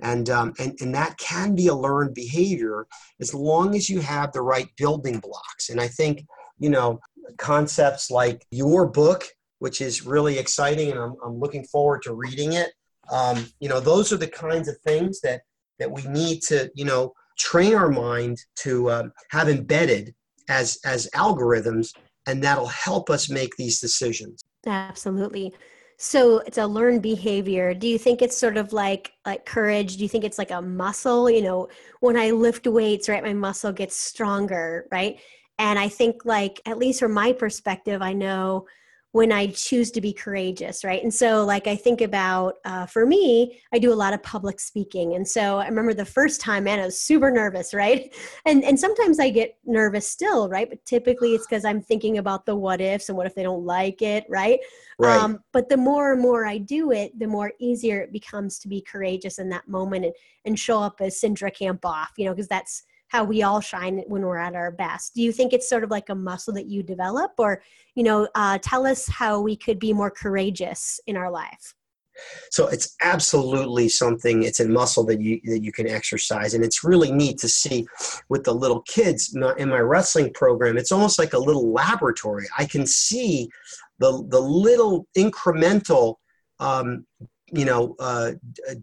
And, 0.00 0.28
um, 0.28 0.52
and, 0.58 0.76
and 0.80 0.94
that 0.94 1.16
can 1.18 1.54
be 1.54 1.68
a 1.68 1.74
learned 1.74 2.14
behavior 2.14 2.86
as 3.20 3.32
long 3.32 3.74
as 3.74 3.88
you 3.88 4.00
have 4.00 4.30
the 4.32 4.42
right 4.42 4.68
building 4.76 5.20
blocks. 5.20 5.70
And 5.70 5.80
I 5.80 5.88
think, 5.88 6.24
you 6.58 6.68
know, 6.68 7.00
concepts 7.38 8.10
like 8.10 8.44
your 8.50 8.86
book, 8.86 9.24
which 9.58 9.80
is 9.80 10.04
really 10.04 10.38
exciting, 10.38 10.90
and 10.90 11.00
I'm, 11.00 11.14
I'm 11.24 11.38
looking 11.38 11.64
forward 11.64 12.02
to 12.02 12.12
reading 12.12 12.52
it. 12.52 12.72
Um, 13.10 13.46
you 13.60 13.68
know, 13.68 13.80
those 13.80 14.12
are 14.12 14.16
the 14.16 14.26
kinds 14.26 14.68
of 14.68 14.78
things 14.78 15.20
that 15.20 15.42
that 15.78 15.90
we 15.90 16.02
need 16.04 16.40
to, 16.42 16.70
you 16.74 16.84
know, 16.84 17.12
train 17.38 17.74
our 17.74 17.90
mind 17.90 18.38
to 18.56 18.90
um, 18.90 19.12
have 19.30 19.48
embedded 19.48 20.14
as 20.48 20.78
as 20.84 21.08
algorithms, 21.14 21.92
and 22.26 22.42
that'll 22.42 22.66
help 22.66 23.10
us 23.10 23.28
make 23.28 23.56
these 23.56 23.80
decisions. 23.80 24.42
Absolutely. 24.66 25.54
So 25.98 26.38
it's 26.40 26.58
a 26.58 26.66
learned 26.66 27.02
behavior. 27.02 27.72
Do 27.72 27.88
you 27.88 27.98
think 27.98 28.20
it's 28.20 28.36
sort 28.36 28.58
of 28.58 28.72
like 28.72 29.12
like 29.24 29.46
courage? 29.46 29.96
Do 29.96 30.02
you 30.02 30.08
think 30.08 30.24
it's 30.24 30.38
like 30.38 30.50
a 30.50 30.60
muscle? 30.60 31.30
You 31.30 31.42
know, 31.42 31.68
when 32.00 32.16
I 32.16 32.30
lift 32.32 32.66
weights, 32.66 33.08
right, 33.08 33.22
my 33.22 33.32
muscle 33.32 33.72
gets 33.72 33.96
stronger, 33.96 34.86
right? 34.90 35.18
And 35.58 35.78
I 35.78 35.88
think 35.88 36.24
like 36.24 36.60
at 36.66 36.78
least 36.78 37.00
from 37.00 37.12
my 37.12 37.32
perspective, 37.32 38.02
I 38.02 38.12
know 38.12 38.66
when 39.16 39.32
I 39.32 39.46
choose 39.46 39.90
to 39.92 40.02
be 40.02 40.12
courageous, 40.12 40.84
right? 40.84 41.02
And 41.02 41.12
so, 41.12 41.42
like, 41.42 41.66
I 41.66 41.74
think 41.74 42.02
about 42.02 42.56
uh, 42.66 42.84
for 42.84 43.06
me, 43.06 43.58
I 43.72 43.78
do 43.78 43.90
a 43.90 43.94
lot 43.94 44.12
of 44.12 44.22
public 44.22 44.60
speaking, 44.60 45.14
and 45.14 45.26
so 45.26 45.56
I 45.56 45.66
remember 45.68 45.94
the 45.94 46.04
first 46.04 46.38
time, 46.38 46.64
man, 46.64 46.80
I 46.80 46.84
was 46.84 47.00
super 47.00 47.30
nervous, 47.30 47.72
right? 47.72 48.14
And 48.44 48.62
and 48.62 48.78
sometimes 48.78 49.18
I 49.18 49.30
get 49.30 49.56
nervous 49.64 50.06
still, 50.06 50.50
right? 50.50 50.68
But 50.68 50.84
typically, 50.84 51.34
it's 51.34 51.46
because 51.46 51.64
I'm 51.64 51.80
thinking 51.80 52.18
about 52.18 52.44
the 52.44 52.54
what 52.54 52.82
ifs 52.82 53.08
and 53.08 53.16
what 53.16 53.26
if 53.26 53.34
they 53.34 53.42
don't 53.42 53.64
like 53.64 54.02
it, 54.02 54.24
right? 54.28 54.60
right. 54.98 55.18
Um, 55.18 55.40
but 55.52 55.70
the 55.70 55.78
more 55.78 56.12
and 56.12 56.20
more 56.20 56.44
I 56.46 56.58
do 56.58 56.92
it, 56.92 57.18
the 57.18 57.26
more 57.26 57.52
easier 57.58 58.02
it 58.02 58.12
becomes 58.12 58.58
to 58.60 58.68
be 58.68 58.82
courageous 58.82 59.38
in 59.38 59.48
that 59.48 59.66
moment 59.66 60.04
and 60.04 60.14
and 60.44 60.58
show 60.58 60.80
up 60.82 61.00
as 61.00 61.18
Cindra 61.18 61.50
Kamphoff, 61.50 62.10
you 62.18 62.26
know, 62.26 62.34
because 62.34 62.48
that's 62.48 62.82
how 63.16 63.24
we 63.24 63.42
all 63.42 63.60
shine 63.60 64.02
when 64.08 64.20
we're 64.20 64.36
at 64.36 64.54
our 64.54 64.70
best. 64.70 65.14
Do 65.14 65.22
you 65.22 65.32
think 65.32 65.54
it's 65.54 65.68
sort 65.68 65.82
of 65.82 65.90
like 65.90 66.10
a 66.10 66.14
muscle 66.14 66.52
that 66.52 66.66
you 66.66 66.82
develop, 66.82 67.32
or 67.38 67.62
you 67.94 68.02
know, 68.02 68.28
uh, 68.34 68.58
tell 68.60 68.86
us 68.86 69.08
how 69.08 69.40
we 69.40 69.56
could 69.56 69.78
be 69.78 69.94
more 69.94 70.10
courageous 70.10 71.00
in 71.06 71.16
our 71.16 71.30
life? 71.30 71.74
So 72.50 72.66
it's 72.68 72.94
absolutely 73.02 73.88
something. 73.88 74.42
It's 74.42 74.60
a 74.60 74.68
muscle 74.68 75.04
that 75.06 75.20
you 75.20 75.40
that 75.44 75.62
you 75.62 75.72
can 75.72 75.88
exercise, 75.88 76.52
and 76.52 76.62
it's 76.62 76.84
really 76.84 77.10
neat 77.10 77.38
to 77.38 77.48
see 77.48 77.86
with 78.28 78.44
the 78.44 78.54
little 78.54 78.82
kids 78.82 79.34
in 79.34 79.68
my 79.70 79.80
wrestling 79.80 80.30
program. 80.34 80.76
It's 80.76 80.92
almost 80.92 81.18
like 81.18 81.32
a 81.32 81.38
little 81.38 81.72
laboratory. 81.72 82.46
I 82.58 82.66
can 82.66 82.86
see 82.86 83.48
the 83.98 84.24
the 84.28 84.40
little 84.40 85.06
incremental 85.16 86.16
um, 86.60 87.06
you 87.50 87.64
know 87.64 87.96
uh, 87.98 88.32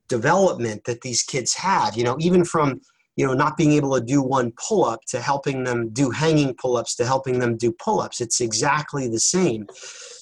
development 0.07 0.85
that 0.85 1.01
these 1.01 1.21
kids 1.21 1.53
have 1.55 1.95
you 1.97 2.03
know 2.03 2.15
even 2.19 2.43
from 2.43 2.81
you 3.15 3.25
know 3.25 3.33
not 3.33 3.57
being 3.57 3.73
able 3.73 3.93
to 3.97 4.03
do 4.03 4.21
one 4.21 4.51
pull-up 4.57 5.01
to 5.07 5.21
helping 5.21 5.63
them 5.63 5.89
do 5.89 6.09
hanging 6.09 6.55
pull-ups 6.55 6.95
to 6.95 7.05
helping 7.05 7.39
them 7.39 7.57
do 7.57 7.71
pull-ups. 7.71 8.21
It's 8.21 8.41
exactly 8.41 9.07
the 9.07 9.19
same. 9.19 9.67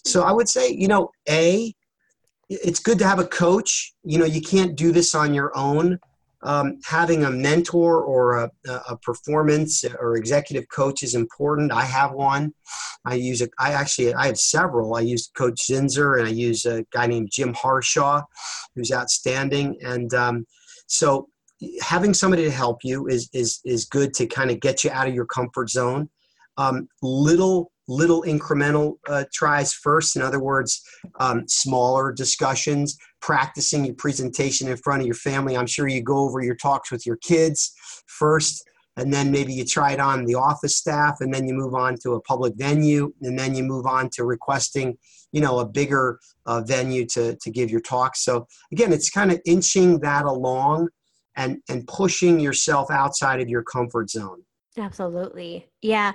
So 0.05 0.23
i 0.23 0.31
would 0.31 0.49
say 0.49 0.69
you 0.69 0.87
know 0.87 1.09
a 1.29 1.73
it's 2.49 2.79
good 2.79 2.99
to 2.99 3.07
have 3.07 3.19
a 3.19 3.25
coach. 3.25 3.93
You 4.03 4.19
know 4.19 4.25
you 4.25 4.41
can't 4.41 4.75
do 4.75 4.91
this 4.91 5.15
on 5.15 5.33
your 5.33 5.55
own. 5.55 5.99
Um, 6.43 6.79
having 6.83 7.23
a 7.23 7.29
mentor 7.29 8.01
or 8.01 8.37
a, 8.37 8.49
a, 8.89 8.97
performance 8.97 9.85
or 9.99 10.17
executive 10.17 10.67
coach 10.69 11.03
is 11.03 11.13
important. 11.13 11.71
I 11.71 11.83
have 11.83 12.13
one. 12.13 12.51
I 13.05 13.13
use 13.13 13.41
a 13.41 13.49
i 13.59 13.73
actually 13.73 14.13
i 14.15 14.25
have 14.25 14.37
several. 14.37 14.95
I 14.95 15.01
use 15.01 15.29
coach 15.37 15.67
zinzer 15.69 16.19
and 16.19 16.27
i 16.27 16.31
use 16.31 16.65
a 16.65 16.83
guy 16.91 17.07
named 17.07 17.29
jim 17.31 17.53
harshaw 17.53 18.23
who's 18.75 18.91
outstanding. 18.91 19.77
And 19.83 20.13
um, 20.13 20.45
so 20.87 21.27
having 21.81 22.13
somebody 22.13 22.43
to 22.43 22.51
help 22.51 22.79
you 22.83 23.07
is 23.07 23.29
is 23.33 23.59
is 23.65 23.85
good 23.85 24.13
to 24.15 24.25
kind 24.25 24.51
of 24.51 24.59
get 24.59 24.83
you 24.83 24.91
out 24.91 25.07
of 25.07 25.13
your 25.13 25.25
comfort 25.25 25.69
zone. 25.69 26.09
Um, 26.57 26.87
little 27.01 27.71
little 27.87 28.23
incremental 28.23 28.95
uh, 29.09 29.25
tries 29.33 29.73
first. 29.73 30.15
In 30.15 30.21
other 30.21 30.39
words, 30.39 30.81
um, 31.19 31.47
smaller 31.47 32.11
discussions. 32.11 32.97
Practicing 33.21 33.85
your 33.85 33.95
presentation 33.95 34.67
in 34.67 34.77
front 34.77 35.01
of 35.01 35.05
your 35.05 35.15
family. 35.15 35.55
I'm 35.55 35.67
sure 35.67 35.87
you 35.87 36.01
go 36.01 36.19
over 36.19 36.41
your 36.41 36.55
talks 36.55 36.91
with 36.91 37.05
your 37.05 37.17
kids 37.17 37.73
first, 38.07 38.63
and 38.97 39.13
then 39.13 39.29
maybe 39.29 39.53
you 39.53 39.63
try 39.63 39.91
it 39.91 39.99
on 39.99 40.25
the 40.25 40.35
office 40.35 40.77
staff, 40.77 41.17
and 41.19 41.31
then 41.31 41.47
you 41.47 41.53
move 41.53 41.75
on 41.75 41.97
to 42.03 42.13
a 42.13 42.21
public 42.21 42.53
venue, 42.55 43.13
and 43.21 43.37
then 43.37 43.53
you 43.53 43.63
move 43.63 43.85
on 43.85 44.09
to 44.11 44.25
requesting, 44.25 44.97
you 45.31 45.41
know, 45.41 45.59
a 45.59 45.67
bigger 45.67 46.19
uh, 46.47 46.61
venue 46.61 47.05
to 47.07 47.35
to 47.35 47.51
give 47.51 47.69
your 47.69 47.81
talk. 47.81 48.15
So 48.15 48.47
again, 48.71 48.91
it's 48.91 49.11
kind 49.11 49.31
of 49.31 49.39
inching 49.45 49.99
that 49.99 50.25
along 50.25 50.89
and 51.35 51.61
and 51.69 51.87
pushing 51.87 52.39
yourself 52.39 52.89
outside 52.91 53.41
of 53.41 53.49
your 53.49 53.63
comfort 53.63 54.09
zone 54.09 54.41
absolutely 54.77 55.67
yeah 55.81 56.11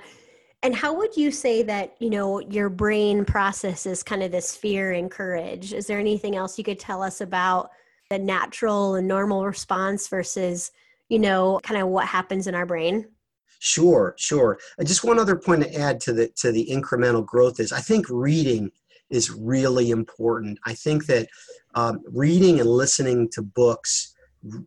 And 0.63 0.75
how 0.75 0.91
would 0.95 1.15
you 1.15 1.29
say 1.31 1.61
that, 1.63 1.95
you 1.99 2.09
know, 2.09 2.39
your 2.39 2.67
brain 2.67 3.25
processes 3.25 4.01
kind 4.01 4.23
of 4.23 4.31
this 4.31 4.55
fear 4.55 4.91
and 4.91 5.09
courage? 5.09 5.71
Is 5.71 5.85
there 5.85 5.99
anything 5.99 6.35
else 6.35 6.57
you 6.57 6.63
could 6.63 6.79
tell 6.79 7.03
us 7.03 7.21
about 7.21 7.69
the 8.09 8.17
natural 8.17 8.95
and 8.95 9.07
normal 9.07 9.45
response 9.45 10.07
versus, 10.07 10.71
you 11.09 11.19
know, 11.19 11.59
kind 11.61 11.79
of 11.79 11.89
what 11.89 12.07
happens 12.07 12.47
in 12.47 12.55
our 12.55 12.65
brain? 12.65 13.05
Sure, 13.59 14.15
sure. 14.17 14.57
Uh, 14.79 14.83
just 14.83 15.03
one 15.03 15.19
other 15.19 15.35
point 15.35 15.61
to 15.61 15.75
add 15.75 16.01
to 16.01 16.11
the 16.11 16.29
to 16.37 16.51
the 16.51 16.67
incremental 16.71 17.23
growth 17.23 17.59
is 17.59 17.71
I 17.71 17.79
think 17.79 18.07
reading 18.09 18.71
is 19.11 19.29
really 19.29 19.91
important. 19.91 20.57
I 20.65 20.73
think 20.73 21.05
that 21.05 21.27
um, 21.75 22.01
reading 22.11 22.59
and 22.59 22.69
listening 22.69 23.29
to 23.33 23.43
books 23.43 24.15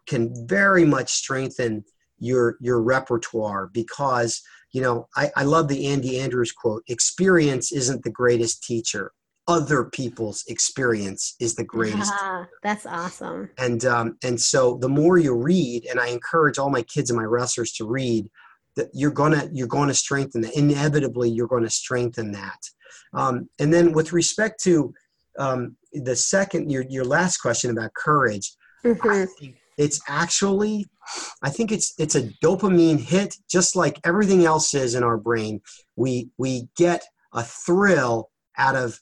can 0.07 0.47
very 0.47 0.85
much 0.85 1.11
strengthen 1.11 1.85
your 2.19 2.57
your 2.61 2.81
repertoire 2.83 3.71
because 3.73 4.43
you 4.73 4.81
know 4.81 5.09
I, 5.17 5.31
I 5.37 5.45
love 5.45 5.69
the 5.69 5.87
Andy 5.87 6.21
Andrews 6.21 6.53
quote: 6.53 6.83
"Experience 6.89 7.73
isn't 7.73 8.05
the 8.05 8.11
greatest 8.11 8.63
teacher." 8.63 9.13
Other 9.49 9.87
people's 9.87 10.45
experience 10.47 11.35
is 11.41 11.57
the 11.57 11.65
greatest. 11.65 12.13
Yeah, 12.21 12.45
that's 12.63 12.87
awesome. 12.87 13.51
And 13.59 13.85
um, 13.85 14.19
and 14.23 14.41
so 14.41 14.77
the 14.77 14.89
more 14.89 15.19
you 15.19 15.35
read, 15.35 15.87
and 15.91 15.99
I 15.99 16.09
encourage 16.09 16.59
all 16.59 16.71
my 16.71 16.83
kids 16.83 17.11
and 17.11 17.17
my 17.17 17.25
wrestlers 17.25 17.73
to 17.73 17.87
read, 17.87 18.29
that 18.77 18.91
you're 18.93 19.11
gonna 19.11 19.49
you're 19.53 19.67
going 19.67 19.89
to 19.89 19.95
strengthen 19.95 20.43
that. 20.43 20.57
Inevitably, 20.57 21.31
you're 21.31 21.49
going 21.49 21.65
to 21.65 21.71
strengthen 21.71 22.33
that. 22.33 22.59
Um, 23.13 23.49
and 23.59 23.73
then 23.73 23.93
with 23.93 24.13
respect 24.13 24.63
to 24.65 24.95
um, 25.39 25.77
the 25.93 26.15
second 26.15 26.71
your 26.71 26.85
your 26.89 27.05
last 27.05 27.39
question 27.39 27.71
about 27.71 27.95
courage, 27.95 28.53
mm-hmm. 28.85 29.55
It's 29.81 30.01
actually 30.09 30.85
I 31.43 31.51
think 31.51 31.73
it's 31.73 31.95
it's 31.99 32.15
a 32.15 32.29
dopamine 32.45 33.01
hit, 33.01 33.35
just 33.51 33.75
like 33.75 33.99
everything 34.05 34.45
else 34.45 34.75
is 34.75 34.95
in 34.95 35.03
our 35.03 35.17
brain. 35.17 35.61
We 35.97 36.31
we 36.39 36.69
get 36.77 37.03
a 37.33 37.43
thrill 37.43 38.31
out 38.59 38.77
of 38.77 39.01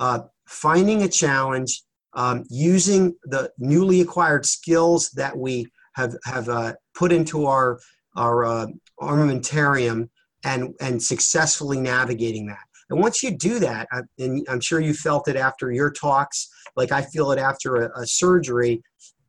uh, 0.00 0.20
finding 0.46 1.02
a 1.02 1.08
challenge, 1.08 1.82
um, 2.14 2.44
using 2.50 3.14
the 3.24 3.50
newly 3.58 4.00
acquired 4.00 4.44
skills 4.44 5.10
that 5.12 5.36
we 5.36 5.66
have 5.94 6.16
have 6.24 6.48
uh, 6.48 6.74
put 6.94 7.12
into 7.12 7.46
our 7.46 7.78
our 8.16 8.44
uh, 8.44 8.66
armamentarium 9.00 10.08
and 10.44 10.74
and 10.80 11.02
successfully 11.02 11.78
navigating 11.78 12.46
that. 12.48 12.64
And 12.90 13.00
once 13.00 13.22
you 13.22 13.36
do 13.36 13.58
that, 13.60 13.88
and 14.18 14.46
I'm 14.48 14.60
sure 14.60 14.80
you 14.80 14.94
felt 14.94 15.28
it 15.28 15.36
after 15.36 15.72
your 15.72 15.90
talks, 15.90 16.48
like 16.76 16.92
I 16.92 17.02
feel 17.02 17.32
it 17.32 17.38
after 17.38 17.76
a, 17.76 18.00
a 18.00 18.06
surgery, 18.06 18.82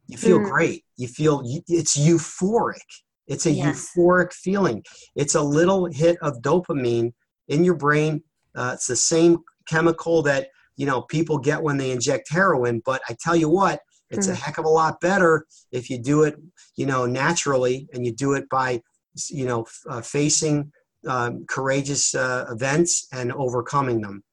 you 0.08 0.18
feel 0.18 0.40
mm. 0.40 0.50
great. 0.50 0.84
You 0.96 1.08
feel 1.08 1.44
it's 1.68 1.98
euphoric. 1.98 2.80
It's 3.28 3.46
a 3.46 3.52
yes. 3.52 3.92
euphoric 3.96 4.34
feeling. 4.34 4.84
It's 5.16 5.36
a 5.36 5.42
little 5.42 5.86
hit 5.86 6.18
of 6.22 6.42
dopamine 6.42 7.14
in 7.48 7.64
your 7.64 7.76
brain. 7.76 8.24
Uh, 8.56 8.72
it's 8.74 8.88
the 8.88 8.96
same 8.96 9.40
chemical 9.68 10.22
that 10.24 10.48
you 10.78 10.86
know 10.86 11.02
people 11.04 11.38
get 11.38 11.62
when 11.62 11.78
they 11.78 11.92
inject 11.92 12.32
heroin. 12.32 12.82
But 12.86 13.02
I 13.10 13.16
tell 13.22 13.36
you 13.36 13.50
what, 13.50 13.82
it's 14.10 14.28
mm. 14.28 14.32
a 14.32 14.36
heck 14.36 14.58
of 14.58 14.66
a 14.66 14.70
lot 14.70 15.00
better 15.02 15.46
if 15.72 15.90
you 15.90 15.98
do 15.98 16.24
it, 16.24 16.36
you 16.76 16.86
know, 16.86 17.06
naturally, 17.06 17.88
and 17.94 18.06
you 18.06 18.14
do 18.14 18.34
it 18.34 18.48
by, 18.50 18.82
you 19.30 19.46
know, 19.46 19.66
uh, 19.90 20.02
facing 20.02 20.72
um, 21.08 21.46
courageous 21.48 22.16
uh, 22.16 22.46
events 22.50 23.08
and 23.12 23.32
overcoming 23.34 24.02
them. 24.02 24.24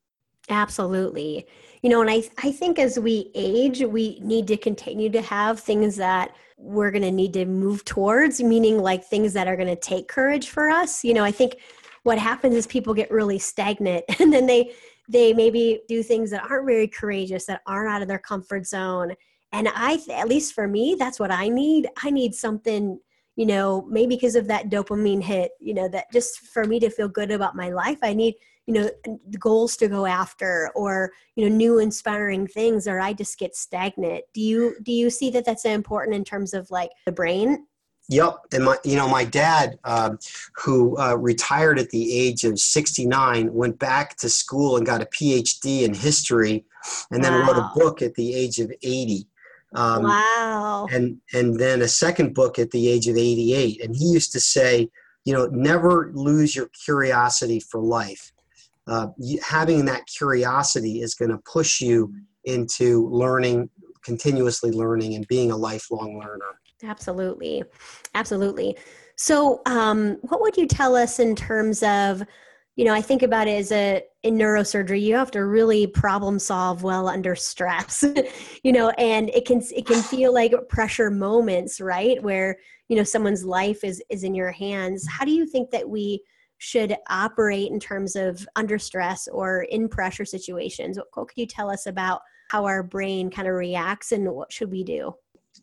Absolutely. 0.48 1.46
You 1.84 1.90
know, 1.90 2.00
and 2.00 2.08
I, 2.10 2.22
I 2.42 2.50
think 2.50 2.78
as 2.78 2.98
we 2.98 3.30
age, 3.34 3.80
we 3.82 4.18
need 4.22 4.46
to 4.46 4.56
continue 4.56 5.10
to 5.10 5.20
have 5.20 5.60
things 5.60 5.96
that 5.96 6.34
we're 6.56 6.90
going 6.90 7.02
to 7.02 7.10
need 7.10 7.34
to 7.34 7.44
move 7.44 7.84
towards, 7.84 8.42
meaning 8.42 8.78
like 8.78 9.04
things 9.04 9.34
that 9.34 9.46
are 9.46 9.54
going 9.54 9.68
to 9.68 9.76
take 9.76 10.08
courage 10.08 10.48
for 10.48 10.70
us. 10.70 11.04
You 11.04 11.12
know, 11.12 11.22
I 11.22 11.30
think 11.30 11.58
what 12.04 12.16
happens 12.16 12.54
is 12.54 12.66
people 12.66 12.94
get 12.94 13.10
really 13.10 13.38
stagnant 13.38 14.04
and 14.18 14.32
then 14.32 14.46
they 14.46 14.72
they 15.10 15.34
maybe 15.34 15.82
do 15.86 16.02
things 16.02 16.30
that 16.30 16.50
aren't 16.50 16.64
very 16.64 16.88
courageous 16.88 17.44
that 17.44 17.60
aren't 17.66 17.90
out 17.90 18.00
of 18.00 18.08
their 18.08 18.18
comfort 18.18 18.66
zone 18.66 19.12
and 19.52 19.68
i 19.74 19.98
at 20.10 20.28
least 20.28 20.54
for 20.54 20.66
me 20.66 20.96
that's 20.98 21.20
what 21.20 21.30
i 21.30 21.46
need 21.46 21.86
i 22.02 22.10
need 22.10 22.34
something 22.34 22.98
you 23.36 23.44
know 23.44 23.86
maybe 23.90 24.16
because 24.16 24.34
of 24.34 24.46
that 24.46 24.70
dopamine 24.70 25.22
hit 25.22 25.50
you 25.60 25.74
know 25.74 25.88
that 25.88 26.10
just 26.10 26.38
for 26.38 26.64
me 26.64 26.80
to 26.80 26.88
feel 26.88 27.08
good 27.08 27.30
about 27.30 27.54
my 27.54 27.68
life 27.68 27.98
i 28.02 28.14
need 28.14 28.34
you 28.66 28.74
know 28.74 28.90
goals 29.38 29.76
to 29.76 29.88
go 29.88 30.06
after 30.06 30.70
or 30.74 31.10
you 31.36 31.48
know 31.48 31.54
new 31.54 31.78
inspiring 31.78 32.46
things 32.46 32.86
or 32.86 33.00
i 33.00 33.12
just 33.12 33.38
get 33.38 33.54
stagnant 33.54 34.24
do 34.32 34.40
you 34.40 34.76
do 34.82 34.92
you 34.92 35.10
see 35.10 35.30
that 35.30 35.44
that's 35.44 35.64
important 35.64 36.16
in 36.16 36.24
terms 36.24 36.54
of 36.54 36.70
like 36.70 36.90
the 37.06 37.12
brain 37.12 37.66
Yep, 38.10 38.36
and 38.52 38.64
my 38.66 38.76
you 38.84 38.96
know 38.96 39.08
my 39.08 39.24
dad, 39.24 39.78
uh, 39.84 40.16
who 40.56 40.94
uh, 40.98 41.16
retired 41.16 41.78
at 41.78 41.88
the 41.88 42.12
age 42.12 42.44
of 42.44 42.58
sixty 42.58 43.06
nine, 43.06 43.50
went 43.54 43.78
back 43.78 44.16
to 44.16 44.28
school 44.28 44.76
and 44.76 44.84
got 44.84 45.00
a 45.00 45.06
PhD 45.06 45.84
in 45.84 45.94
history, 45.94 46.66
and 47.10 47.24
then 47.24 47.32
wow. 47.32 47.46
wrote 47.46 47.56
a 47.56 47.70
book 47.74 48.02
at 48.02 48.14
the 48.14 48.34
age 48.34 48.58
of 48.58 48.70
eighty. 48.82 49.26
Um, 49.74 50.04
wow. 50.04 50.86
And 50.92 51.20
and 51.32 51.58
then 51.58 51.82
a 51.82 51.88
second 51.88 52.34
book 52.34 52.58
at 52.58 52.70
the 52.70 52.88
age 52.88 53.08
of 53.08 53.16
88. 53.16 53.84
And 53.84 53.94
he 53.96 54.04
used 54.04 54.32
to 54.32 54.40
say, 54.40 54.88
you 55.24 55.32
know, 55.32 55.46
never 55.46 56.10
lose 56.14 56.54
your 56.54 56.68
curiosity 56.84 57.60
for 57.60 57.80
life. 57.80 58.32
Uh, 58.86 59.08
having 59.42 59.84
that 59.86 60.06
curiosity 60.06 61.00
is 61.00 61.14
going 61.14 61.30
to 61.30 61.38
push 61.50 61.80
you 61.80 62.12
into 62.44 63.08
learning, 63.08 63.70
continuously 64.04 64.70
learning, 64.70 65.14
and 65.14 65.26
being 65.28 65.50
a 65.50 65.56
lifelong 65.56 66.18
learner. 66.18 66.58
Absolutely, 66.82 67.64
absolutely. 68.14 68.76
So, 69.16 69.62
um, 69.64 70.18
what 70.22 70.40
would 70.42 70.56
you 70.56 70.66
tell 70.66 70.96
us 70.96 71.18
in 71.18 71.34
terms 71.34 71.82
of 71.82 72.24
you 72.76 72.84
know, 72.84 72.92
I 72.92 73.02
think 73.02 73.22
about 73.22 73.46
it 73.46 73.52
as 73.52 73.70
a 73.70 74.02
in 74.24 74.36
neurosurgery, 74.36 75.00
you 75.00 75.14
have 75.14 75.30
to 75.32 75.44
really 75.44 75.86
problem 75.86 76.38
solve 76.38 76.82
well 76.82 77.08
under 77.08 77.36
stress, 77.36 78.04
you 78.64 78.72
know, 78.72 78.90
and 78.90 79.30
it 79.30 79.46
can 79.46 79.62
it 79.74 79.86
can 79.86 80.02
feel 80.02 80.34
like 80.34 80.52
pressure 80.68 81.10
moments, 81.10 81.80
right? 81.80 82.20
Where, 82.22 82.56
you 82.88 82.96
know, 82.96 83.04
someone's 83.04 83.44
life 83.44 83.84
is 83.84 84.02
is 84.10 84.24
in 84.24 84.34
your 84.34 84.50
hands. 84.50 85.06
How 85.08 85.24
do 85.24 85.30
you 85.30 85.46
think 85.46 85.70
that 85.70 85.88
we 85.88 86.22
should 86.58 86.96
operate 87.08 87.70
in 87.70 87.80
terms 87.80 88.16
of 88.16 88.46
under 88.56 88.78
stress 88.78 89.28
or 89.28 89.62
in 89.62 89.88
pressure 89.88 90.24
situations? 90.24 90.96
What, 90.96 91.08
what 91.14 91.28
could 91.28 91.38
you 91.38 91.46
tell 91.46 91.70
us 91.70 91.86
about 91.86 92.20
how 92.50 92.64
our 92.66 92.82
brain 92.82 93.30
kind 93.30 93.48
of 93.48 93.54
reacts 93.54 94.12
and 94.12 94.28
what 94.30 94.52
should 94.52 94.70
we 94.70 94.84
do? 94.84 95.14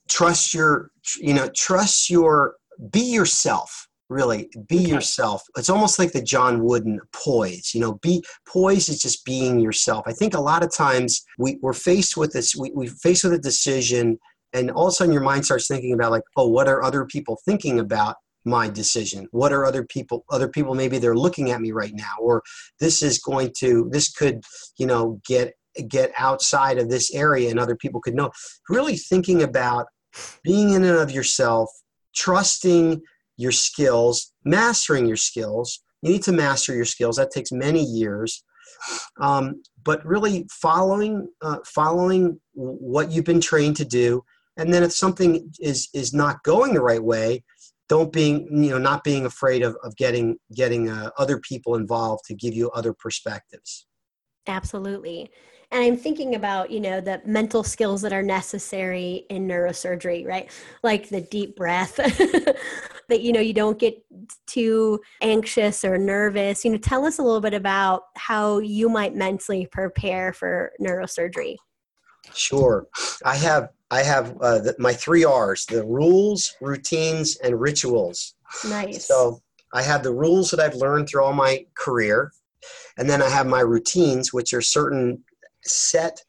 Trust 0.07 0.53
your, 0.53 0.91
you 1.17 1.33
know, 1.33 1.49
trust 1.55 2.09
your, 2.09 2.55
be 2.91 3.01
yourself 3.01 3.87
really 4.11 4.49
be 4.67 4.79
okay. 4.79 4.89
yourself 4.89 5.41
it's 5.57 5.69
almost 5.69 5.97
like 5.97 6.11
the 6.11 6.21
john 6.21 6.63
wooden 6.63 6.99
poise 7.13 7.71
you 7.73 7.79
know 7.79 7.93
be 8.01 8.21
poise 8.45 8.89
is 8.89 9.01
just 9.01 9.23
being 9.23 9.59
yourself 9.59 10.03
i 10.05 10.11
think 10.11 10.33
a 10.33 10.39
lot 10.39 10.63
of 10.63 10.75
times 10.75 11.23
we, 11.37 11.57
we're 11.61 11.73
faced 11.73 12.17
with 12.17 12.33
this 12.33 12.53
we, 12.53 12.71
we're 12.73 12.89
faced 12.89 13.23
with 13.23 13.33
a 13.33 13.39
decision 13.39 14.19
and 14.53 14.69
all 14.71 14.87
of 14.87 14.91
a 14.91 14.91
sudden 14.91 15.13
your 15.13 15.23
mind 15.23 15.45
starts 15.45 15.67
thinking 15.67 15.93
about 15.93 16.11
like 16.11 16.23
oh 16.35 16.47
what 16.47 16.67
are 16.67 16.83
other 16.83 17.05
people 17.05 17.39
thinking 17.45 17.79
about 17.79 18.17
my 18.45 18.69
decision 18.69 19.27
what 19.31 19.53
are 19.53 19.65
other 19.65 19.83
people 19.83 20.25
other 20.29 20.47
people 20.47 20.73
maybe 20.73 20.97
they're 20.97 21.15
looking 21.15 21.51
at 21.51 21.61
me 21.61 21.71
right 21.71 21.93
now 21.93 22.15
or 22.19 22.41
this 22.79 23.03
is 23.03 23.19
going 23.19 23.51
to 23.57 23.87
this 23.91 24.11
could 24.11 24.41
you 24.77 24.85
know 24.85 25.19
get 25.25 25.53
get 25.87 26.11
outside 26.17 26.77
of 26.77 26.89
this 26.89 27.13
area 27.13 27.49
and 27.49 27.59
other 27.59 27.75
people 27.75 28.01
could 28.01 28.15
know 28.15 28.31
really 28.69 28.97
thinking 28.97 29.43
about 29.43 29.85
being 30.43 30.71
in 30.71 30.83
and 30.83 30.97
of 30.97 31.11
yourself 31.11 31.69
trusting 32.15 33.01
your 33.37 33.51
skills, 33.51 34.33
mastering 34.43 35.07
your 35.07 35.17
skills. 35.17 35.83
You 36.01 36.13
need 36.13 36.23
to 36.23 36.31
master 36.31 36.75
your 36.75 36.85
skills. 36.85 37.15
That 37.15 37.31
takes 37.31 37.51
many 37.51 37.83
years. 37.83 38.43
Um, 39.19 39.61
but 39.83 40.05
really 40.05 40.47
following 40.49 41.27
uh, 41.41 41.57
following 41.65 42.39
what 42.53 43.11
you've 43.11 43.25
been 43.25 43.41
trained 43.41 43.77
to 43.77 43.85
do, 43.85 44.23
and 44.57 44.73
then 44.73 44.81
if 44.83 44.91
something 44.91 45.51
is 45.59 45.89
is 45.93 46.13
not 46.13 46.41
going 46.43 46.73
the 46.73 46.81
right 46.81 47.03
way, 47.03 47.43
don't 47.91 48.13
being 48.13 48.47
you 48.63 48.69
know 48.69 48.77
not 48.77 49.03
being 49.03 49.25
afraid 49.25 49.61
of, 49.61 49.75
of 49.83 49.93
getting 49.97 50.37
getting 50.55 50.89
uh, 50.89 51.11
other 51.17 51.37
people 51.39 51.75
involved 51.75 52.23
to 52.25 52.33
give 52.33 52.53
you 52.53 52.71
other 52.71 52.93
perspectives. 52.93 53.85
Absolutely. 54.47 55.29
And 55.73 55.83
I'm 55.83 55.97
thinking 55.97 56.35
about, 56.35 56.71
you 56.71 56.79
know, 56.81 56.99
the 56.99 57.21
mental 57.25 57.63
skills 57.63 58.01
that 58.01 58.11
are 58.11 58.23
necessary 58.23 59.25
in 59.29 59.47
neurosurgery, 59.47 60.25
right? 60.25 60.49
Like 60.83 61.09
the 61.09 61.21
deep 61.21 61.55
breath, 61.55 61.95
that, 63.09 63.21
you 63.21 63.31
know, 63.31 63.39
you 63.39 63.53
don't 63.53 63.79
get 63.79 63.95
too 64.47 64.99
anxious 65.21 65.85
or 65.85 65.97
nervous. 65.97 66.65
You 66.65 66.71
know, 66.71 66.77
tell 66.77 67.05
us 67.05 67.19
a 67.19 67.23
little 67.23 67.39
bit 67.39 67.53
about 67.53 68.03
how 68.17 68.59
you 68.59 68.89
might 68.89 69.15
mentally 69.15 69.65
prepare 69.65 70.33
for 70.33 70.73
neurosurgery. 70.81 71.55
Sure. 72.33 72.87
I 73.23 73.35
have 73.35 73.69
I 73.91 74.03
have 74.03 74.37
uh, 74.41 74.59
the, 74.59 74.75
my 74.79 74.93
three 74.93 75.25
R's: 75.25 75.65
the 75.65 75.85
rules, 75.85 76.55
routines, 76.61 77.37
and 77.43 77.59
rituals. 77.59 78.33
Nice. 78.67 79.05
So 79.07 79.41
I 79.73 79.83
have 79.83 80.01
the 80.03 80.13
rules 80.13 80.49
that 80.51 80.59
I've 80.59 80.75
learned 80.75 81.07
through 81.09 81.23
all 81.23 81.33
my 81.33 81.65
career, 81.77 82.31
and 82.97 83.09
then 83.09 83.21
I 83.21 83.29
have 83.29 83.47
my 83.47 83.61
routines, 83.61 84.33
which 84.33 84.53
are 84.53 84.61
certain 84.61 85.23
set 85.63 86.23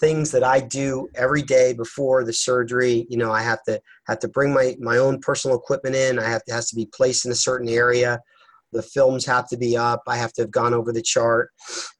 things 0.00 0.30
that 0.30 0.44
I 0.44 0.60
do 0.60 1.08
every 1.16 1.42
day 1.42 1.72
before 1.72 2.22
the 2.22 2.32
surgery. 2.32 3.04
You 3.10 3.18
know, 3.18 3.32
I 3.32 3.42
have 3.42 3.62
to 3.64 3.80
have 4.06 4.20
to 4.20 4.28
bring 4.28 4.54
my 4.54 4.76
my 4.78 4.98
own 4.98 5.20
personal 5.20 5.56
equipment 5.56 5.96
in. 5.96 6.18
I 6.18 6.28
have 6.28 6.44
to 6.44 6.52
has 6.54 6.70
to 6.70 6.76
be 6.76 6.86
placed 6.86 7.26
in 7.26 7.32
a 7.32 7.36
certain 7.36 7.68
area. 7.68 8.20
the 8.72 8.82
films 8.82 9.24
have 9.26 9.48
to 9.48 9.56
be 9.56 9.76
up. 9.76 10.02
I 10.06 10.16
have 10.16 10.32
to 10.34 10.42
have 10.42 10.50
gone 10.50 10.74
over 10.74 10.92
the 10.92 11.02
chart. 11.02 11.50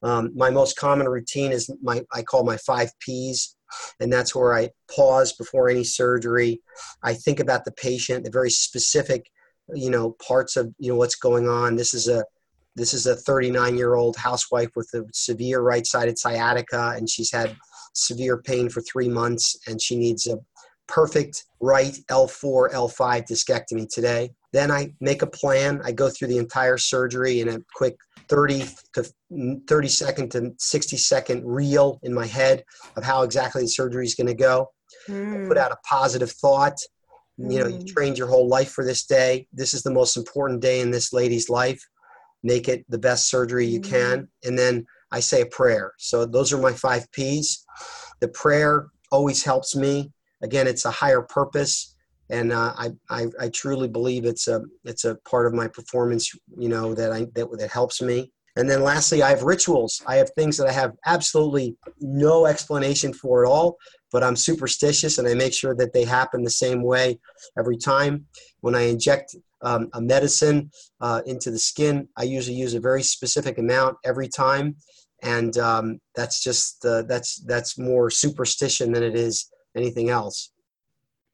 Um, 0.03 0.33
my 0.35 0.51
most 0.51 0.77
common 0.77 1.09
routine 1.09 1.53
is 1.53 1.71
my 1.83 2.05
I 2.13 2.23
call 2.23 2.45
my 2.45 2.57
five 2.59 2.91
P's, 3.01 3.57
and 4.01 4.13
that's 4.13 4.35
where 4.35 4.55
I 4.55 4.71
pause 4.95 5.33
before 5.33 5.69
any 5.69 5.85
surgery. 5.85 6.61
I 7.03 7.15
think 7.15 7.41
about 7.41 7.65
the 7.65 7.73
patient, 7.73 8.25
the 8.25 8.31
very 8.31 8.51
specific, 8.51 9.31
you 9.75 9.91
know, 9.91 10.17
parts 10.27 10.57
of 10.57 10.73
you 10.79 10.91
know 10.91 10.97
what's 10.97 11.17
going 11.17 11.49
on. 11.49 11.77
This 11.77 11.95
is 11.95 12.09
a 12.09 12.25
this 12.77 12.95
is 12.95 13.07
a 13.07 13.17
39 13.17 13.77
year 13.77 13.95
old 13.95 14.17
housewife 14.17 14.71
with 14.77 14.89
a 14.95 15.05
severe 15.13 15.61
right 15.61 15.87
sided 15.87 16.19
sciatica, 16.19 16.95
and 16.97 17.09
she's 17.09 17.33
had 17.33 17.57
severe 17.95 18.41
pain 18.43 18.69
for 18.69 18.81
three 18.83 19.09
months, 19.09 19.57
and 19.67 19.81
she 19.81 19.97
needs 19.97 20.27
a 20.27 20.39
perfect 20.87 21.45
right 21.61 21.99
L4, 22.11 22.73
L5 22.73 23.27
discectomy 23.29 23.89
today. 23.89 24.31
Then 24.53 24.71
I 24.71 24.95
make 25.01 25.23
a 25.23 25.27
plan. 25.27 25.81
I 25.85 25.93
go 25.93 26.09
through 26.09 26.29
the 26.29 26.39
entire 26.39 26.79
surgery 26.79 27.41
in 27.41 27.49
a 27.49 27.59
quick 27.75 27.97
30 28.29 28.65
to 28.95 29.11
30 29.67 29.89
second 29.89 30.31
to 30.33 30.53
60 30.59 30.97
second 30.97 31.45
reel 31.45 31.99
in 32.03 32.13
my 32.13 32.27
head 32.27 32.65
of 32.97 33.05
how 33.05 33.23
exactly 33.23 33.63
the 33.63 33.69
surgery 33.69 34.05
is 34.05 34.15
going 34.15 34.27
to 34.27 34.35
go. 34.35 34.71
Mm. 35.09 35.49
Put 35.49 35.59
out 35.59 35.73
a 35.73 35.77
positive 35.89 36.31
thought. 36.31 36.79
Mm. 37.41 37.53
You 37.53 37.59
know, 37.61 37.67
you 37.69 37.79
hmm. 37.79 37.87
trained 37.87 38.19
your 38.19 38.27
whole 38.27 38.49
life 38.49 38.71
for 38.71 38.85
this 38.85 39.05
day. 39.05 39.47
This 39.53 39.73
is 39.73 39.83
the 39.83 39.93
most 39.93 40.17
important 40.17 40.61
day 40.61 40.81
in 40.81 40.91
this 40.91 41.13
lady's 41.13 41.49
life. 41.49 41.81
Make 42.43 42.69
it 42.69 42.85
the 42.89 42.99
best 42.99 43.29
surgery 43.29 43.67
you 43.67 43.81
mm. 43.81 43.89
can. 43.89 44.29
And 44.45 44.59
then 44.59 44.87
I 45.13 45.21
say 45.21 45.43
a 45.43 45.47
prayer. 45.47 45.93
So 45.99 46.27
those 46.27 46.53
are 46.53 46.59
my 46.59 46.73
five 46.73 47.11
P's. 47.13 47.65
The 48.21 48.29
prayer 48.29 48.89
always 49.11 49.45
helps 49.45 49.77
me. 49.77 50.13
Again, 50.43 50.67
it's 50.67 50.85
a 50.85 50.91
higher 50.91 51.23
purpose 51.23 51.97
and 52.31 52.53
uh, 52.53 52.75
I, 52.77 52.91
I, 53.11 53.27
I 53.41 53.49
truly 53.49 53.89
believe 53.89 54.25
it's 54.25 54.49
a 54.49 54.63
it's 54.85 55.05
a 55.05 55.17
part 55.29 55.47
of 55.47 55.55
my 55.55 55.69
performance 55.69 56.31
you 56.57 56.69
know 56.69 56.95
that 56.95 57.13
I 57.13 57.27
that, 57.35 57.49
that 57.59 57.71
helps 57.71 58.03
me. 58.03 58.33
And 58.57 58.69
then 58.69 58.83
lastly 58.83 59.23
I 59.23 59.31
have 59.31 59.45
rituals. 59.45 60.03
I 60.07 60.17
have 60.17 60.31
things 60.31 60.57
that 60.57 60.67
I 60.67 60.73
have 60.73 60.93
absolutely 61.07 61.77
no 62.01 62.47
explanation 62.47 63.13
for 63.13 63.45
at 63.45 63.49
all 63.49 63.77
but 64.11 64.25
I'm 64.25 64.37
superstitious 64.37 65.19
and 65.19 65.29
I 65.29 65.35
make 65.35 65.53
sure 65.53 65.75
that 65.75 65.93
they 65.93 66.05
happen 66.05 66.43
the 66.43 66.51
same 66.51 66.83
way 66.83 67.19
every 67.59 67.77
time. 67.77 68.27
When 68.61 68.75
I 68.75 68.83
inject 68.83 69.37
um, 69.63 69.89
a 69.93 70.01
medicine 70.01 70.71
uh, 71.01 71.23
into 71.27 71.51
the 71.51 71.59
skin 71.59 72.09
I 72.17 72.25
usually 72.25 72.57
use 72.57 72.75
a 72.75 72.81
very 72.81 73.03
specific 73.03 73.59
amount 73.59 73.97
every 74.05 74.29
time. 74.29 74.77
And 75.23 75.59
um, 75.59 76.01
that's 76.15 76.43
just 76.43 76.85
uh, 76.85 77.03
that's 77.03 77.41
that's 77.41 77.77
more 77.77 78.09
superstition 78.09 78.93
than 78.93 79.03
it 79.03 79.17
is 79.17 79.51
anything 79.77 80.11
else. 80.11 80.53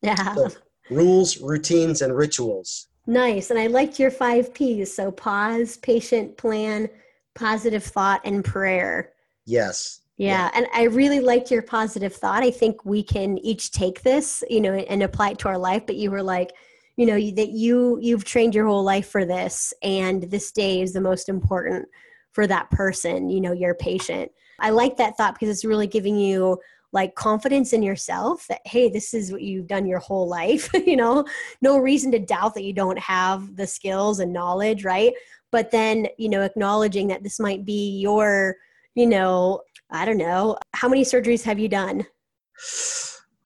Yeah. 0.01 0.35
So, 0.35 0.49
rules, 0.91 1.39
routines, 1.41 2.03
and 2.03 2.17
rituals. 2.17 2.89
Nice. 3.07 3.51
And 3.51 3.59
I 3.59 3.67
liked 3.67 3.99
your 3.99 4.11
five 4.11 4.55
P's. 4.55 4.95
So 4.95 5.11
pause, 5.11 5.77
patient, 5.77 6.37
plan, 6.37 6.89
positive 7.35 7.85
thought, 7.85 8.21
and 8.25 8.45
prayer. 8.45 9.13
Yes. 9.45 10.01
Yeah. 10.17 10.29
yeah. 10.29 10.51
And 10.55 10.67
I 10.75 10.85
really 10.85 11.21
liked 11.21 11.51
your 11.51 11.63
positive 11.63 12.15
thought. 12.15 12.43
I 12.43 12.51
think 12.51 12.85
we 12.85 13.03
can 13.03 13.39
each 13.39 13.73
take 13.73 14.03
this, 14.03 14.43
you 14.49 14.61
know, 14.61 14.75
and 14.75 15.03
apply 15.03 15.31
it 15.31 15.39
to 15.41 15.49
our 15.49 15.59
life. 15.59 15.85
But 15.87 15.97
you 15.97 16.11
were 16.11 16.23
like, 16.23 16.53
you 16.97 17.07
know, 17.07 17.15
that 17.15 17.49
you 17.49 17.99
you've 18.01 18.25
trained 18.25 18.55
your 18.55 18.67
whole 18.67 18.85
life 18.85 19.09
for 19.09 19.25
this, 19.25 19.75
and 19.83 20.23
this 20.23 20.53
day 20.53 20.81
is 20.81 20.93
the 20.93 21.01
most 21.01 21.29
important 21.29 21.89
for 22.31 22.47
that 22.47 22.71
person, 22.71 23.29
you 23.29 23.41
know, 23.41 23.53
your 23.53 23.75
patient. 23.75 24.31
I 24.61 24.71
like 24.71 24.97
that 24.99 25.17
thought 25.17 25.35
because 25.35 25.49
it's 25.49 25.65
really 25.65 25.89
giving 25.89 26.17
you 26.17 26.59
like 26.95 27.15
confidence 27.17 27.73
in 27.73 27.83
yourself 27.83 28.47
that 28.49 28.61
hey 28.65 28.89
this 28.89 29.13
is 29.13 29.31
what 29.33 29.43
you've 29.43 29.67
done 29.67 29.85
your 29.85 29.99
whole 29.99 30.29
life 30.29 30.71
you 30.87 30.97
know? 30.97 31.27
No 31.61 31.77
reason 31.77 32.11
to 32.13 32.19
doubt 32.19 32.55
that 32.55 32.65
you 32.65 32.73
don't 32.73 32.99
have 32.99 33.57
the 33.57 33.67
skills 33.67 34.21
and 34.21 34.33
knowledge 34.33 34.85
right? 34.85 35.13
But 35.53 35.71
then 35.71 36.07
you 36.17 36.31
know 36.31 36.41
acknowledging 36.41 37.09
that 37.09 37.23
this 37.23 37.39
might 37.39 37.67
be 37.67 37.99
your 38.01 38.57
you 38.95 39.07
know 39.07 39.61
i 39.91 40.05
don't 40.05 40.17
know 40.17 40.57
how 40.73 40.89
many 40.89 41.03
surgeries 41.03 41.43
have 41.43 41.59
you 41.59 41.69
done? 41.69 42.07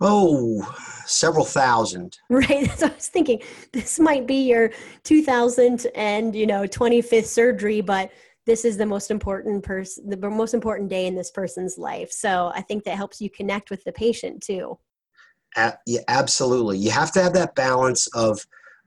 Oh 0.00 0.62
several 1.06 1.44
thousand. 1.44 2.18
Right 2.30 2.70
so 2.78 2.86
i 2.86 2.90
was 2.90 3.08
thinking. 3.08 3.40
This 3.72 3.98
might 3.98 4.26
be 4.26 4.46
your 4.48 4.70
2000 5.04 5.86
and 5.94 6.36
you 6.36 6.46
know 6.46 6.62
25th 6.64 7.24
surgery 7.24 7.80
but 7.80 8.10
this 8.48 8.64
is 8.64 8.78
the 8.78 8.86
most 8.86 9.10
important 9.10 9.62
person 9.62 10.08
the 10.08 10.30
most 10.30 10.54
important 10.54 10.88
day 10.88 11.06
in 11.06 11.14
this 11.14 11.30
person's 11.30 11.76
life. 11.76 12.10
So 12.10 12.50
i 12.54 12.62
think 12.62 12.82
that 12.84 12.96
helps 12.96 13.20
you 13.20 13.30
connect 13.30 13.70
with 13.70 13.84
the 13.84 13.92
patient 13.92 14.42
too. 14.42 14.78
Uh, 15.56 15.72
yeah, 15.86 16.00
absolutely. 16.08 16.78
You 16.78 16.90
have 16.90 17.12
to 17.12 17.22
have 17.22 17.34
that 17.34 17.54
balance 17.54 18.08
of 18.14 18.34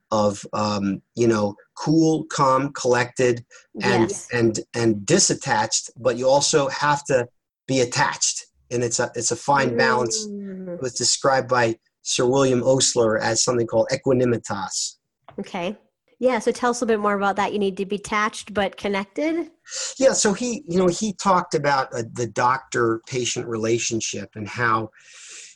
of 0.10 0.46
um, 0.52 1.02
you 1.16 1.28
know 1.28 1.56
cool 1.76 2.26
calm 2.26 2.74
collected 2.74 3.46
and 3.82 4.10
yes. 4.10 4.28
and 4.34 4.60
and 4.74 4.96
disattached 5.06 5.92
but 5.96 6.18
you 6.18 6.28
also 6.28 6.68
have 6.70 7.04
to 7.06 7.28
be 7.68 7.82
attached. 7.82 8.48
And 8.72 8.84
it's 8.84 9.00
a 9.00 9.12
it's 9.16 9.32
a 9.32 9.36
fine 9.36 9.78
balance 9.78 10.28
mm. 10.28 10.76
it 10.76 10.82
was 10.82 10.96
described 10.96 11.50
by 11.50 11.78
sir 12.02 12.26
william 12.26 12.64
osler 12.64 13.20
as 13.20 13.44
something 13.44 13.68
called 13.68 13.88
aequanimitas. 13.94 14.96
Okay 15.40 15.78
yeah, 16.22 16.38
so 16.38 16.52
tell 16.52 16.70
us 16.70 16.82
a 16.82 16.86
little 16.86 17.00
bit 17.00 17.02
more 17.02 17.16
about 17.16 17.36
that. 17.38 17.52
You 17.52 17.58
need 17.58 17.78
to 17.78 17.86
be 17.88 17.96
attached 17.96 18.54
but 18.54 18.78
connected. 18.78 19.50
Yeah, 19.98 20.14
so 20.14 20.34
he, 20.34 20.64
you 20.68 20.78
know, 20.78 20.86
he 20.86 21.14
talked 21.14 21.56
about 21.56 21.92
uh, 21.96 22.04
the 22.14 22.28
doctor-patient 22.28 23.48
relationship 23.48 24.30
and 24.36 24.48
how, 24.48 24.92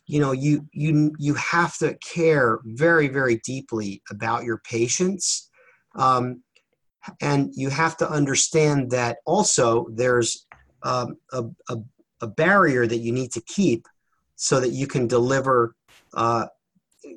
you 0.08 0.20
know, 0.20 0.32
you 0.32 0.68
you 0.74 1.14
you 1.20 1.36
have 1.36 1.78
to 1.78 1.96
care 1.98 2.62
very 2.64 3.10
very 3.10 3.36
deeply 3.46 4.02
about 4.10 4.44
your 4.44 4.58
patients, 4.58 5.52
um, 5.98 6.42
and 7.22 7.52
you 7.54 7.70
have 7.70 7.96
to 7.98 8.10
understand 8.10 8.90
that 8.90 9.18
also 9.28 9.86
there's 9.94 10.48
um, 10.82 11.18
a, 11.32 11.44
a, 11.70 11.78
a 12.22 12.28
barrier 12.28 12.88
that 12.88 12.98
you 12.98 13.12
need 13.12 13.32
to 13.34 13.42
keep 13.42 13.88
so 14.36 14.60
that 14.60 14.70
you 14.70 14.88
can 14.88 15.06
deliver 15.06 15.76
uh, 16.16 16.48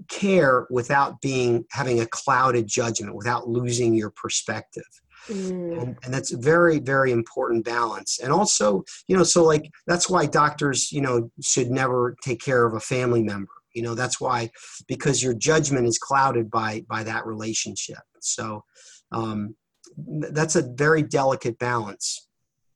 care 0.08 0.66
without 0.70 1.20
being 1.20 1.64
having 1.70 2.00
a 2.00 2.06
clouded 2.06 2.66
judgment 2.66 3.14
without 3.14 3.48
losing 3.48 3.94
your 3.94 4.10
perspective. 4.10 4.84
Mm. 5.28 5.82
and, 5.82 5.98
and, 6.04 6.14
that's 6.14 6.30
very 6.30 6.78
very 6.78 7.12
important 7.12 7.64
balance. 7.64 8.18
And 8.20 8.32
also 8.32 8.84
you 9.08 9.16
know 9.16 9.24
so 9.24 9.44
like 9.44 9.70
that's 9.86 10.08
why 10.08 10.26
doctors 10.26 10.90
you 10.92 11.00
know 11.00 11.30
should 11.42 11.70
never 11.70 12.16
take 12.22 12.40
care 12.40 12.64
of 12.66 12.74
a 12.74 12.80
family 12.80 13.22
member. 13.22 13.50
You 13.74 13.82
know 13.82 13.94
that's 13.94 14.20
why 14.20 14.50
because 14.86 15.22
your 15.22 15.34
judgment 15.34 15.86
is 15.86 15.98
clouded 15.98 16.50
by 16.50 16.84
by 16.88 17.02
that 17.04 17.26
relationship. 17.26 17.98
So 18.20 18.64
um, 19.12 19.54
that's 19.96 20.56
a 20.56 20.62
very 20.62 21.02
delicate 21.02 21.58
balance. 21.58 22.28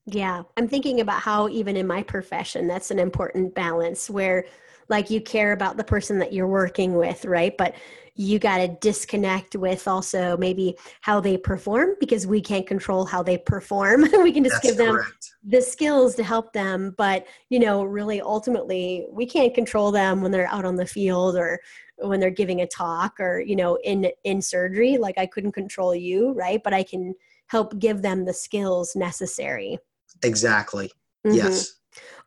Yeah. 0.07 0.43
I'm 0.57 0.67
thinking 0.67 1.01
about 1.01 1.21
how 1.21 1.49
even 1.49 1.77
in 1.77 1.87
my 1.87 2.03
profession 2.03 2.67
that's 2.67 2.91
an 2.91 2.99
important 2.99 3.55
balance 3.55 4.11
where 4.11 4.47
like 4.89 5.11
you 5.11 5.21
care 5.21 5.53
about 5.53 5.77
the 5.77 5.85
person 5.85 6.19
that 6.19 6.33
you're 6.33 6.47
working 6.47 6.95
with 6.95 7.25
right? 7.25 7.57
But 7.57 7.75
you 8.15 8.39
got 8.39 8.59
to 8.59 8.69
disconnect 8.81 9.57
with 9.57 9.89
also 9.89 10.37
maybe 10.37 10.77
how 11.01 11.19
they 11.19 11.39
perform 11.39 11.97
because 11.99 12.27
we 12.27 12.43
can't 12.43 12.67
control 12.67 13.07
how 13.07 13.23
they 13.23 13.39
perform. 13.39 14.07
We 14.23 14.33
can 14.33 14.45
just 14.45 14.57
That's 14.63 14.67
give 14.67 14.77
them 14.77 14.97
correct. 14.97 15.31
the 15.43 15.63
skills 15.63 16.15
to 16.17 16.23
help 16.23 16.53
them 16.53 16.95
but 16.97 17.27
you 17.49 17.59
know 17.59 17.83
really 17.83 18.21
ultimately 18.21 19.07
we 19.11 19.27
can't 19.27 19.55
control 19.55 19.91
them 19.91 20.21
when 20.21 20.31
they're 20.31 20.53
out 20.53 20.65
on 20.65 20.77
the 20.77 20.87
field 20.87 21.37
or 21.37 21.59
when 21.97 22.21
they're 22.21 22.31
giving 22.31 22.61
a 22.61 22.67
talk 22.67 23.19
or 23.19 23.41
you 23.41 23.57
know 23.57 23.79
in 23.83 24.11
in 24.25 24.41
surgery. 24.43 24.97
Like 24.99 25.19
i 25.19 25.27
couldn't 25.27 25.53
control 25.53 25.95
you 25.95 26.33
right? 26.33 26.63
But 26.63 26.75
i 26.75 26.83
can 26.83 27.15
help 27.47 27.79
give 27.79 28.03
them 28.03 28.25
the 28.25 28.35
skills 28.35 28.95
necessary. 28.95 29.79
Exactly. 30.23 30.91
Mm-hmm. 31.27 31.37
yes 31.37 31.82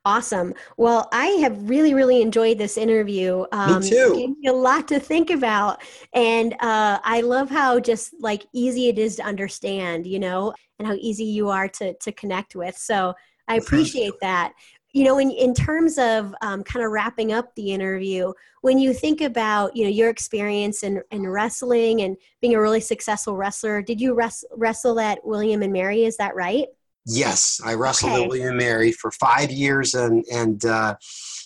Awesome. 0.06 0.54
Well, 0.78 1.10
I 1.12 1.26
have 1.42 1.68
really, 1.68 1.96
really 1.96 2.22
enjoyed 2.22 2.60
this 2.60 2.78
interview. 2.78 3.44
Um, 3.52 3.82
Me 3.82 3.90
too. 3.90 4.16
Gave 4.16 4.38
me 4.38 4.48
a 4.48 4.54
lot 4.54 4.88
to 4.90 5.00
think 5.00 5.32
about, 5.32 5.82
and 6.14 6.54
uh, 6.60 7.00
I 7.04 7.22
love 7.22 7.50
how 7.50 7.80
just 7.80 8.14
like 8.20 8.46
easy 8.54 8.88
it 8.88 9.00
is 9.00 9.16
to 9.16 9.24
understand, 9.24 10.06
you 10.06 10.20
know, 10.20 10.54
and 10.78 10.88
how 10.88 10.94
easy 10.94 11.24
you 11.24 11.50
are 11.50 11.68
to 11.70 11.96
to 11.96 12.12
connect 12.12 12.56
with. 12.56 12.78
So 12.78 13.16
I 13.48 13.56
appreciate 13.56 14.14
that. 14.22 14.54
You 14.94 15.06
know, 15.06 15.18
in 15.18 15.32
in 15.32 15.56
terms 15.56 15.98
of 15.98 16.36
um, 16.42 16.64
kind 16.64 16.86
of 16.86 16.92
wrapping 16.92 17.34
up 17.34 17.54
the 17.56 17.72
interview, 17.72 18.32
when 18.62 18.78
you 18.78 18.94
think 18.94 19.22
about 19.22 19.76
you 19.76 19.86
know 19.86 19.90
your 19.90 20.10
experience 20.10 20.84
in 20.84 21.02
in 21.10 21.28
wrestling 21.28 22.02
and 22.02 22.16
being 22.42 22.54
a 22.54 22.62
really 22.62 22.80
successful 22.80 23.36
wrestler, 23.36 23.82
did 23.82 24.00
you 24.00 24.14
res- 24.14 24.46
wrestle 24.56 25.00
at 25.00 25.26
William 25.26 25.64
and 25.64 25.74
Mary? 25.74 26.06
Is 26.06 26.18
that 26.18 26.36
right? 26.36 26.68
Yes, 27.06 27.62
I 27.64 27.76
wrestled 27.76 28.14
okay. 28.14 28.24
at 28.24 28.30
William 28.30 28.58
Mary 28.58 28.92
for 28.92 29.12
five 29.12 29.52
years 29.52 29.94
and 29.94 30.26
and 30.32 30.64
uh, 30.66 30.96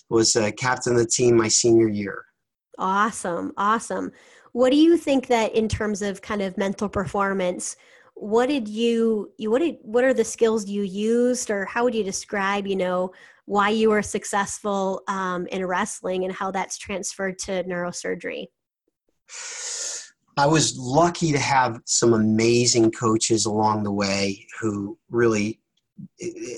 was 0.09 0.35
uh, 0.35 0.51
captain 0.57 0.93
of 0.93 0.99
the 0.99 1.07
team 1.07 1.35
my 1.35 1.49
senior 1.49 1.89
year. 1.89 2.25
Awesome, 2.77 3.51
awesome. 3.57 4.11
What 4.53 4.71
do 4.71 4.77
you 4.77 4.97
think 4.97 5.27
that 5.27 5.53
in 5.53 5.67
terms 5.67 6.01
of 6.01 6.21
kind 6.21 6.41
of 6.41 6.57
mental 6.57 6.87
performance? 6.89 7.75
What 8.15 8.47
did 8.47 8.67
you 8.67 9.31
you 9.37 9.51
what 9.51 9.59
did 9.59 9.77
what 9.81 10.03
are 10.03 10.13
the 10.13 10.23
skills 10.23 10.67
you 10.67 10.83
used, 10.83 11.51
or 11.51 11.65
how 11.65 11.83
would 11.83 11.95
you 11.95 12.03
describe 12.03 12.65
you 12.65 12.75
know 12.77 13.11
why 13.45 13.69
you 13.69 13.89
were 13.89 14.01
successful 14.01 15.01
um, 15.07 15.47
in 15.47 15.65
wrestling 15.65 16.23
and 16.23 16.33
how 16.33 16.51
that's 16.51 16.77
transferred 16.77 17.37
to 17.39 17.63
neurosurgery? 17.63 18.45
I 20.39 20.45
was 20.45 20.77
lucky 20.77 21.33
to 21.33 21.37
have 21.37 21.81
some 21.83 22.13
amazing 22.13 22.91
coaches 22.91 23.45
along 23.45 23.83
the 23.83 23.91
way 23.91 24.47
who 24.61 24.97
really 25.09 25.59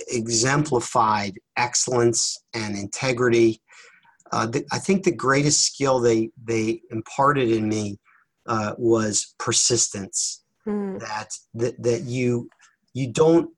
exemplified 0.07 1.39
excellence 1.57 2.43
and 2.53 2.77
integrity. 2.77 3.59
Uh, 4.31 4.45
the, 4.45 4.63
I 4.71 4.77
think 4.77 5.03
the 5.03 5.11
greatest 5.11 5.61
skill 5.61 5.99
they 5.99 6.29
they 6.43 6.83
imparted 6.91 7.49
in 7.49 7.67
me 7.67 7.97
uh, 8.45 8.75
was 8.77 9.33
persistence. 9.39 10.43
Mm. 10.67 10.99
That 10.99 11.29
that 11.55 11.81
that 11.81 12.03
you 12.03 12.51
you 12.93 13.11
don't 13.11 13.49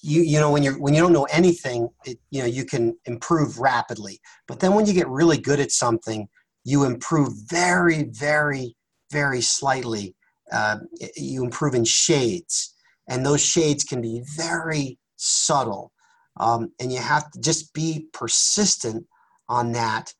you 0.00 0.22
you 0.22 0.40
know 0.40 0.50
when 0.50 0.62
you're 0.62 0.80
when 0.80 0.94
you 0.94 1.02
don't 1.02 1.12
know 1.12 1.28
anything, 1.30 1.90
it, 2.06 2.18
you 2.30 2.40
know 2.40 2.48
you 2.48 2.64
can 2.64 2.96
improve 3.04 3.58
rapidly. 3.58 4.20
But 4.48 4.60
then 4.60 4.72
when 4.72 4.86
you 4.86 4.94
get 4.94 5.08
really 5.08 5.36
good 5.36 5.60
at 5.60 5.70
something, 5.70 6.28
you 6.64 6.84
improve 6.84 7.34
very 7.50 8.04
very 8.04 8.74
very 9.12 9.40
slightly. 9.40 10.14
Uh, 10.50 10.78
you 11.16 11.44
improve 11.44 11.74
in 11.74 11.84
shades, 11.84 12.74
and 13.08 13.24
those 13.24 13.44
shades 13.44 13.84
can 13.84 14.00
be 14.00 14.22
very 14.36 14.98
subtle. 15.16 15.92
Um, 16.38 16.72
and 16.80 16.92
you 16.92 16.98
have 16.98 17.30
to 17.30 17.40
just 17.40 17.72
be 17.74 18.08
persistent 18.12 19.06
on 19.48 19.72
that 19.72 20.12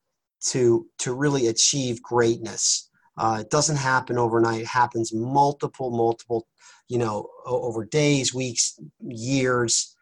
to 0.51 0.87
to 0.99 1.15
really 1.15 1.47
achieve 1.49 2.03
greatness. 2.03 2.91
Uh, 3.19 3.39
it 3.41 3.51
doesn't 3.51 3.77
happen 3.77 4.19
overnight. 4.19 4.63
It 4.63 4.67
happens 4.67 5.13
multiple, 5.13 5.91
multiple, 5.91 6.47
you 6.89 6.99
know, 6.99 7.29
over 7.47 7.85
days, 7.85 8.35
weeks, 8.35 8.79
years, 9.07 9.95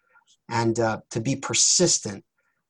and 0.48 0.78
uh, 0.78 1.00
to 1.10 1.20
be 1.20 1.36
persistent. 1.36 2.24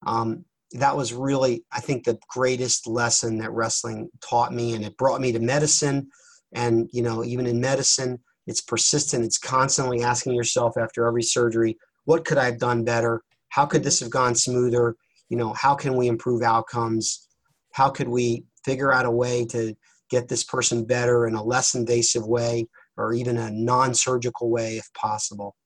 Um, 0.07 0.45
that 0.73 0.97
was 0.97 1.12
really, 1.12 1.64
I 1.73 1.81
think, 1.81 2.05
the 2.05 2.18
greatest 2.29 2.87
lesson 2.87 3.39
that 3.39 3.53
wrestling 3.53 4.09
taught 4.21 4.53
me, 4.53 4.75
and 4.75 4.85
it 4.85 4.97
brought 4.97 5.21
me 5.21 5.33
to 5.33 5.41
medicine. 5.41 6.09
And 6.53 6.89
you 6.93 7.03
know, 7.03 7.25
even 7.25 7.47
in 7.47 7.61
medicine, 7.61 8.21
it's 8.47 8.61
persistent. 8.61 9.25
It's 9.25 9.39
constantly 9.39 10.03
asking 10.03 10.35
yourself 10.35 10.77
after 10.77 11.07
every 11.07 11.23
surgery, 11.23 11.79
what 12.05 12.25
could 12.25 12.39
I 12.39 12.47
have 12.47 12.59
done 12.59 12.85
better? 12.85 13.23
How 13.51 13.66
could 13.66 13.83
this 13.83 14.01
have 14.01 14.11
gone 14.11 14.35
smoother? 14.35 14.97
You 15.29 15.37
know, 15.37 15.53
how 15.55 15.75
can 15.75 15.97
we 15.97 16.09
improve 16.09 16.43
outcomes? 16.43 17.29
How 17.73 17.91
could 17.91 18.09
we 18.09 18.45
figure 18.64 18.93
out 18.93 19.07
a 19.07 19.11
way 19.11 19.45
to 19.47 19.75
get 20.11 20.29
this 20.29 20.45
person 20.45 20.85
better 20.85 21.27
in 21.27 21.35
a 21.35 21.43
less 21.43 21.75
invasive 21.75 22.27
way 22.27 22.66
or 22.97 23.14
even 23.14 23.39
a 23.39 23.51
non 23.51 23.95
surgical 23.95 24.51
way 24.51 24.77
if 24.77 24.93
possible. 24.93 25.57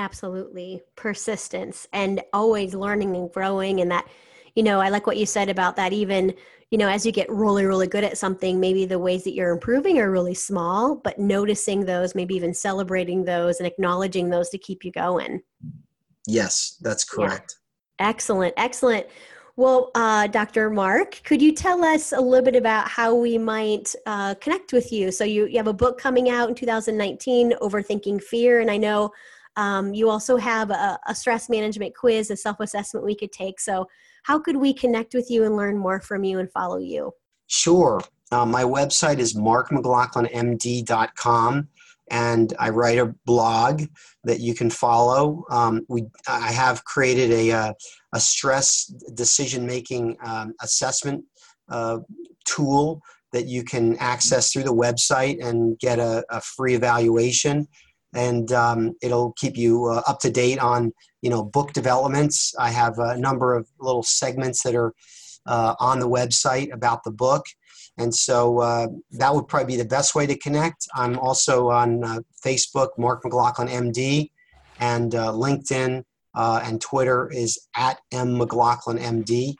Absolutely. 0.00 0.80
Persistence 0.96 1.86
and 1.92 2.22
always 2.32 2.72
learning 2.74 3.14
and 3.16 3.30
growing. 3.30 3.82
And 3.82 3.90
that, 3.90 4.08
you 4.54 4.62
know, 4.62 4.80
I 4.80 4.88
like 4.88 5.06
what 5.06 5.18
you 5.18 5.26
said 5.26 5.50
about 5.50 5.76
that. 5.76 5.92
Even, 5.92 6.32
you 6.70 6.78
know, 6.78 6.88
as 6.88 7.04
you 7.04 7.12
get 7.12 7.30
really, 7.30 7.66
really 7.66 7.86
good 7.86 8.02
at 8.02 8.16
something, 8.16 8.58
maybe 8.58 8.86
the 8.86 8.98
ways 8.98 9.24
that 9.24 9.34
you're 9.34 9.50
improving 9.50 9.98
are 9.98 10.10
really 10.10 10.32
small, 10.32 10.96
but 10.96 11.18
noticing 11.18 11.84
those, 11.84 12.14
maybe 12.14 12.34
even 12.34 12.54
celebrating 12.54 13.24
those 13.24 13.58
and 13.58 13.66
acknowledging 13.66 14.30
those 14.30 14.48
to 14.48 14.56
keep 14.56 14.86
you 14.86 14.90
going. 14.90 15.42
Yes, 16.26 16.78
that's 16.80 17.04
correct. 17.04 17.56
Yeah. 18.00 18.08
Excellent. 18.08 18.54
Excellent. 18.56 19.06
Well, 19.56 19.90
uh, 19.94 20.28
Dr. 20.28 20.70
Mark, 20.70 21.20
could 21.24 21.42
you 21.42 21.52
tell 21.52 21.84
us 21.84 22.12
a 22.12 22.20
little 22.20 22.44
bit 22.46 22.56
about 22.56 22.88
how 22.88 23.14
we 23.14 23.36
might 23.36 23.94
uh, 24.06 24.34
connect 24.36 24.72
with 24.72 24.90
you? 24.92 25.12
So, 25.12 25.24
you, 25.24 25.44
you 25.44 25.58
have 25.58 25.66
a 25.66 25.74
book 25.74 25.98
coming 25.98 26.30
out 26.30 26.48
in 26.48 26.54
2019, 26.54 27.52
Overthinking 27.60 28.22
Fear, 28.22 28.60
and 28.60 28.70
I 28.70 28.78
know 28.78 29.12
um, 29.60 29.92
you 29.92 30.08
also 30.08 30.38
have 30.38 30.70
a, 30.70 30.98
a 31.06 31.14
stress 31.14 31.50
management 31.50 31.94
quiz, 31.94 32.30
a 32.30 32.36
self 32.36 32.60
assessment 32.60 33.04
we 33.04 33.14
could 33.14 33.30
take. 33.30 33.60
So, 33.60 33.86
how 34.22 34.38
could 34.38 34.56
we 34.56 34.72
connect 34.72 35.12
with 35.14 35.30
you 35.30 35.44
and 35.44 35.54
learn 35.56 35.76
more 35.76 36.00
from 36.00 36.24
you 36.24 36.38
and 36.38 36.50
follow 36.50 36.78
you? 36.78 37.12
Sure. 37.46 38.00
Uh, 38.32 38.46
my 38.46 38.62
website 38.62 39.18
is 39.18 39.34
markmclaughlinmd.com 39.34 41.68
and 42.10 42.54
I 42.58 42.70
write 42.70 42.98
a 42.98 43.14
blog 43.26 43.82
that 44.24 44.40
you 44.40 44.54
can 44.54 44.70
follow. 44.70 45.44
Um, 45.50 45.84
we, 45.88 46.06
I 46.28 46.52
have 46.52 46.84
created 46.84 47.30
a, 47.30 47.50
a, 47.50 47.56
uh, 47.56 47.72
a 48.14 48.20
stress 48.20 48.86
decision 49.14 49.66
making 49.66 50.16
um, 50.24 50.54
assessment 50.60 51.24
uh, 51.68 51.98
tool 52.44 53.02
that 53.32 53.46
you 53.46 53.62
can 53.62 53.96
access 53.98 54.52
through 54.52 54.64
the 54.64 54.74
website 54.74 55.44
and 55.44 55.78
get 55.78 55.98
a, 55.98 56.24
a 56.30 56.40
free 56.40 56.74
evaluation. 56.74 57.68
And 58.14 58.50
um, 58.52 58.94
it'll 59.02 59.32
keep 59.32 59.56
you 59.56 59.86
uh, 59.86 60.02
up 60.06 60.18
to 60.20 60.30
date 60.30 60.58
on, 60.58 60.92
you 61.22 61.30
know, 61.30 61.44
book 61.44 61.72
developments. 61.72 62.54
I 62.58 62.70
have 62.70 62.98
a 62.98 63.16
number 63.16 63.54
of 63.54 63.68
little 63.78 64.02
segments 64.02 64.62
that 64.64 64.74
are 64.74 64.92
uh, 65.46 65.74
on 65.78 66.00
the 66.00 66.08
website 66.08 66.72
about 66.72 67.04
the 67.04 67.12
book 67.12 67.44
and 68.00 68.14
so 68.14 68.60
uh, 68.60 68.88
that 69.12 69.34
would 69.34 69.46
probably 69.46 69.76
be 69.76 69.82
the 69.82 69.88
best 69.88 70.14
way 70.14 70.26
to 70.26 70.36
connect. 70.38 70.86
I'm 70.94 71.18
also 71.18 71.68
on 71.68 72.02
uh, 72.02 72.20
Facebook, 72.44 72.88
Mark 72.96 73.24
McLaughlin 73.24 73.68
MD, 73.68 74.30
and 74.78 75.14
uh, 75.14 75.32
LinkedIn 75.32 76.04
uh, 76.34 76.60
and 76.64 76.80
Twitter 76.80 77.30
is 77.30 77.58
at 77.76 78.00
M 78.10 78.38
McLaughlin 78.38 78.96
MD. 78.96 79.54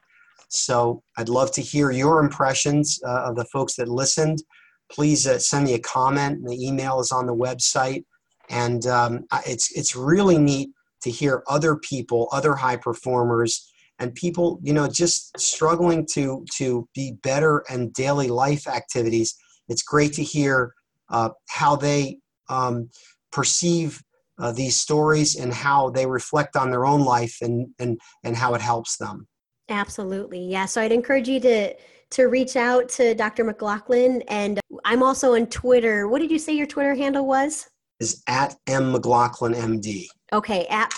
So 0.49 1.03
I'd 1.19 1.29
love 1.29 1.53
to 1.53 1.61
hear 1.61 1.91
your 1.91 2.21
impressions 2.21 2.99
of 3.05 3.37
the 3.37 3.45
folks 3.45 3.77
that 3.77 3.89
listened. 3.89 4.43
Please 4.91 5.29
send 5.47 5.67
me 5.67 5.75
a 5.75 5.79
comment. 5.79 6.45
The 6.45 6.67
email 6.67 6.99
is 6.99 7.13
on 7.13 7.27
the 7.27 7.35
website, 7.35 8.05
and 8.51 8.87
um, 8.87 9.25
it's 9.47 9.71
it's 9.77 9.97
really 9.97 10.37
neat 10.37 10.71
to 11.03 11.11
hear 11.11 11.43
other 11.49 11.77
people, 11.77 12.29
other 12.33 12.55
high 12.55 12.77
performers 12.77 13.73
and 13.99 14.15
people 14.15 14.59
you 14.63 14.73
know 14.73 14.89
just 14.89 15.39
struggling 15.39 16.07
to 16.13 16.45
to 16.57 16.89
be 16.95 17.13
better 17.23 17.65
in 17.71 17.91
daily 17.91 18.29
life 18.29 18.67
activities. 18.67 19.37
It's 19.69 19.83
great 19.83 20.13
to 20.15 20.23
hear 20.23 20.75
uh, 21.11 21.31
how 21.49 21.77
they 21.77 22.19
um, 22.49 22.91
perceive 23.31 24.03
uh, 24.39 24.53
these 24.53 24.81
stories 24.81 25.37
and 25.37 25.53
how 25.53 25.91
they 25.91 26.07
reflect 26.07 26.57
on 26.57 26.71
their 26.71 26.85
own 26.85 27.03
life 27.05 27.37
and 27.41 27.69
and 27.79 28.01
and 28.25 28.37
how 28.37 28.55
it 28.55 28.61
helps 28.61 28.97
them. 28.97 29.29
Absolutely. 29.69 30.45
Yeah. 30.45 30.67
So 30.67 30.81
i'd 30.81 30.93
encourage 30.93 31.29
you 31.29 31.39
to 31.41 31.75
to 32.11 32.25
reach 32.25 32.57
out 32.57 32.89
to 32.89 33.15
dr 33.15 33.45
mclaughlin. 33.45 34.23
And 34.23 34.59
i'm 34.85 35.03
also 35.03 35.35
on 35.35 35.47
twitter. 35.47 36.09
What 36.09 36.21
did 36.21 36.31
you 36.31 36.39
say 36.39 36.55
your 36.55 36.67
twitter 36.67 36.95
handle 36.95 37.27
was 37.27 37.69
is 38.01 38.23
at 38.27 38.57
m 38.67 38.93
mclaughlin 38.93 39.55
md 39.55 40.07
okay 40.33 40.67
at 40.67 40.93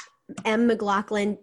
m 0.45 0.67
mclaughlin 0.67 1.37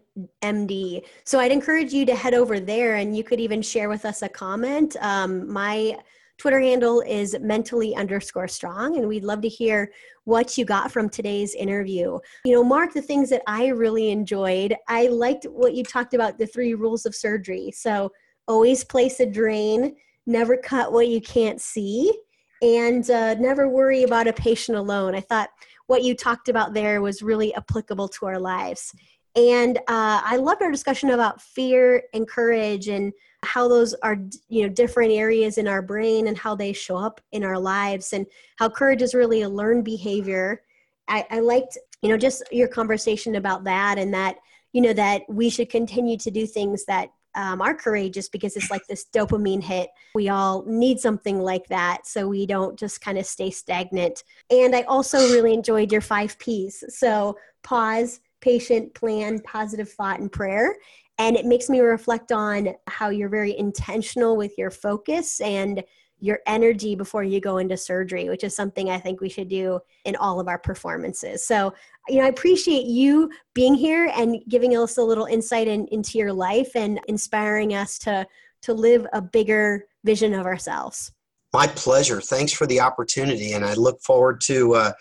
MD. 0.44 1.06
So 1.24 1.40
I'd 1.40 1.52
encourage 1.52 1.94
you 1.94 2.06
to 2.06 2.16
head 2.16 2.34
over 2.34 2.60
there 2.60 2.96
and 2.96 3.16
you 3.16 3.24
could 3.24 3.40
even 3.40 3.62
share 3.62 3.90
with 3.90 4.06
us 4.06 4.22
a 4.22 4.30
comment. 4.30 4.96
Um, 5.02 5.50
my 5.52 5.98
Twitter 6.38 6.60
handle 6.60 7.02
is 7.02 7.38
mentally 7.42 7.94
underscore 7.96 8.48
strong, 8.48 8.98
and 8.98 9.08
we'd 9.08 9.26
love 9.26 9.42
to 9.42 9.50
hear 9.50 9.92
what 10.24 10.58
you 10.58 10.64
got 10.64 10.90
from 10.90 11.10
today's 11.10 11.54
interview. 11.54 12.18
You 12.46 12.54
know, 12.54 12.64
Mark, 12.64 12.94
the 12.94 13.02
things 13.02 13.30
that 13.30 13.42
I 13.46 13.68
really 13.68 14.10
enjoyed, 14.10 14.74
I 14.88 15.08
liked 15.08 15.44
what 15.46 15.74
you 15.74 15.84
talked 15.84 16.14
about 16.14 16.38
the 16.38 16.48
three 16.48 16.76
rules 16.76 17.06
of 17.06 17.14
surgery. 17.14 17.72
So 17.72 18.14
always 18.48 18.86
place 18.86 19.20
a 19.20 19.26
drain, 19.26 19.98
never 20.26 20.56
cut 20.56 20.94
what 20.94 21.10
you 21.10 21.20
can't 21.20 21.60
see, 21.60 22.14
and 22.62 23.10
uh, 23.10 23.36
never 23.36 23.68
worry 23.70 24.04
about 24.04 24.28
a 24.28 24.34
patient 24.34 24.78
alone. 24.78 25.16
I 25.16 25.22
thought 25.22 25.50
what 25.88 26.04
you 26.04 26.16
talked 26.16 26.50
about 26.50 26.74
there 26.74 27.02
was 27.02 27.22
really 27.22 27.54
applicable 27.56 28.08
to 28.10 28.26
our 28.26 28.40
lives. 28.40 28.94
And 29.36 29.78
uh, 29.88 30.22
I 30.24 30.38
loved 30.38 30.62
our 30.62 30.72
discussion 30.72 31.12
about 31.12 31.42
fear 31.42 32.04
and 32.14 32.28
courage 32.28 32.88
and 32.88 33.14
how 33.44 33.68
those 33.68 33.94
are 34.04 34.18
you 34.50 34.64
know 34.64 34.70
different 34.70 35.14
areas 35.14 35.58
in 35.58 35.68
our 35.68 35.82
brain 35.82 36.28
and 36.28 36.38
how 36.38 36.56
they 36.56 36.74
show 36.74 36.98
up 36.98 37.22
in 37.32 37.44
our 37.44 37.58
lives 37.58 38.12
and 38.12 38.26
how 38.58 38.70
courage 38.70 39.02
is 39.02 39.14
really 39.14 39.44
a 39.44 39.50
learned 39.50 39.86
behavior. 39.86 40.62
I, 41.08 41.26
I 41.30 41.40
liked 41.40 41.78
you 42.02 42.10
know 42.10 42.18
just 42.18 42.44
your 42.52 42.68
conversation 42.68 43.36
about 43.36 43.64
that 43.64 43.98
and 43.98 44.14
that 44.14 44.38
you 44.74 44.82
know 44.82 44.94
that 44.94 45.22
we 45.30 45.50
should 45.50 45.70
continue 45.70 46.18
to 46.18 46.32
do 46.32 46.46
things 46.46 46.86
that 46.86 47.10
um, 47.36 47.62
are 47.62 47.74
courageous 47.74 48.30
because 48.30 48.56
it's 48.56 48.72
like 48.72 48.86
this 48.88 49.06
dopamine 49.14 49.64
hit. 49.64 49.90
We 50.16 50.30
all 50.30 50.64
need 50.66 51.00
something 51.00 51.40
like 51.40 51.68
that 51.68 52.08
so 52.08 52.28
we 52.28 52.46
don't 52.46 52.78
just 52.78 53.02
kind 53.02 53.18
of 53.18 53.26
stay 53.26 53.52
stagnant. 53.52 54.24
And 54.50 54.76
I 54.76 54.82
also 54.84 55.20
really 55.32 55.54
enjoyed 55.54 55.92
your 55.92 56.02
five 56.02 56.38
P's. 56.40 56.84
So 56.90 57.38
pause, 57.64 58.22
patient, 58.42 58.94
plan, 58.94 59.40
positive 59.40 59.92
thought, 59.92 60.20
and 60.20 60.32
prayer. 60.32 60.76
And 61.18 61.36
it 61.36 61.46
makes 61.46 61.70
me 61.70 61.82
reflect 61.82 62.32
on 62.32 62.70
how 62.88 63.10
you're 63.10 63.30
very 63.30 63.58
intentional 63.58 64.38
with 64.38 64.58
your 64.58 64.72
focus 64.72 65.42
and 65.42 65.84
your 66.20 66.40
energy 66.46 66.96
before 66.96 67.24
you 67.24 67.40
go 67.40 67.58
into 67.58 67.78
surgery, 67.78 68.30
which 68.30 68.44
is 68.44 68.56
something 68.56 68.90
I 68.90 69.00
think 69.00 69.22
we 69.22 69.30
should 69.30 69.48
do 69.48 69.80
in 70.06 70.16
all 70.16 70.40
of 70.40 70.48
our 70.48 70.60
performances. 70.60 71.46
So, 71.46 71.74
you 72.08 72.18
know, 72.18 72.26
I 72.26 72.30
appreciate 72.30 72.86
you 72.86 73.30
being 73.54 73.76
here 73.76 74.12
and 74.16 74.42
giving 74.48 74.76
us 74.76 74.98
a 74.98 75.04
little 75.04 75.26
insight 75.26 75.68
in, 75.68 75.88
into 75.88 76.18
your 76.18 76.34
life 76.34 76.76
and 76.76 77.00
inspiring 77.08 77.74
us 77.74 77.98
to 78.00 78.28
to 78.62 78.74
live 78.74 79.08
a 79.14 79.22
bigger 79.22 79.86
vision 80.04 80.34
of 80.34 80.46
ourselves. 80.46 81.14
My 81.54 81.66
pleasure. 81.66 82.20
Thanks 82.20 82.52
for 82.52 82.68
the 82.68 82.82
opportunity, 82.82 83.54
and 83.54 83.64
I 83.66 83.74
look 83.74 84.02
forward 84.02 84.42
to 84.42 84.76
uh, 84.76 84.92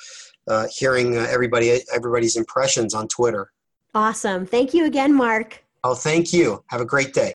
uh, 0.46 0.66
hearing 0.74 1.16
uh, 1.16 1.26
everybody 1.28 1.80
everybody's 1.92 2.36
impressions 2.36 2.94
on 2.94 3.08
Twitter. 3.08 3.52
Awesome. 3.94 4.46
Thank 4.46 4.74
you 4.74 4.84
again, 4.84 5.12
Mark. 5.14 5.64
Oh, 5.84 5.94
thank 5.94 6.32
you. 6.32 6.62
Have 6.68 6.80
a 6.80 6.84
great 6.84 7.12
day. 7.14 7.34